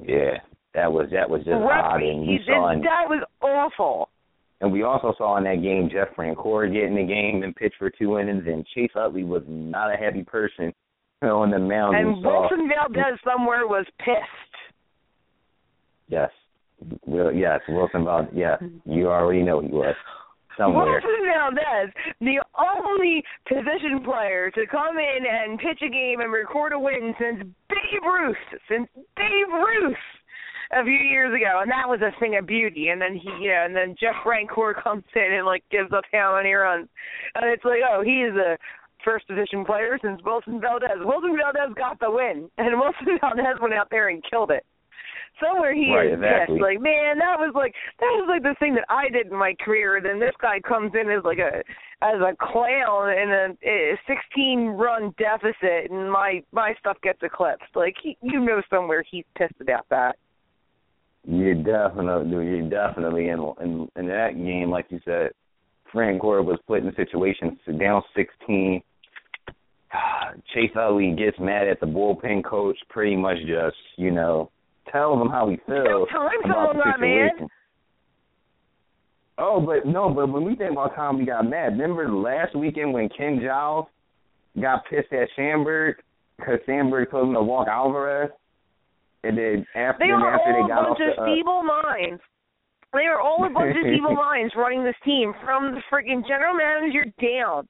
Yeah, 0.03 0.39
that 0.73 0.91
was 0.91 1.09
that 1.11 1.29
was 1.29 1.43
just 1.43 1.61
Right. 1.61 1.83
odd, 1.83 2.03
and 2.03 2.25
You- 2.25 2.39
saw, 2.43 2.73
that 2.73 3.09
was 3.09 3.23
awful. 3.41 4.09
And 4.61 4.71
we 4.71 4.83
also 4.83 5.13
saw 5.17 5.37
in 5.37 5.43
that 5.43 5.61
game 5.61 5.89
Jeff 5.91 6.15
Francoeur 6.15 6.71
get 6.71 6.83
in 6.83 6.95
the 6.95 7.03
game 7.03 7.43
and 7.43 7.55
pitch 7.55 7.73
for 7.77 7.89
two 7.89 8.19
innings, 8.19 8.43
and 8.47 8.65
Chase 8.73 8.91
Utley 8.95 9.23
was 9.23 9.43
not 9.47 9.93
a 9.93 9.97
happy 9.97 10.23
person 10.23 10.73
on 11.21 11.51
the 11.51 11.59
mound. 11.59 11.97
And 11.97 12.23
Wilson 12.23 12.69
Valdez 12.69 13.19
somewhere 13.23 13.67
was 13.67 13.85
pissed. 13.99 14.55
yes, 16.07 16.29
yes, 17.07 17.59
Wilson 17.67 18.05
Valdez, 18.05 18.31
yes, 18.33 18.61
you 18.85 19.07
already 19.07 19.43
know 19.43 19.59
he 19.59 19.67
was 19.67 19.95
somewhere. 20.57 20.85
Wilson 20.85 21.25
Valdez, 21.33 21.93
the 22.21 22.41
only 22.57 23.23
position 23.47 24.03
player 24.05 24.51
to 24.51 24.65
come 24.67 24.97
in 24.97 25.25
and 25.25 25.59
pitch 25.59 25.81
a 25.85 25.89
game 25.89 26.21
and 26.21 26.31
record 26.31 26.71
a 26.73 26.79
win 26.79 27.13
since 27.19 27.43
Babe 27.69 28.03
Ruth, 28.03 28.37
since 28.69 28.87
Babe 29.17 29.51
Ruth 29.51 29.97
a 30.71 30.83
few 30.83 30.93
years 30.93 31.33
ago, 31.35 31.59
and 31.61 31.71
that 31.71 31.87
was 31.87 32.01
a 32.01 32.17
thing 32.19 32.37
of 32.37 32.45
beauty. 32.45 32.89
And 32.89 33.01
then 33.01 33.15
he, 33.15 33.29
you 33.41 33.49
know, 33.51 33.63
and 33.65 33.75
then 33.75 33.95
Jeff 33.99 34.15
Francoeur 34.25 34.73
comes 34.83 35.03
in 35.15 35.33
and 35.33 35.45
like 35.45 35.63
gives 35.71 35.91
up 35.93 36.03
how 36.11 36.35
many 36.37 36.53
runs, 36.53 36.87
and 37.35 37.49
it's 37.49 37.65
like, 37.65 37.81
oh, 37.89 38.01
he 38.03 38.21
is 38.23 38.35
a 38.35 38.57
first 39.03 39.27
position 39.27 39.63
player 39.63 39.99
since 40.03 40.19
Wilson 40.25 40.59
Valdez. 40.59 40.97
Wilson 41.05 41.37
Valdez 41.37 41.73
got 41.77 41.99
the 41.99 42.09
win, 42.09 42.49
and 42.57 42.79
Wilson 42.79 43.19
Valdez 43.21 43.61
went 43.61 43.73
out 43.73 43.87
there 43.91 44.09
and 44.09 44.23
killed 44.29 44.51
it. 44.51 44.65
Somewhere 45.43 45.75
he 45.75 45.93
Right, 45.93 46.07
is 46.07 46.13
exactly. 46.13 46.55
pissed. 46.55 46.61
Like, 46.63 46.79
man, 46.79 47.17
that 47.19 47.35
was 47.37 47.51
like 47.55 47.73
that 47.99 48.07
was 48.15 48.25
like 48.29 48.41
the 48.41 48.55
thing 48.57 48.73
that 48.75 48.85
I 48.87 49.09
did 49.09 49.27
in 49.27 49.35
my 49.37 49.53
career. 49.59 49.99
Then 50.01 50.17
this 50.17 50.31
guy 50.41 50.61
comes 50.61 50.93
in 50.95 51.11
as 51.11 51.25
like 51.25 51.39
a 51.39 51.59
as 52.01 52.21
a 52.23 52.31
clown 52.39 53.11
in 53.11 53.29
a, 53.29 53.67
a 53.67 53.99
16 54.07 54.67
run 54.79 55.13
deficit, 55.19 55.91
and 55.91 56.09
my 56.09 56.41
my 56.53 56.73
stuff 56.79 56.95
gets 57.03 57.19
eclipsed. 57.21 57.75
Like, 57.75 57.95
he, 58.01 58.17
you 58.21 58.39
know, 58.39 58.61
somewhere 58.69 59.03
he's 59.11 59.25
pissed 59.37 59.59
about 59.59 59.85
that. 59.89 60.15
You're 61.27 61.55
definitely, 61.55 62.45
you're 62.45 62.69
definitely 62.69 63.29
in 63.29 63.39
in 63.61 63.89
in 63.95 64.07
that 64.07 64.35
game, 64.35 64.69
like 64.69 64.85
you 64.89 64.99
said. 65.05 65.31
Francoeur 65.93 66.43
was 66.43 66.59
put 66.67 66.81
in 66.81 66.89
a 66.89 66.95
situation 66.95 67.57
to 67.65 67.73
down 67.73 68.01
16. 68.15 68.81
Chase 70.53 70.71
Utley 70.75 71.15
gets 71.17 71.39
mad 71.39 71.67
at 71.67 71.79
the 71.79 71.85
bullpen 71.85 72.43
coach, 72.43 72.77
pretty 72.89 73.15
much 73.15 73.37
just 73.47 73.77
you 73.97 74.11
know 74.11 74.51
tells 74.91 75.21
him 75.21 75.29
how 75.29 75.49
he 75.49 75.57
feels 75.65 76.07
about 76.43 76.75
the 76.75 76.93
situation. 76.95 77.47
Oh, 79.37 79.59
but 79.59 79.85
no, 79.85 80.09
but 80.09 80.27
when 80.27 80.45
we 80.45 80.55
think 80.55 80.71
about 80.71 80.95
time 80.95 81.17
we 81.17 81.25
got 81.25 81.49
mad, 81.49 81.73
remember 81.77 82.09
last 82.09 82.55
weekend 82.55 82.93
when 82.93 83.09
Ken 83.09 83.41
Giles 83.43 83.85
got 84.61 84.83
pissed 84.89 85.11
at 85.11 85.27
Sandberg 85.35 85.97
because 86.37 86.59
Sandberg 86.65 87.11
told 87.11 87.29
him 87.29 87.33
to 87.33 87.41
walk 87.41 87.67
Alvarez, 87.67 88.29
and 89.25 89.37
then 89.37 89.65
after 89.75 90.05
They 90.05 90.11
are 90.11 90.33
after 90.33 90.49
all 90.49 90.53
they 90.53 90.65
a 90.65 90.67
got 90.67 90.87
bunch 90.87 91.01
off 91.01 91.09
of 91.09 91.15
the, 91.15 91.21
uh, 91.21 91.25
feeble 91.25 91.63
minds. 91.63 92.21
They 92.93 93.05
are 93.07 93.19
all 93.19 93.43
a 93.45 93.49
bunch 93.49 93.75
of 93.75 93.85
evil 93.91 94.15
minds 94.15 94.53
running 94.55 94.83
this 94.83 94.95
team 95.03 95.33
from 95.43 95.75
the 95.75 95.81
freaking 95.91 96.25
general 96.27 96.53
manager 96.55 97.05
down. 97.19 97.67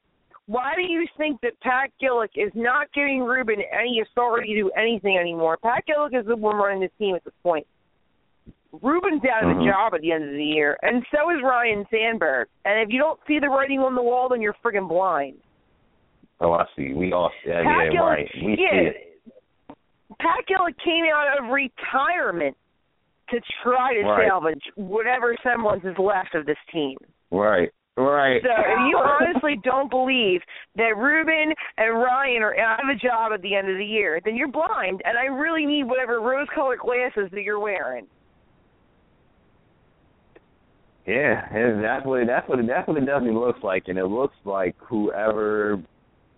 Why 0.47 0.73
do 0.75 0.83
you 0.83 1.07
think 1.17 1.41
that 1.41 1.59
Pat 1.61 1.89
Gillick 2.01 2.35
is 2.35 2.51
not 2.53 2.93
giving 2.93 3.23
Ruben 3.23 3.57
any 3.73 4.01
authority 4.01 4.53
to 4.53 4.61
do 4.61 4.71
anything 4.77 5.17
anymore? 5.17 5.57
Pat 5.57 5.83
Gillick 5.89 6.19
is 6.19 6.27
the 6.27 6.35
one 6.35 6.55
running 6.57 6.81
this 6.81 6.91
team 6.99 7.15
at 7.15 7.23
this 7.23 7.33
point. 7.41 7.65
Ruben's 8.81 9.23
out 9.25 9.43
of 9.43 9.57
Mhm. 9.57 9.63
a 9.63 9.71
job 9.71 9.93
at 9.95 10.01
the 10.01 10.11
end 10.11 10.25
of 10.25 10.31
the 10.31 10.43
year, 10.45 10.77
and 10.83 11.03
so 11.09 11.31
is 11.31 11.41
Ryne 11.41 11.87
Sandberg. 11.89 12.47
And 12.65 12.79
if 12.79 12.89
you 12.93 12.99
don't 12.99 13.19
see 13.25 13.39
the 13.39 13.49
writing 13.49 13.79
on 13.79 13.95
the 13.95 14.03
wall, 14.03 14.29
then 14.29 14.41
you're 14.41 14.53
friggin' 14.63 14.87
blind. 14.87 15.41
Oh, 16.41 16.51
I 16.51 16.65
see. 16.75 16.93
We 16.93 17.13
all 17.13 17.31
yeah, 17.45 17.63
Pat 17.63 17.85
yeah 17.93 17.99
Gillick, 17.99 18.09
right. 18.09 18.31
We 18.43 18.57
yeah, 18.59 18.69
see 18.69 18.77
it. 18.87 19.14
Pat 20.19 20.45
Gillick 20.49 20.78
came 20.84 21.06
out 21.13 21.38
of 21.38 21.51
retirement 21.51 22.56
to 23.30 23.41
try 23.63 23.93
to 23.93 24.04
Right. 24.04 24.28
salvage 24.30 24.63
whatever 24.75 25.36
semblance 25.43 25.84
is 25.84 25.97
left 25.97 26.36
of 26.36 26.45
this 26.45 26.58
team. 26.71 26.97
Right. 27.32 27.71
Right. 27.97 28.41
So 28.43 28.49
if 28.51 28.89
you 28.89 28.97
honestly 28.97 29.56
don't 29.63 29.89
believe 29.89 30.41
that 30.75 30.97
Ruben 30.97 31.54
and 31.78 31.93
Ryan 31.97 32.43
are 32.43 32.58
out 32.58 32.84
of 32.84 32.89
a 32.89 32.95
job 32.95 33.32
at 33.34 33.41
the 33.41 33.56
end 33.56 33.69
of 33.69 33.78
the 33.78 33.86
year, 33.86 34.19
then 34.25 34.36
you're 34.36 34.49
blind, 34.49 35.01
and 35.06 35.17
I 35.17 35.25
really 35.25 35.65
need 35.65 35.86
whatever 35.86 36.19
rose-colored 36.19 36.80
glasses 36.80 37.32
that 37.32 37.43
you're 37.43 37.60
wearing. 37.60 38.06
Yeah, 41.06 41.47
that's 41.82 42.06
what 42.06 42.21
it, 42.21 42.28
that's 42.28 42.49
what 42.49 42.60
it, 42.60 42.67
that's 42.67 42.88
what 42.88 42.97
it 42.97 43.06
definitely 43.06 43.39
looks 43.39 43.63
like, 43.63 43.84
and 43.88 43.97
it 43.97 44.08
looks 44.08 44.36
like 44.43 44.75
whoever. 44.80 45.82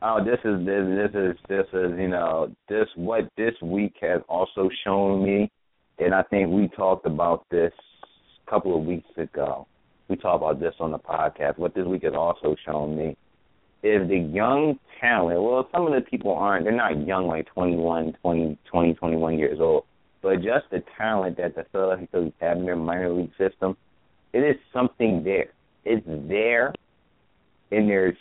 Oh, 0.09 0.23
this 0.23 0.39
is 0.45 0.65
this 0.65 0.85
this 0.87 1.11
is 1.13 1.35
this 1.49 1.65
is 1.73 1.99
you 1.99 2.07
know 2.07 2.49
this 2.69 2.87
what 2.95 3.29
this 3.35 3.53
week 3.61 3.93
has 3.99 4.21
also 4.29 4.69
shown 4.85 5.21
me, 5.21 5.51
and 5.99 6.15
I 6.15 6.23
think 6.23 6.49
we 6.49 6.69
talked 6.69 7.05
about 7.05 7.45
this 7.51 7.73
a 8.47 8.49
couple 8.49 8.77
of 8.77 8.85
weeks 8.85 9.09
ago. 9.17 9.67
We 10.07 10.15
talked 10.15 10.41
about 10.41 10.61
this 10.61 10.75
on 10.79 10.91
the 10.91 10.97
podcast. 10.97 11.57
What 11.57 11.75
this 11.75 11.85
week 11.85 12.03
has 12.03 12.13
also 12.13 12.55
shown 12.65 12.97
me 12.97 13.17
is 13.83 14.07
the 14.07 14.17
young 14.17 14.79
talent. 15.01 15.43
Well, 15.43 15.67
some 15.73 15.85
of 15.85 15.91
the 15.91 16.09
people 16.09 16.31
aren't. 16.31 16.63
They're 16.63 16.73
not 16.73 17.05
young, 17.05 17.27
like 17.27 17.47
21, 17.47 18.15
20, 18.21 18.57
20, 18.71 18.93
21 18.93 19.37
years 19.37 19.59
old, 19.59 19.83
but 20.21 20.35
just 20.35 20.69
the 20.71 20.83
talent 20.97 21.35
that 21.35 21.53
the 21.53 21.65
Philadelphia 21.73 22.07
Phillies 22.13 22.33
have 22.39 22.55
in 22.55 22.65
their 22.65 22.77
minor 22.77 23.11
league 23.11 23.31
system 23.37 23.75
it 24.31 24.39
is 24.39 24.55
something 24.71 25.25
there. 25.25 25.51
It's 25.83 26.05
there, 26.29 26.73
and 27.71 27.89
they're 27.89 28.17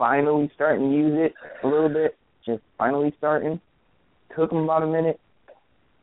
finally 0.00 0.50
starting 0.54 0.90
to 0.90 0.96
use 0.96 1.12
it 1.14 1.34
a 1.62 1.68
little 1.68 1.90
bit. 1.90 2.16
Just 2.44 2.62
finally 2.78 3.14
starting. 3.18 3.60
Took 4.36 4.48
them 4.48 4.64
about 4.64 4.82
a 4.82 4.86
minute, 4.86 5.20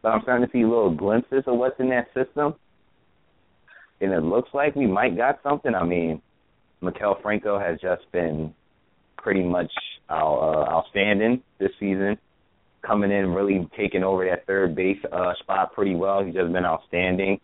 but 0.02 0.10
I'm 0.10 0.22
starting 0.22 0.46
to 0.46 0.52
see 0.52 0.64
little 0.64 0.96
glimpses 0.96 1.44
of 1.48 1.58
what's 1.58 1.80
in 1.80 1.90
that 1.90 2.08
system, 2.14 2.54
and 4.00 4.12
it 4.14 4.22
looks 4.22 4.50
like 4.54 4.76
we 4.76 4.86
might 4.86 5.18
got 5.18 5.40
something. 5.42 5.74
I 5.74 5.84
mean, 5.84 6.22
Maikel 6.84 7.22
Franco 7.22 7.58
has 7.58 7.80
just 7.82 8.04
been 8.12 8.54
pretty 9.18 9.44
much 9.44 9.72
out, 10.10 10.38
uh, 10.40 10.72
outstanding 10.72 11.42
this 11.58 11.72
season, 11.80 12.18
coming 12.86 13.12
in 13.12 13.30
really 13.34 13.68
taking 13.76 14.04
over 14.04 14.26
that 14.30 14.46
third 14.46 14.76
base 14.76 15.00
uh, 15.12 15.34
spot 15.40 15.74
pretty 15.74 15.96
well. 15.96 16.24
He's 16.24 16.36
just 16.36 16.54
been 16.54 16.66
outstanding. 16.66 17.40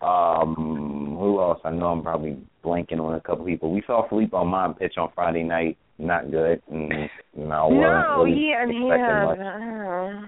Um, 0.00 1.16
who 1.18 1.40
else? 1.40 1.60
I 1.64 1.70
know 1.70 1.86
I'm 1.86 2.02
probably 2.02 2.36
blanking 2.62 3.00
on 3.00 3.14
a 3.14 3.20
couple 3.20 3.46
people. 3.46 3.72
We 3.72 3.82
saw 3.86 4.06
Philippe 4.08 4.32
Aumont 4.36 4.78
pitch 4.78 4.94
on 4.98 5.10
Friday 5.14 5.42
night. 5.42 5.78
Not 5.98 6.30
good. 6.30 6.62
And, 6.70 6.90
no, 7.34 7.68
no, 7.70 8.24
really 8.24 8.50
yeah, 8.50 8.66
yeah. 8.68 10.22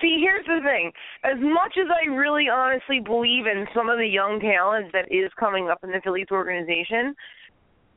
See, 0.00 0.18
here's 0.20 0.46
the 0.46 0.60
thing. 0.62 0.92
As 1.24 1.38
much 1.40 1.76
as 1.76 1.88
I 1.90 2.08
really 2.08 2.48
honestly 2.48 3.00
believe 3.00 3.46
in 3.46 3.66
some 3.74 3.88
of 3.88 3.98
the 3.98 4.06
young 4.06 4.38
talent 4.40 4.92
that 4.92 5.10
is 5.10 5.30
coming 5.38 5.68
up 5.68 5.80
in 5.82 5.90
the 5.90 6.00
Phillies 6.04 6.28
organization, 6.30 7.14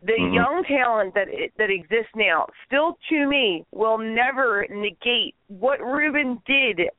the 0.03 0.13
mm-hmm. 0.13 0.33
young 0.33 0.63
talent 0.67 1.13
that 1.13 1.27
that 1.57 1.69
exists 1.69 2.11
now 2.15 2.47
still 2.65 2.97
to 3.09 3.27
me 3.27 3.65
will 3.71 3.99
never 3.99 4.65
negate 4.69 5.35
what 5.47 5.79
Ruben 5.79 6.41
did 6.47 6.89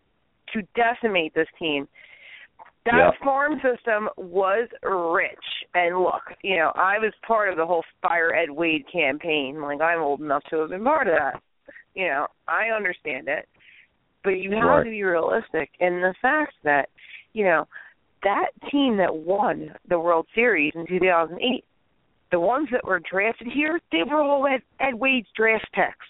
to 0.52 0.62
decimate 0.76 1.34
this 1.34 1.48
team. 1.58 1.88
That 2.84 2.94
yeah. 2.96 3.24
farm 3.24 3.60
system 3.62 4.08
was 4.16 4.68
rich. 4.82 5.38
And 5.74 6.02
look, 6.02 6.22
you 6.42 6.56
know, 6.56 6.72
I 6.74 6.98
was 6.98 7.12
part 7.26 7.48
of 7.48 7.56
the 7.56 7.64
whole 7.64 7.84
Fire 8.00 8.34
Ed 8.34 8.50
Wade 8.50 8.84
campaign. 8.92 9.60
Like 9.62 9.80
I'm 9.80 10.00
old 10.00 10.20
enough 10.20 10.42
to 10.50 10.60
have 10.60 10.70
been 10.70 10.84
part 10.84 11.06
of 11.06 11.14
that. 11.18 11.40
You 11.94 12.08
know, 12.08 12.26
I 12.48 12.74
understand 12.74 13.28
it. 13.28 13.48
But 14.24 14.30
you 14.30 14.52
have 14.52 14.64
right. 14.64 14.84
to 14.84 14.90
be 14.90 15.02
realistic 15.02 15.70
in 15.80 16.00
the 16.00 16.14
fact 16.22 16.54
that, 16.64 16.88
you 17.32 17.44
know, 17.44 17.66
that 18.22 18.50
team 18.70 18.96
that 18.98 19.14
won 19.14 19.74
the 19.88 19.98
World 19.98 20.26
Series 20.34 20.72
in 20.74 20.86
2008 20.86 21.64
the 22.32 22.40
ones 22.40 22.66
that 22.72 22.84
were 22.84 23.00
drafted 23.08 23.46
here, 23.54 23.78
they 23.92 24.02
were 24.10 24.20
all 24.20 24.46
Ed, 24.46 24.62
Ed 24.80 24.94
Wade's 24.94 25.28
draft 25.36 25.68
picks. 25.72 26.06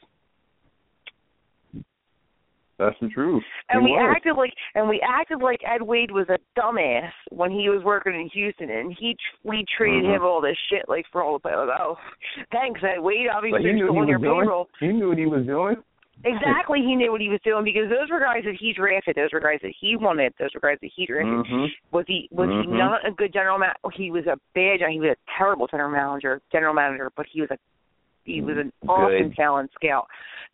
That's 2.82 2.98
the 3.00 3.08
truth. 3.08 3.42
And 3.68 3.86
he 3.86 3.92
we 3.92 3.96
was. 3.96 4.14
acted 4.16 4.34
like 4.36 4.52
and 4.74 4.88
we 4.88 5.00
acted 5.06 5.40
like 5.40 5.60
Ed 5.62 5.82
Wade 5.82 6.10
was 6.10 6.26
a 6.28 6.38
dumbass 6.58 7.10
when 7.30 7.50
he 7.50 7.68
was 7.68 7.82
working 7.84 8.14
in 8.14 8.28
Houston, 8.34 8.70
and 8.70 8.94
he 8.98 9.16
we 9.44 9.64
treated 9.76 10.04
mm-hmm. 10.04 10.14
him 10.14 10.22
all 10.22 10.40
this 10.40 10.58
shit 10.70 10.88
like 10.88 11.04
for 11.12 11.22
all 11.22 11.38
the 11.38 11.48
like, 11.48 11.78
oh, 11.80 11.96
thanks 12.50 12.80
Ed 12.82 13.00
Wade. 13.00 13.28
Obviously, 13.32 13.60
but 13.60 13.66
he 13.66 13.72
knew 13.72 13.92
what 13.92 14.02
on 14.02 14.06
he 14.06 14.10
your 14.10 14.18
was 14.18 14.26
doing. 14.26 14.40
payroll. 14.42 14.68
He 14.80 14.88
knew 14.88 15.08
what 15.08 15.18
he 15.18 15.26
was 15.26 15.46
doing. 15.46 15.76
Exactly, 16.24 16.78
he 16.78 16.94
knew 16.94 17.10
what 17.10 17.20
he 17.20 17.28
was 17.28 17.40
doing 17.42 17.64
because 17.64 17.90
those 17.90 18.10
were 18.10 18.20
guys 18.20 18.44
that 18.44 18.54
he 18.58 18.72
drafted. 18.72 19.16
Those 19.16 19.32
were 19.32 19.40
guys 19.40 19.58
that 19.62 19.74
he 19.78 19.96
wanted. 19.96 20.32
Those 20.38 20.50
were 20.54 20.60
guys 20.60 20.78
that 20.80 20.90
he 20.94 21.06
drafted. 21.06 21.34
Mm-hmm. 21.34 21.66
Was 21.90 22.04
he 22.06 22.28
was 22.30 22.48
mm-hmm. 22.48 22.70
he 22.70 22.78
not 22.78 23.06
a 23.06 23.10
good 23.10 23.32
general 23.32 23.58
man? 23.58 23.74
He 23.94 24.10
was 24.10 24.26
a 24.26 24.38
bad. 24.54 24.78
He 24.90 25.00
was 25.00 25.16
a 25.18 25.20
terrible 25.38 25.66
general 25.66 25.90
manager. 25.90 26.40
General 26.52 26.74
manager, 26.74 27.10
but 27.16 27.26
he 27.30 27.40
was 27.40 27.50
a 27.50 27.58
he 28.24 28.40
was 28.40 28.56
an 28.58 28.72
awesome 28.88 29.28
Good. 29.28 29.36
talent 29.36 29.70
scout. 29.74 30.06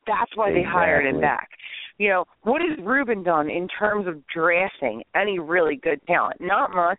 That's 0.07 0.35
why 0.35 0.53
they 0.53 0.63
hired 0.63 1.07
him 1.07 1.21
back. 1.21 1.51
You 1.99 2.09
know 2.11 2.25
what 2.43 2.61
has 2.63 2.79
Ruben 2.85 3.23
done 3.23 3.51
in 3.51 3.67
terms 3.69 4.07
of 4.07 4.23
drafting 4.29 5.03
any 5.15 5.39
really 5.39 5.77
good 5.77 6.01
talent? 6.07 6.41
Not 6.41 6.75
much. 6.75 6.99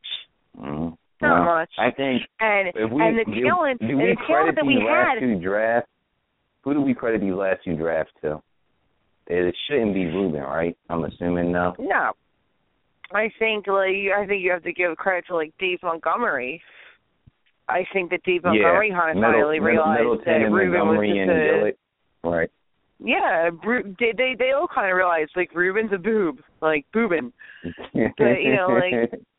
Mm-hmm. 0.58 0.96
Not 1.22 1.40
No, 1.40 1.44
much. 1.46 1.70
I 1.78 1.92
think 1.92 2.24
And 2.40 2.72
we 2.94 3.02
and 3.02 3.18
the 3.20 3.26
do, 3.26 3.44
talent 3.44 3.80
do 3.82 3.88
and 3.88 4.00
the 4.00 4.16
talent 4.28 4.56
that 4.56 4.66
we 4.66 4.86
had. 4.88 5.20
two 5.20 5.40
drafts, 5.40 5.90
who 6.64 6.74
do 6.74 6.82
we 6.82 6.94
credit 6.94 7.22
these 7.22 7.34
last 7.34 7.62
two 7.64 7.76
drafts 7.76 8.12
to? 8.22 8.42
It 9.28 9.56
shouldn't 9.70 9.94
be 9.94 10.06
Ruben, 10.06 10.42
right? 10.42 10.76
I'm 10.90 11.04
assuming 11.04 11.52
no. 11.52 11.76
No. 11.78 12.12
I 13.14 13.30
think 13.40 13.68
like 13.68 13.96
I 14.16 14.26
think 14.28 14.44
you 14.44 14.52
have 14.52 14.64
to 14.64 14.74
give 14.74 14.96
credit 14.98 15.26
to 15.28 15.36
like 15.36 15.54
Dave 15.60 15.80
Montgomery. 15.84 16.62
I 17.68 17.86
think 17.94 18.10
that 18.12 18.24
Dave 18.24 18.44
Montgomery 18.44 18.90
yeah. 18.90 19.00
kind 19.00 19.18
of 19.18 19.24
finally 19.24 19.60
Middle- 19.60 19.66
realized 19.76 20.00
Middleton 20.00 20.42
that 20.44 20.52
Ruben 20.52 20.88
was 20.88 21.08
just 21.08 21.30
a 21.30 22.28
Right. 22.28 22.50
Yeah. 23.00 23.50
They 24.00 24.14
they 24.16 24.36
they 24.38 24.52
all 24.52 24.68
kind 24.68 24.90
of 24.90 24.96
realized 24.96 25.32
like 25.36 25.54
Ruben's 25.54 25.92
a 25.94 25.98
boob, 25.98 26.40
like 26.62 26.86
boobin. 26.94 27.32
But, 27.64 28.42
you 28.42 28.56
know, 28.56 28.80
like, 28.80 29.12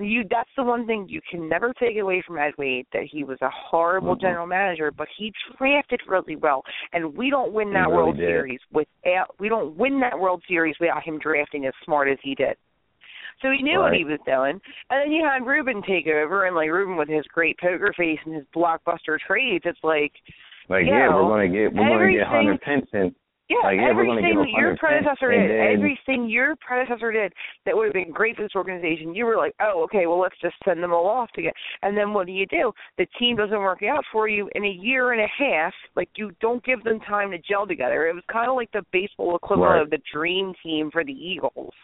You 0.00 0.24
that's 0.28 0.50
the 0.56 0.64
one 0.64 0.88
thing 0.88 1.06
you 1.08 1.20
can 1.30 1.48
never 1.48 1.72
take 1.72 1.96
away 1.98 2.20
from 2.26 2.36
Ed 2.36 2.54
Wade 2.58 2.86
that 2.92 3.04
he 3.04 3.22
was 3.22 3.38
a 3.42 3.50
horrible 3.50 4.16
Mhm. 4.16 4.22
general 4.22 4.46
manager, 4.46 4.90
but 4.90 5.06
he 5.16 5.32
drafted 5.56 6.00
really 6.08 6.34
well, 6.34 6.64
and 6.92 7.16
we 7.16 7.30
don't 7.30 7.52
win 7.52 7.72
that 7.74 7.88
really 7.88 7.94
World 7.94 8.16
did. 8.16 8.26
Series 8.26 8.60
without 8.72 9.38
we 9.38 9.48
don't 9.48 9.76
win 9.76 10.00
that 10.00 10.18
World 10.18 10.42
Series 10.48 10.74
without 10.80 11.04
him 11.04 11.20
drafting 11.20 11.66
as 11.66 11.74
smart 11.84 12.08
as 12.08 12.18
he 12.22 12.34
did. 12.34 12.56
So 13.40 13.52
he 13.52 13.62
knew 13.62 13.78
what 13.78 13.94
he 13.94 14.04
was 14.04 14.18
doing. 14.26 14.60
And 14.90 15.00
then 15.00 15.12
you 15.12 15.24
had 15.24 15.46
Ruben 15.46 15.80
take 15.82 16.08
over 16.08 16.46
and 16.46 16.56
like 16.56 16.70
Ruben 16.70 16.96
with 16.96 17.08
his 17.08 17.24
great 17.26 17.56
poker 17.58 17.92
face 17.96 18.18
and 18.24 18.34
his 18.34 18.46
blockbuster 18.54 19.20
trades, 19.20 19.64
it's 19.64 19.84
like 19.84 20.12
like 20.68 20.86
yeah, 20.86 21.08
we're 21.14 21.22
gonna 21.28 21.48
get 21.48 21.72
we're 21.74 21.88
gonna 21.88 22.12
get 22.12 22.26
Hunter 22.26 22.58
Pence. 22.62 22.86
yeah, 23.48 23.56
Like, 23.62 23.76
yeah, 23.76 23.88
everything 23.90 24.36
that 24.38 24.48
your 24.50 24.76
predecessor 24.76 25.30
did, 25.30 25.50
then- 25.50 25.74
everything 25.76 26.28
your 26.28 26.56
predecessor 26.56 27.12
did 27.12 27.32
that 27.66 27.76
would 27.76 27.84
have 27.84 27.92
been 27.92 28.10
great 28.10 28.36
for 28.36 28.42
this 28.42 28.54
organization, 28.56 29.14
you 29.14 29.26
were 29.26 29.36
like, 29.36 29.54
oh, 29.60 29.82
okay, 29.84 30.06
well, 30.06 30.18
let's 30.18 30.38
just 30.40 30.54
send 30.64 30.82
them 30.82 30.92
all 30.94 31.06
off 31.06 31.30
to 31.32 31.42
get. 31.42 31.52
And 31.82 31.96
then 31.96 32.14
what 32.14 32.26
do 32.26 32.32
you 32.32 32.46
do? 32.46 32.72
The 32.96 33.06
team 33.18 33.36
doesn't 33.36 33.58
work 33.58 33.82
out 33.82 34.02
for 34.10 34.28
you 34.28 34.48
in 34.54 34.64
a 34.64 34.68
year 34.70 35.12
and 35.12 35.20
a 35.20 35.28
half. 35.38 35.74
Like 35.94 36.08
you 36.16 36.32
don't 36.40 36.64
give 36.64 36.82
them 36.84 37.00
time 37.00 37.30
to 37.32 37.38
gel 37.38 37.66
together. 37.66 38.06
It 38.08 38.14
was 38.14 38.24
kind 38.32 38.48
of 38.48 38.56
like 38.56 38.72
the 38.72 38.84
baseball 38.92 39.36
equivalent 39.36 39.72
Right. 39.72 39.82
of 39.82 39.90
the 39.90 40.00
dream 40.12 40.54
team 40.62 40.90
for 40.90 41.04
the 41.04 41.12
Eagles. 41.12 41.74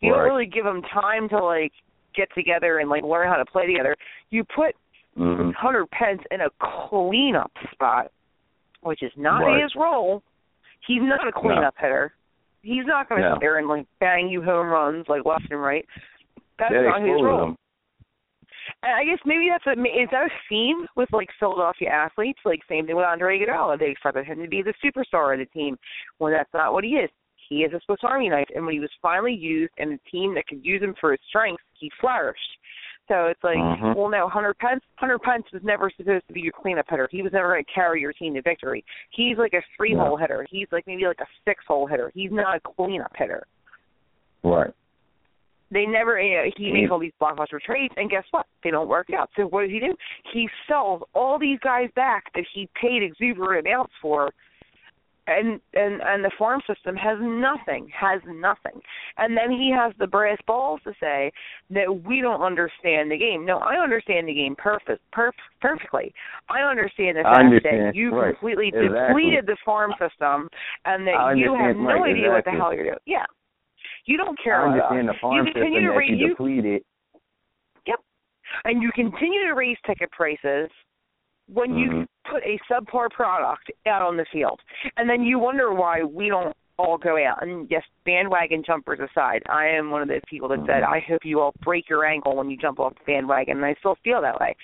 You 0.00 0.12
Right. 0.12 0.18
don't 0.18 0.26
really 0.26 0.46
give 0.46 0.64
them 0.64 0.82
time 0.82 1.26
to 1.30 1.38
like 1.42 1.72
get 2.14 2.28
together 2.34 2.78
and 2.80 2.90
like 2.90 3.02
learn 3.02 3.28
how 3.28 3.36
to 3.36 3.44
play 3.46 3.66
together. 3.66 3.96
You 4.30 4.44
put 4.44 4.74
hmm 5.16 5.50
Hunter 5.50 5.86
Pence 5.86 6.22
in 6.30 6.42
a 6.42 6.50
cleanup 6.60 7.52
spot, 7.72 8.10
which 8.82 9.02
is 9.02 9.12
not 9.16 9.40
Right. 9.40 9.62
his 9.62 9.74
role. 9.74 10.22
He's 10.86 11.02
not 11.02 11.26
a 11.26 11.32
cleanup 11.32 11.74
hitter. 11.78 12.12
He's 12.62 12.84
not 12.86 13.08
going 13.08 13.22
to 13.22 13.28
No. 13.28 13.34
sit 13.34 13.40
there 13.40 13.58
and 13.58 13.68
like 13.68 13.86
bang 14.00 14.28
you 14.28 14.42
home 14.42 14.68
runs 14.68 15.08
like 15.08 15.24
left 15.24 15.50
and 15.50 15.60
right. 15.60 15.86
That's 16.58 16.72
That 16.72 16.84
not 16.84 17.00
his 17.00 17.22
role. 17.22 17.42
him. 17.48 17.56
And 18.82 18.92
I 18.92 19.04
guess 19.04 19.18
maybe 19.24 19.48
that's 19.48 19.66
a 19.66 19.72
is 19.72 20.08
that 20.10 20.26
a 20.26 20.30
theme 20.48 20.86
with 20.96 21.12
like 21.12 21.30
Philadelphia 21.38 21.88
athletes? 21.88 22.40
Like 22.44 22.60
same 22.68 22.86
thing 22.86 22.96
with 22.96 23.04
Andre 23.04 23.38
Iguodala. 23.38 23.78
They 23.78 23.90
expected 23.90 24.26
him 24.26 24.42
to 24.42 24.48
be 24.48 24.62
the 24.62 24.74
superstar 24.84 25.32
of 25.32 25.38
the 25.38 25.46
team 25.46 25.78
when 26.18 26.32
that's 26.32 26.52
not 26.52 26.72
what 26.72 26.84
he 26.84 26.90
is. 26.96 27.10
He 27.48 27.62
is 27.62 27.72
a 27.72 27.80
Swiss 27.86 28.00
Army 28.02 28.28
knife, 28.28 28.48
and 28.54 28.64
when 28.66 28.74
he 28.74 28.80
was 28.80 28.90
finally 29.00 29.32
used 29.32 29.72
in 29.78 29.92
a 29.92 30.10
team 30.10 30.34
that 30.34 30.48
could 30.48 30.64
use 30.64 30.82
him 30.82 30.96
for 31.00 31.12
his 31.12 31.20
strengths, 31.28 31.62
he 31.78 31.90
flourished. 32.00 32.40
So 33.08 33.26
it's 33.26 33.42
like, 33.44 33.56
Mhm. 33.56 33.94
well, 33.94 34.08
no, 34.08 34.28
Hunter 34.28 34.54
Pence. 34.54 34.82
Hunter 34.96 35.18
Pence 35.18 35.44
was 35.52 35.62
never 35.62 35.90
supposed 35.90 36.26
to 36.26 36.32
be 36.32 36.40
your 36.40 36.52
cleanup 36.52 36.88
hitter. 36.88 37.08
He 37.10 37.22
was 37.22 37.32
never 37.32 37.52
going 37.52 37.64
to 37.64 37.72
carry 37.72 38.00
your 38.00 38.12
team 38.12 38.34
to 38.34 38.42
victory. 38.42 38.84
He's 39.10 39.38
like 39.38 39.54
a 39.54 39.62
three-hole 39.76 40.16
hitter. 40.16 40.46
He's 40.50 40.66
like 40.72 40.86
maybe 40.86 41.06
like 41.06 41.20
a 41.20 41.26
six-hole 41.44 41.86
hitter. 41.86 42.10
He's 42.14 42.32
not 42.32 42.56
a 42.56 42.60
cleanup 42.60 43.14
hitter 43.16 43.46
Right. 44.42 44.72
they 45.70 45.84
never 45.86 46.20
you 46.20 46.36
know, 46.36 46.50
he 46.56 46.72
makes 46.72 46.90
all 46.90 46.98
these 47.00 47.12
blockbuster 47.20 47.60
trades 47.60 47.92
and 47.96 48.08
guess 48.08 48.24
what 48.30 48.46
they 48.62 48.70
don't 48.70 48.86
work 48.88 49.08
out 49.10 49.28
so 49.36 49.42
what 49.46 49.62
does 49.62 49.70
he 49.70 49.80
do 49.80 49.94
he 50.32 50.48
sells 50.68 51.02
all 51.12 51.38
these 51.40 51.58
guys 51.58 51.90
back 51.96 52.32
that 52.34 52.44
he 52.54 52.68
paid 52.80 53.02
exuberant 53.02 53.66
amounts 53.66 53.92
for 54.00 54.30
and 55.26 55.60
and 55.74 56.00
and 56.02 56.24
the 56.24 56.30
farm 56.38 56.60
system 56.66 56.96
has 56.96 57.18
nothing 57.20 57.88
has 57.98 58.20
nothing. 58.26 58.80
And 59.18 59.36
then 59.36 59.50
he 59.50 59.72
has 59.76 59.92
the 59.98 60.06
brass 60.06 60.38
balls 60.46 60.80
to 60.84 60.92
say 61.00 61.32
that 61.70 62.04
we 62.04 62.20
don't 62.20 62.42
understand 62.42 63.10
the 63.10 63.18
game. 63.18 63.44
No 63.44 63.58
i 63.58 63.76
understand 63.76 64.28
the 64.28 64.34
game 64.34 64.54
perfect 64.56 65.02
perf- 65.14 65.32
perfectly. 65.60 66.12
I 66.48 66.60
understand 66.62 67.16
the 67.16 67.22
fact 67.22 67.38
understand, 67.38 67.88
that 67.88 67.94
you 67.94 68.14
right, 68.14 68.34
completely 68.34 68.68
exactly. 68.68 68.90
depleted 68.90 69.46
the 69.46 69.56
farm 69.64 69.92
system 69.98 70.48
and 70.84 71.06
that 71.06 71.34
you 71.36 71.54
have 71.54 71.76
no 71.76 72.00
right, 72.00 72.14
idea 72.14 72.30
what 72.30 72.44
the 72.44 72.52
hell 72.52 72.74
you're 72.74 72.84
doing. 72.84 72.96
Yeah. 73.06 73.26
You 74.06 74.16
don't 74.16 74.38
care 74.42 74.60
I 74.60 74.76
about 74.76 74.92
understand 74.92 75.08
the 75.08 75.20
farm 75.20 75.34
you 75.34 75.44
system 75.46 75.62
continue 75.62 75.80
to 75.80 75.92
that 75.92 75.98
raise, 75.98 76.20
you 76.20 76.28
depleted. 76.28 76.82
and 78.64 78.82
you 78.82 78.90
continue 78.92 79.44
to 79.46 79.54
raise 79.54 79.76
ticket 79.86 80.10
prices 80.12 80.70
when 81.52 81.76
you 81.76 81.90
Mhm. 81.90 82.06
put 82.24 82.42
a 82.44 82.58
subpar 82.68 83.10
product 83.10 83.70
out 83.86 84.02
on 84.02 84.16
the 84.16 84.24
field, 84.26 84.60
and 84.96 85.08
then 85.08 85.22
you 85.22 85.38
wonder 85.38 85.72
why 85.72 86.02
we 86.02 86.28
don't 86.28 86.56
all 86.78 86.98
go 86.98 87.16
out. 87.16 87.42
And 87.42 87.70
yes, 87.70 87.82
bandwagon 88.04 88.62
jumpers 88.62 89.00
aside, 89.00 89.42
I 89.48 89.66
am 89.66 89.90
one 89.90 90.02
of 90.02 90.08
those 90.08 90.20
people 90.28 90.48
that 90.48 90.60
said, 90.66 90.82
Mhm. 90.82 90.88
I 90.88 91.00
hope 91.00 91.24
you 91.24 91.40
all 91.40 91.54
break 91.62 91.88
your 91.88 92.04
ankle 92.04 92.36
when 92.36 92.50
you 92.50 92.56
jump 92.56 92.78
off 92.80 92.94
the 92.96 93.04
bandwagon, 93.04 93.56
and 93.56 93.64
I 93.64 93.74
still 93.74 93.94
feel 94.04 94.20
that 94.20 94.38
way. 94.40 94.54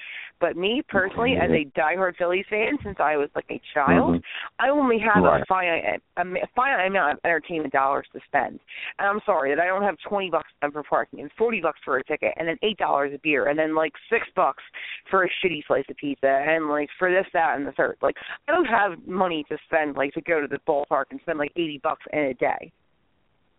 But 0.43 0.57
me 0.57 0.83
personally, 0.89 1.37
as 1.41 1.51
a 1.53 1.65
diehard 1.79 2.17
Phillies 2.17 2.47
fan, 2.51 2.77
since 2.83 2.99
I 2.99 3.17
was 3.17 3.31
like 3.37 3.47
a 3.49 3.61
child, 3.73 4.17
Mhm. 4.17 4.23
I 4.59 4.71
only 4.71 4.99
have 4.99 5.23
Right. 5.23 5.41
a 5.41 5.47
finite, 5.47 6.03
a 6.17 6.47
finite 6.49 6.87
amount 6.89 7.13
of 7.13 7.25
entertainment 7.25 7.73
dollars 7.73 8.09
to 8.13 8.19
spend. 8.27 8.59
And 8.99 9.09
I'm 9.09 9.21
sorry 9.21 9.55
that 9.55 9.63
I 9.63 9.69
don't 9.69 9.85
have 9.85 9.97
20 10.01 10.31
bucks 10.31 10.51
for 10.61 10.83
parking 10.83 11.21
and 11.21 11.33
40 11.35 11.61
bucks 11.61 11.79
for 11.85 11.97
a 11.97 12.03
ticket 12.03 12.35
and 12.37 12.49
then 12.49 12.59
$8 12.63 13.15
a 13.15 13.19
beer 13.19 13.47
and 13.47 13.57
then 13.57 13.77
like 13.77 13.97
6 14.11 14.29
bucks 14.31 14.65
for 15.05 15.23
a 15.23 15.29
shitty 15.29 15.65
slice 15.65 15.89
of 15.89 15.97
pizza 15.97 16.27
and 16.27 16.69
like 16.69 16.91
for 16.99 17.09
this, 17.09 17.29
that, 17.33 17.57
and 17.57 17.65
the 17.65 17.73
third. 17.73 17.97
Like, 18.03 18.19
I 18.49 18.53
don't 18.53 18.65
have 18.65 19.07
money 19.07 19.45
to 19.45 19.57
spend 19.59 19.97
like 19.97 20.13
to 20.15 20.21
go 20.23 20.41
to 20.41 20.49
the 20.49 20.59
ballpark 20.67 21.05
and 21.13 21.21
spend 21.21 21.39
like 21.39 21.53
80 21.55 21.79
bucks 21.79 22.05
in 22.13 22.19
a 22.19 22.35
day. 22.35 22.73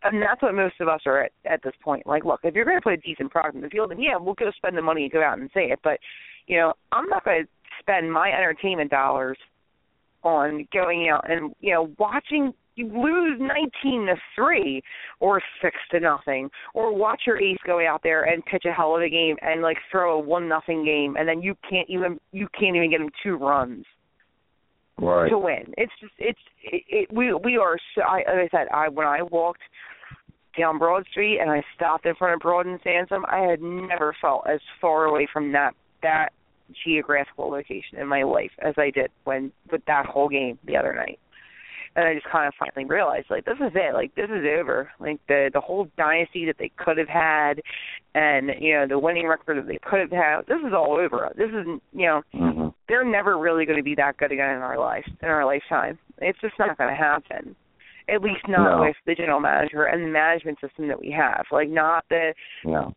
And 0.05 0.21
that's 0.21 0.41
what 0.41 0.53
most 0.53 0.81
of 0.81 0.89
us 0.89 0.99
are 1.05 1.21
at 1.23 1.31
at 1.45 1.61
this 1.63 1.75
point. 1.81 2.05
Like, 2.05 2.25
look, 2.25 2.41
if 2.43 2.55
you're 2.55 2.65
going 2.65 2.75
to 2.75 2.81
put 2.81 2.91
a 2.91 2.97
decent 2.97 3.31
product 3.31 3.55
in 3.55 3.61
the 3.61 3.69
field, 3.69 3.89
then 3.91 4.01
yeah, 4.01 4.17
we'll 4.17 4.33
go 4.33 4.51
spend 4.51 4.75
the 4.75 4.81
money 4.81 5.03
and 5.03 5.11
go 5.13 5.23
out 5.23 5.37
and 5.37 5.49
say 5.53 5.71
it. 5.71 5.79
But, 5.81 6.01
you 6.47 6.57
know, 6.57 6.73
I'm 6.91 7.07
not 7.09 7.23
going 7.25 7.43
to 7.43 7.49
spend 7.79 8.11
my 8.11 8.31
entertainment 8.31 8.91
dollars 8.91 9.37
on 10.23 10.65
going 10.71 11.09
out 11.09 11.29
and 11.29 11.53
you 11.59 11.73
know 11.73 11.91
watching 11.99 12.53
you 12.75 12.87
lose 12.87 13.39
19 13.39 14.07
to 14.07 14.15
3 14.35 14.81
or 15.19 15.41
6 15.61 15.75
to 15.91 15.99
nothing 15.99 16.49
or 16.73 16.95
watch 16.95 17.23
your 17.27 17.39
ace 17.39 17.57
go 17.67 17.85
out 17.85 18.01
there 18.03 18.23
and 18.23 18.43
pitch 18.45 18.63
a 18.65 18.71
hell 18.71 18.95
of 18.95 19.01
a 19.01 19.09
game 19.09 19.35
and 19.41 19.61
like 19.61 19.77
throw 19.91 20.17
a 20.17 20.19
one 20.19 20.47
nothing 20.47 20.85
game 20.85 21.15
and 21.17 21.27
then 21.27 21.41
you 21.41 21.55
can't 21.69 21.89
even 21.89 22.19
you 22.31 22.47
can't 22.57 22.75
even 22.75 22.89
get 22.89 23.01
him 23.01 23.09
two 23.21 23.35
runs 23.35 23.85
right. 24.99 25.29
to 25.29 25.37
win. 25.37 25.73
It's 25.77 25.91
just 25.99 26.13
it's 26.19 26.39
it, 26.63 26.83
it 26.87 27.13
we 27.13 27.33
we 27.33 27.57
are 27.57 27.77
so 27.95 28.01
I 28.01 28.19
as 28.21 28.27
I 28.27 28.47
said 28.51 28.67
I 28.73 28.89
when 28.89 29.07
I 29.07 29.21
walked 29.23 29.61
down 30.57 30.77
Broad 30.77 31.05
Street 31.11 31.39
and 31.39 31.49
I 31.49 31.63
stopped 31.75 32.05
in 32.05 32.15
front 32.15 32.35
of 32.35 32.39
Broad 32.39 32.65
and 32.65 32.79
Sansom, 32.83 33.25
I 33.27 33.39
had 33.39 33.61
never 33.61 34.15
felt 34.21 34.45
as 34.47 34.59
far 34.79 35.05
away 35.05 35.27
from 35.31 35.51
that 35.51 35.73
that 36.03 36.29
geographical 36.85 37.49
location 37.49 37.99
in 37.99 38.07
my 38.07 38.23
life 38.23 38.51
as 38.59 38.73
I 38.77 38.89
did 38.89 39.11
when 39.25 39.51
with 39.71 39.83
that 39.87 40.05
whole 40.05 40.29
game 40.29 40.57
the 40.65 40.77
other 40.77 40.93
night 40.95 41.19
and 41.95 42.07
I 42.07 42.15
just 42.15 42.25
kind 42.31 42.47
of 42.47 42.53
finally 42.57 42.89
realized 42.89 43.27
like 43.29 43.45
this 43.45 43.57
is 43.59 43.71
it, 43.75 43.93
like 43.93 44.15
this 44.15 44.25
is 44.29 44.43
over. 44.59 44.89
Like 44.99 45.19
the 45.27 45.51
the 45.53 45.61
whole 45.61 45.87
dynasty 45.95 46.43
that 46.47 46.55
they 46.57 46.71
could 46.75 46.97
have 46.97 47.07
had, 47.07 47.61
and 48.15 48.49
you 48.59 48.73
know 48.73 48.87
the 48.87 48.97
winning 48.97 49.27
record 49.27 49.57
that 49.57 49.67
they 49.67 49.77
could 49.87 49.99
have 49.99 50.09
had. 50.11 50.41
This 50.47 50.57
is 50.65 50.73
all 50.73 50.97
over. 50.99 51.31
This 51.37 51.49
is 51.49 51.67
you 51.93 52.07
know 52.07 52.21
Mm-hmm. 52.33 52.69
they're 52.89 53.05
never 53.05 53.37
really 53.37 53.65
going 53.65 53.77
to 53.77 53.83
be 53.83 53.93
that 53.95 54.17
good 54.17 54.31
again 54.31 54.55
in 54.55 54.61
our 54.63 54.79
life 54.79 55.05
in 55.21 55.27
our 55.27 55.45
lifetime. 55.45 55.99
It's 56.17 56.39
just 56.41 56.55
not 56.57 56.79
going 56.79 56.89
to 56.89 56.95
happen. 56.95 57.55
At 58.09 58.23
least 58.23 58.41
not 58.47 58.77
No. 58.79 58.81
with 58.85 58.95
the 59.05 59.13
general 59.13 59.39
manager 59.39 59.83
and 59.85 60.01
the 60.03 60.07
management 60.11 60.57
system 60.61 60.87
that 60.87 60.99
we 60.99 61.11
have. 61.11 61.45
Like 61.51 61.69
not 61.69 62.05
the 62.09 62.33
No. 62.65 62.91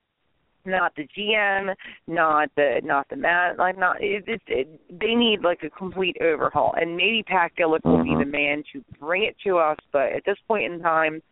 Not 0.67 0.95
the 0.97 1.07
GM, 1.17 1.75
not 2.07 2.51
the 2.57 2.81
not 2.85 3.09
the 3.09 3.17
man, 3.17 3.57
like 3.57 3.79
not 3.79 4.03
it, 4.03 4.25
it, 4.27 4.43
it. 4.47 4.81
They 4.91 5.14
need 5.14 5.43
like 5.43 5.62
a 5.62 5.71
complete 5.71 6.17
overhaul, 6.21 6.75
and 6.81 6.97
maybe 6.97 7.23
Pat 7.23 7.53
Gillick 7.57 7.85
will 7.85 8.03
be 8.03 8.11
Mhm. 8.11 8.19
the 8.19 8.25
man 8.27 8.64
to 8.73 8.85
bring 8.99 9.25
it 9.25 9.37
to 9.45 9.59
us. 9.59 9.79
But 9.93 10.12
at 10.12 10.25
this 10.25 10.39
point 10.49 10.73
in 10.73 10.81
time, 10.81 11.23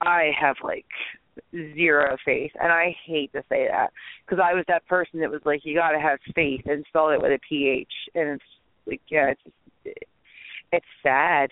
I 0.00 0.32
have 0.38 0.56
like 0.62 0.86
zero 1.50 2.16
faith, 2.24 2.52
and 2.60 2.72
I 2.72 2.96
hate 3.04 3.32
to 3.32 3.42
say 3.48 3.66
that 3.68 3.92
because 4.24 4.42
I 4.42 4.54
was 4.54 4.64
that 4.68 4.86
person 4.86 5.20
that 5.20 5.30
was 5.30 5.42
like, 5.44 5.64
you 5.64 5.74
got 5.74 5.92
to 5.92 6.00
have 6.00 6.18
faith 6.34 6.62
and 6.66 6.84
spell 6.88 7.10
it 7.10 7.20
with 7.20 7.32
a 7.32 7.38
ph, 7.48 7.88
and 8.14 8.28
it's 8.28 8.44
like 8.86 9.00
yeah, 9.08 9.30
it's 9.30 9.42
just, 9.42 9.98
it's 10.72 10.86
sad. 11.02 11.50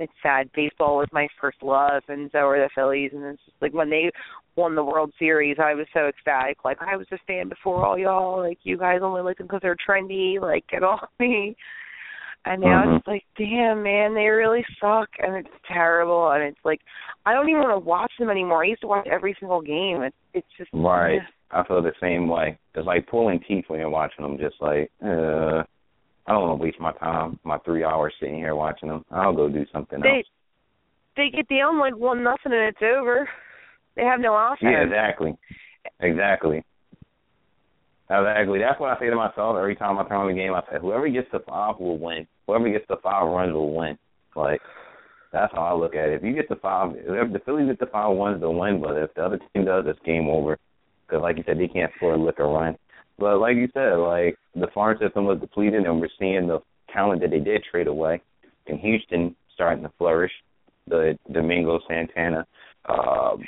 It's 0.00 0.12
sad. 0.22 0.50
Baseball 0.54 0.96
was 0.96 1.08
my 1.12 1.28
first 1.38 1.62
love, 1.62 2.02
and 2.08 2.30
so 2.32 2.38
are 2.38 2.58
the 2.58 2.70
Phillies. 2.74 3.10
And 3.14 3.22
it's 3.24 3.44
just 3.44 3.56
like 3.60 3.74
when 3.74 3.90
they 3.90 4.10
won 4.56 4.74
the 4.74 4.82
World 4.82 5.12
Series, 5.18 5.58
I 5.62 5.74
was 5.74 5.86
so 5.92 6.08
ecstatic. 6.08 6.64
Like 6.64 6.78
I 6.80 6.96
was 6.96 7.06
a 7.12 7.18
fan 7.26 7.50
before 7.50 7.84
all 7.84 7.98
y'all. 7.98 8.38
Like 8.40 8.58
you 8.62 8.78
guys 8.78 9.00
only 9.02 9.20
like 9.20 9.36
them 9.36 9.46
because 9.46 9.60
they're 9.62 9.76
trendy. 9.76 10.40
Like 10.40 10.66
get 10.68 10.82
off 10.82 11.08
me. 11.20 11.54
And 12.46 12.62
now 12.62 12.86
Mhm. 12.86 12.96
it's 12.96 13.06
like, 13.06 13.24
damn 13.36 13.82
man, 13.82 14.14
they 14.14 14.28
really 14.28 14.64
suck, 14.80 15.10
and 15.18 15.36
it's 15.36 15.54
terrible. 15.68 16.30
And 16.30 16.42
it's 16.42 16.64
like, 16.64 16.80
I 17.26 17.34
don't 17.34 17.50
even 17.50 17.60
want 17.60 17.74
to 17.74 17.86
watch 17.86 18.12
them 18.18 18.30
anymore. 18.30 18.64
I 18.64 18.68
used 18.68 18.80
to 18.80 18.86
watch 18.86 19.06
every 19.06 19.36
single 19.38 19.60
game. 19.60 20.02
It's 20.02 20.16
it's 20.32 20.48
just 20.56 20.70
Right. 20.72 21.20
I 21.50 21.62
feel 21.64 21.82
the 21.82 21.92
same 22.00 22.28
way. 22.28 22.56
It's 22.74 22.86
like 22.86 23.06
pulling 23.08 23.40
teeth 23.40 23.68
when 23.68 23.80
you're 23.80 23.90
watching 23.90 24.24
them. 24.24 24.38
Just 24.38 24.58
like, 24.62 24.90
uh, 25.04 25.64
I 26.30 26.32
don't 26.34 26.46
want 26.48 26.60
to 26.60 26.64
waste 26.64 26.78
my 26.78 26.92
time, 26.92 27.40
my 27.42 27.58
three 27.64 27.82
hours 27.82 28.14
sitting 28.20 28.36
here 28.36 28.54
watching 28.54 28.88
them. 28.88 29.04
I'll 29.10 29.34
go 29.34 29.48
do 29.48 29.66
something 29.72 29.98
They 30.00 30.18
else. 30.18 30.26
they 31.16 31.28
get 31.28 31.48
down 31.48 31.80
like 31.80 31.96
one 31.96 32.22
nothing 32.22 32.52
and 32.52 32.68
it's 32.68 32.78
over. 32.80 33.28
They 33.96 34.04
have 34.04 34.20
no 34.20 34.36
offense. 34.36 34.60
Yeah, 34.62 34.84
exactly. 34.84 35.36
Exactly. 35.98 36.62
Exactly. 38.08 38.58
That's 38.60 38.78
what 38.78 38.90
I 38.96 39.00
say 39.00 39.10
to 39.10 39.16
myself 39.16 39.56
every 39.58 39.74
time 39.74 39.98
I 39.98 40.04
turn 40.06 40.18
on 40.18 40.28
the 40.28 40.34
game. 40.34 40.54
I 40.54 40.60
say, 40.70 40.78
whoever 40.80 41.08
gets 41.08 41.26
the 41.32 41.40
five 41.40 41.80
will 41.80 41.98
win. 41.98 42.28
Whoever 42.46 42.70
gets 42.70 42.86
the 42.88 42.98
five 43.02 43.26
runs 43.26 43.52
will 43.52 43.74
win. 43.74 43.98
Like, 44.36 44.60
that's 45.32 45.52
how 45.52 45.62
I 45.62 45.74
look 45.74 45.96
at 45.96 46.10
it. 46.10 46.14
If 46.14 46.22
you 46.22 46.32
get 46.32 46.48
the 46.48 46.56
five, 46.56 46.92
if 46.94 47.32
the 47.32 47.40
Phillies 47.44 47.66
get 47.66 47.80
the 47.80 47.86
five 47.86 48.16
runs, 48.16 48.40
they'll 48.40 48.54
win. 48.54 48.80
But 48.80 48.96
if 48.98 49.12
the 49.14 49.24
other 49.24 49.40
team 49.52 49.64
does, 49.64 49.84
it's 49.88 49.98
game 50.06 50.28
over. 50.28 50.58
Because, 51.06 51.22
like 51.22 51.38
you 51.38 51.44
said, 51.44 51.58
they 51.58 51.66
can't 51.66 51.90
score 51.96 52.14
a 52.14 52.16
lick 52.16 52.38
or 52.38 52.52
run. 52.54 52.76
But 53.20 53.38
like 53.38 53.56
you 53.56 53.68
said, 53.74 53.96
like 53.96 54.36
the 54.54 54.66
farm 54.74 54.96
system 54.98 55.26
was 55.26 55.38
depleted, 55.38 55.84
and 55.84 56.00
we're 56.00 56.08
seeing 56.18 56.48
the 56.48 56.60
talent 56.92 57.20
that 57.20 57.30
they 57.30 57.38
did 57.38 57.62
trade 57.70 57.86
away. 57.86 58.22
In 58.66 58.78
Houston, 58.78 59.36
starting 59.54 59.84
to 59.84 59.92
flourish. 59.98 60.32
The 60.88 61.16
Domingo 61.30 61.78
Santana, 61.86 62.46
um, 62.88 63.44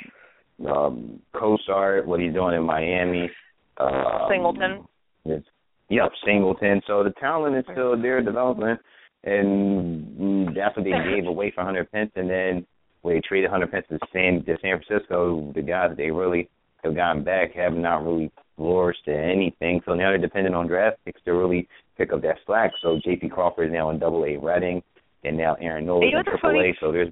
um, 0.65 1.19
Cosart, 1.35 2.05
what 2.05 2.21
he's 2.21 2.31
doing 2.31 2.55
in 2.55 2.63
Miami. 2.63 3.29
Um, 3.77 4.29
Singleton. 4.29 4.85
It's, 5.25 5.45
yep, 5.89 6.11
Singleton. 6.23 6.81
So 6.87 7.03
the 7.03 7.11
talent 7.19 7.57
is 7.57 7.65
still 7.69 7.99
there 8.01 8.21
developing, 8.21 8.77
and 9.23 10.55
that's 10.55 10.77
what 10.77 10.85
they 10.85 10.91
gave 11.15 11.25
away 11.25 11.51
for 11.53 11.63
Hunter 11.63 11.83
Pence. 11.83 12.11
And 12.15 12.29
then 12.29 12.65
when 13.01 13.15
they 13.15 13.21
traded 13.27 13.49
Hunter 13.49 13.67
Pence 13.67 13.87
to 13.89 13.99
San 14.13 14.45
to 14.45 14.55
San 14.61 14.79
Francisco, 14.79 15.51
the 15.53 15.63
guys 15.63 15.89
that 15.89 15.97
they 15.97 16.11
really 16.11 16.47
have 16.83 16.95
gotten 16.95 17.23
back 17.23 17.55
have 17.55 17.73
not 17.73 18.05
really 18.05 18.31
flourished 18.55 19.05
to 19.05 19.15
anything. 19.15 19.81
So 19.85 19.93
now 19.93 20.09
they're 20.09 20.17
dependent 20.17 20.55
on 20.55 20.67
draft 20.67 20.97
picks 21.05 21.21
to 21.23 21.31
really 21.33 21.67
pick 21.97 22.13
up 22.13 22.21
that 22.21 22.37
slack. 22.45 22.71
So 22.81 22.99
J.P. 23.03 23.29
Crawford 23.29 23.67
is 23.67 23.73
now 23.73 23.89
in 23.89 23.99
Double 23.99 24.25
A 24.25 24.37
Reading, 24.37 24.81
and 25.23 25.37
now 25.37 25.55
Aaron 25.55 25.85
Nola 25.85 26.07
is 26.07 26.13
in 26.15 26.23
Triple 26.23 26.61
A. 26.61 26.75
So 26.79 26.91
there's 26.91 27.11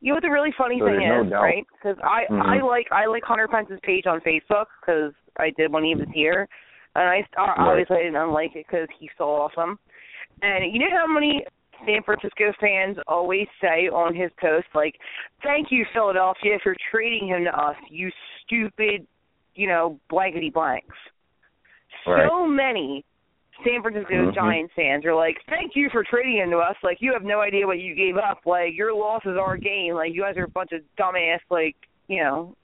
You 0.00 0.10
know 0.10 0.14
what 0.16 0.22
the 0.22 0.30
really 0.30 0.52
funny 0.58 0.78
So 0.78 0.86
thing 0.86 1.00
there's 1.00 1.08
no 1.08 1.26
is, 1.26 1.32
right? 1.32 1.66
Because 1.72 1.98
I 2.04 2.26
Mhm. 2.30 2.44
I 2.44 2.60
like 2.60 2.88
I 2.92 3.06
like 3.06 3.24
Hunter 3.24 3.48
Pence's 3.48 3.80
page 3.82 4.06
on 4.06 4.20
Facebook 4.20 4.66
because 4.80 5.14
I 5.38 5.50
did 5.50 5.72
when 5.72 5.84
he 5.84 5.94
was 5.94 6.08
here, 6.12 6.46
and 6.94 7.08
I 7.08 7.26
I- 7.36 7.54
obviously 7.56 7.96
I 7.96 8.02
didn't 8.02 8.16
unlike 8.16 8.54
it 8.54 8.66
because 8.66 8.88
he's 8.98 9.10
so 9.16 9.30
awesome. 9.30 9.78
And 10.42 10.72
you 10.72 10.78
know 10.78 10.90
how 10.90 11.06
many 11.06 11.46
San 11.86 12.02
Francisco 12.02 12.52
fans 12.60 12.98
always 13.08 13.48
say 13.60 13.88
on 13.88 14.14
his 14.14 14.30
post 14.34 14.66
like, 14.74 14.98
"Thank 15.42 15.72
you 15.72 15.84
Philadelphia 15.86 16.58
for 16.60 16.76
trading 16.90 17.28
him 17.28 17.44
to 17.44 17.58
us, 17.58 17.76
you 17.88 18.10
stupid, 18.42 19.06
you 19.54 19.66
know, 19.66 19.98
blankety 20.08 20.50
blanks." 20.50 20.96
Right. 22.06 22.28
So 22.28 22.46
many 22.46 23.04
San 23.62 23.80
Francisco 23.82 24.12
Mhm. 24.12 24.34
Giants 24.34 24.74
fans 24.74 25.06
are 25.06 25.14
like, 25.14 25.40
"Thank 25.48 25.76
you 25.76 25.88
for 25.90 26.04
trading 26.04 26.36
him 26.36 26.50
to 26.50 26.58
us. 26.58 26.76
Like, 26.82 27.00
you 27.00 27.12
have 27.12 27.22
no 27.22 27.40
idea 27.40 27.66
what 27.66 27.78
you 27.78 27.94
gave 27.94 28.16
up. 28.16 28.44
Like, 28.44 28.74
your 28.74 28.92
loss 28.92 29.24
is 29.24 29.38
our 29.38 29.56
gain. 29.56 29.94
Like, 29.94 30.12
you 30.12 30.22
guys 30.22 30.36
are 30.36 30.44
a 30.44 30.48
bunch 30.48 30.72
of 30.72 30.82
dumbass. 30.98 31.40
Like, 31.50 31.76
you 32.08 32.22
know." 32.22 32.54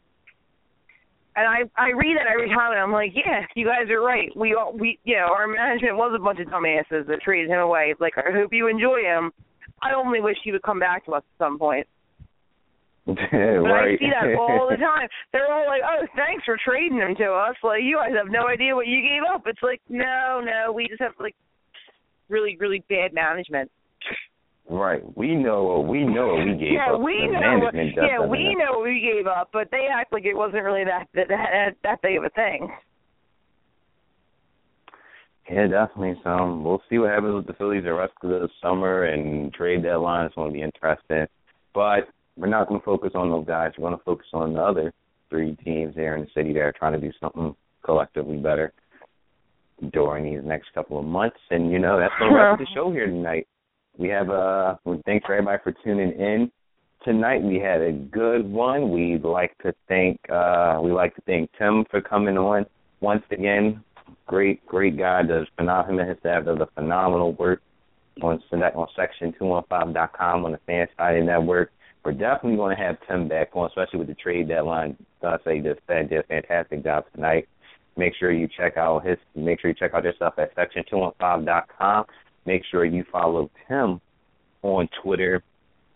And 1.36 1.46
I 1.46 1.62
I 1.76 1.92
read 1.92 2.16
that 2.18 2.26
every 2.26 2.48
time, 2.48 2.72
and 2.72 2.80
I'm 2.80 2.92
like, 2.92 3.14
"Yeah, 3.14 3.46
you 3.54 3.64
guys 3.64 3.88
are 3.88 4.00
right. 4.00 4.34
We 4.36 4.54
all 4.54 4.72
we 4.72 4.98
you 5.04 5.16
know 5.16 5.32
our 5.32 5.46
management 5.46 5.96
was 5.96 6.12
a 6.12 6.18
bunch 6.18 6.40
of 6.40 6.48
dumbasses 6.48 7.06
that 7.06 7.22
traded 7.22 7.48
him 7.48 7.60
away. 7.60 7.94
Like, 7.98 8.18
I 8.18 8.32
hope 8.32 8.52
you 8.52 8.66
enjoy 8.66 9.02
him. 9.02 9.32
I 9.80 9.92
only 9.92 10.20
wish 10.20 10.38
he 10.42 10.50
would 10.52 10.62
come 10.62 10.80
back 10.80 11.04
to 11.04 11.14
us 11.14 11.22
at 11.22 11.38
some 11.38 11.56
point." 11.58 11.86
But 13.06 13.16
right. 13.32 13.96
I 13.96 13.98
see 13.98 14.10
that 14.12 14.38
all 14.38 14.68
the 14.70 14.76
time. 14.80 15.08
They're 15.32 15.50
all 15.50 15.66
like, 15.66 15.82
"Oh, 15.84 16.06
thanks 16.16 16.44
for 16.44 16.56
trading 16.64 16.98
them 16.98 17.14
to 17.16 17.32
us. 17.32 17.56
Like, 17.62 17.82
you 17.82 17.96
guys 17.96 18.12
have 18.16 18.30
no 18.30 18.46
idea 18.46 18.76
what 18.76 18.86
you 18.86 19.00
gave 19.00 19.22
up." 19.32 19.42
It's 19.46 19.62
like, 19.62 19.80
no, 19.88 20.40
no, 20.44 20.72
we 20.72 20.86
just 20.86 21.00
have 21.00 21.12
like 21.18 21.34
really, 22.28 22.56
really 22.60 22.84
bad 22.88 23.12
management. 23.12 23.70
Right. 24.68 25.02
We 25.16 25.34
know 25.34 25.84
we 25.88 26.04
know 26.04 26.34
what 26.34 26.46
we 26.46 26.54
gave 26.54 26.72
yeah, 26.74 26.92
up. 26.94 27.00
we 27.00 27.26
the 27.26 27.40
know. 27.40 27.58
What, 27.58 27.74
yeah, 27.74 28.24
we 28.24 28.54
know. 28.54 28.78
what 28.78 28.84
we 28.84 29.00
gave 29.00 29.26
up, 29.26 29.50
but 29.52 29.68
they 29.72 29.88
act 29.92 30.12
like 30.12 30.24
it 30.24 30.36
wasn't 30.36 30.62
really 30.62 30.84
that 30.84 31.08
that 31.14 31.26
that, 31.28 31.70
that 31.82 32.02
big 32.02 32.16
of 32.16 32.24
a 32.24 32.30
thing. 32.30 32.70
Yeah, 35.50 35.66
definitely. 35.66 36.20
So 36.22 36.30
um, 36.30 36.62
we'll 36.62 36.82
see 36.88 36.98
what 36.98 37.10
happens 37.10 37.34
with 37.34 37.46
the 37.48 37.54
Phillies 37.54 37.82
the 37.82 37.92
rest 37.92 38.12
of 38.22 38.30
the 38.30 38.48
summer 38.62 39.04
and 39.04 39.52
trade 39.52 39.82
deadline. 39.82 40.26
It's 40.26 40.34
going 40.36 40.50
to 40.50 40.54
be 40.54 40.62
interesting. 40.62 41.26
But 41.74 42.06
we're 42.40 42.48
not 42.48 42.68
going 42.68 42.80
to 42.80 42.84
focus 42.84 43.12
on 43.14 43.30
those 43.30 43.46
guys. 43.46 43.72
We're 43.76 43.88
going 43.88 43.98
to 43.98 44.04
focus 44.04 44.26
on 44.32 44.54
the 44.54 44.60
other 44.60 44.92
three 45.28 45.56
teams 45.64 45.94
there 45.94 46.16
in 46.16 46.22
the 46.22 46.30
city 46.34 46.52
that 46.54 46.60
are 46.60 46.72
trying 46.72 46.98
to 46.98 47.00
do 47.00 47.12
something 47.20 47.54
collectively 47.84 48.38
better 48.38 48.72
during 49.92 50.24
these 50.24 50.44
next 50.44 50.72
couple 50.74 50.98
of 50.98 51.04
months. 51.04 51.38
And 51.50 51.70
you 51.70 51.78
know 51.78 51.98
that's 51.98 52.14
the 52.18 52.34
rest 52.34 52.54
of 52.54 52.58
the 52.58 52.66
show 52.74 52.90
here 52.90 53.06
tonight. 53.06 53.46
We 53.98 54.08
have 54.08 54.30
uh 54.30 54.76
well, 54.84 55.00
thanks 55.04 55.26
for 55.26 55.34
everybody 55.34 55.62
for 55.62 55.74
tuning 55.84 56.12
in. 56.12 56.50
Tonight 57.04 57.42
we 57.42 57.58
had 57.58 57.80
a 57.80 57.92
good 57.92 58.50
one. 58.50 58.90
We'd 58.90 59.24
like 59.24 59.56
to 59.58 59.72
thank 59.88 60.18
uh 60.30 60.80
we 60.82 60.92
like 60.92 61.14
to 61.16 61.22
thank 61.26 61.50
Tim 61.58 61.84
for 61.90 62.00
coming 62.00 62.36
on 62.36 62.66
once 63.00 63.24
again. 63.30 63.82
Great, 64.26 64.64
great 64.66 64.98
guy 64.98 65.22
does 65.22 65.46
phenomenal 65.56 66.06
his 66.06 66.18
staff 66.20 66.44
does 66.44 66.58
a 66.60 66.68
phenomenal 66.74 67.32
work 67.32 67.62
on 68.22 68.42
on 68.52 68.88
section 68.96 69.32
two 69.38 69.46
one 69.46 69.64
five 69.68 69.94
dot 69.94 70.12
com 70.16 70.44
on 70.44 70.52
the 70.52 70.58
fan 70.66 70.86
side 70.96 71.22
network. 71.24 71.70
We're 72.04 72.12
definitely 72.12 72.56
going 72.56 72.76
to 72.76 72.82
have 72.82 72.96
Tim 73.06 73.28
back 73.28 73.50
on, 73.54 73.66
especially 73.66 73.98
with 73.98 74.08
the 74.08 74.14
trade 74.14 74.48
deadline. 74.48 74.96
I 75.22 75.36
say 75.44 75.60
this 75.60 75.76
did 75.86 76.24
fantastic 76.28 76.82
job 76.82 77.04
tonight. 77.14 77.46
Make 77.96 78.14
sure 78.18 78.32
you 78.32 78.48
check 78.56 78.78
out 78.78 79.04
his. 79.04 79.18
Make 79.34 79.60
sure 79.60 79.68
you 79.70 79.76
check 79.78 79.92
out 79.92 80.04
their 80.04 80.14
stuff 80.14 80.34
at 80.38 80.54
section 80.54 80.82
two 80.88 80.96
one 80.96 81.12
five 81.20 81.44
dot 81.44 81.68
com. 81.76 82.06
Make 82.46 82.62
sure 82.70 82.86
you 82.86 83.04
follow 83.12 83.50
Tim 83.68 84.00
on 84.62 84.88
Twitter 85.02 85.42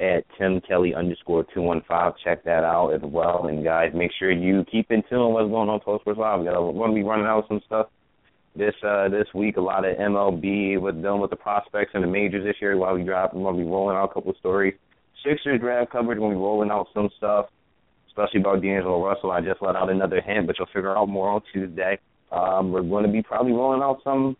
at 0.00 0.24
Tim 0.36 0.61
Kelly 0.61 0.94
underscore 0.94 1.46
two 1.55 1.62
one 1.62 1.82
five. 1.88 2.12
Check 2.22 2.44
that 2.44 2.64
out 2.64 2.90
as 2.90 3.00
well. 3.02 3.46
And 3.46 3.64
guys, 3.64 3.92
make 3.94 4.11
sure 4.18 4.30
you 4.30 4.64
keep 4.70 4.90
in 4.90 5.02
tune 5.09 5.32
what's 5.32 5.48
going 5.48 5.70
on 5.70 5.80
Total 5.80 6.00
Sports 6.00 6.18
Live. 6.18 6.40
We're 6.40 6.52
going 6.52 6.90
to 6.90 6.94
be 6.94 7.02
running 7.02 7.26
out 7.26 7.46
some 7.48 7.62
stuff 7.64 7.86
this 8.55 8.74
uh 8.86 9.09
this 9.09 9.26
week. 9.34 9.57
A 9.57 9.61
lot 9.61 9.86
of 9.86 9.96
MLB 9.96 10.78
with 10.78 11.00
dealing 11.00 11.22
with 11.22 11.30
the 11.30 11.36
prospects 11.36 11.92
and 11.94 12.05
the 12.05 12.09
majors 12.09 12.44
this 12.44 12.57
year. 12.61 12.76
While 12.76 12.94
we 12.94 13.05
drop, 13.05 13.32
we're 13.32 13.42
going 13.42 13.57
to 13.57 13.64
be 13.64 13.70
rolling 13.70 13.96
out 13.96 14.11
a 14.11 14.12
couple 14.12 14.32
of 14.32 14.36
stories 14.36 14.74
Sixers 15.25 15.61
draft 15.61 15.91
coverage 15.91 16.18
when 16.18 16.31
we're 16.31 16.37
rolling 16.37 16.70
out 16.70 16.89
some 16.95 17.11
stuff, 17.16 17.47
especially 18.09 18.41
about 18.41 18.62
D'Angelo 18.62 19.05
Russell. 19.05 19.31
I 19.31 19.41
just 19.41 19.62
let 19.62 19.77
out 19.77 19.91
another 19.91 20.20
hint, 20.20 20.47
but 20.47 20.59
you'll 20.59 20.66
figure 20.66 20.97
out 20.97 21.09
more 21.09 21.29
on 21.29 21.43
Tuesday. 21.53 21.99
Um, 22.31 22.72
we're 22.72 22.83
going 22.83 23.05
to 23.05 23.12
be 23.12 23.22
probably 23.22 23.53
rolling 23.53 23.83
out 23.83 24.01
some 24.05 24.37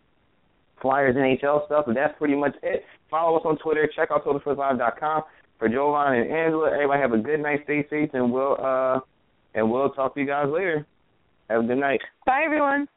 Flyers 0.81 1.17
NHL 1.17 1.67
stuff, 1.67 1.85
but 1.87 1.95
that's 1.95 2.17
pretty 2.19 2.35
much 2.35 2.55
it. 2.63 2.85
Follow 3.11 3.39
us 3.39 3.43
on 3.45 3.57
Twitter. 3.59 3.89
Check 3.95 4.11
out 4.11 4.25
TotalSportsLive.com. 4.25 5.23
For 5.59 5.69
Jovan 5.69 6.15
and 6.15 6.31
Angela, 6.31 6.73
everybody 6.73 7.01
have 7.01 7.13
a 7.13 7.19
good 7.19 7.41
night. 7.41 7.61
Stay 7.65 7.87
safe, 7.89 8.11
and 8.13 8.33
we'll 8.33 8.57
uh 8.61 9.01
and 9.55 9.71
we'll 9.71 9.91
talk 9.91 10.15
to 10.15 10.21
you 10.21 10.27
guys 10.27 10.49
later. 10.49 10.85
Have 11.49 11.65
a 11.65 11.67
good 11.67 11.79
night. 11.79 12.01
Bye, 12.27 12.43
everyone. 12.45 12.89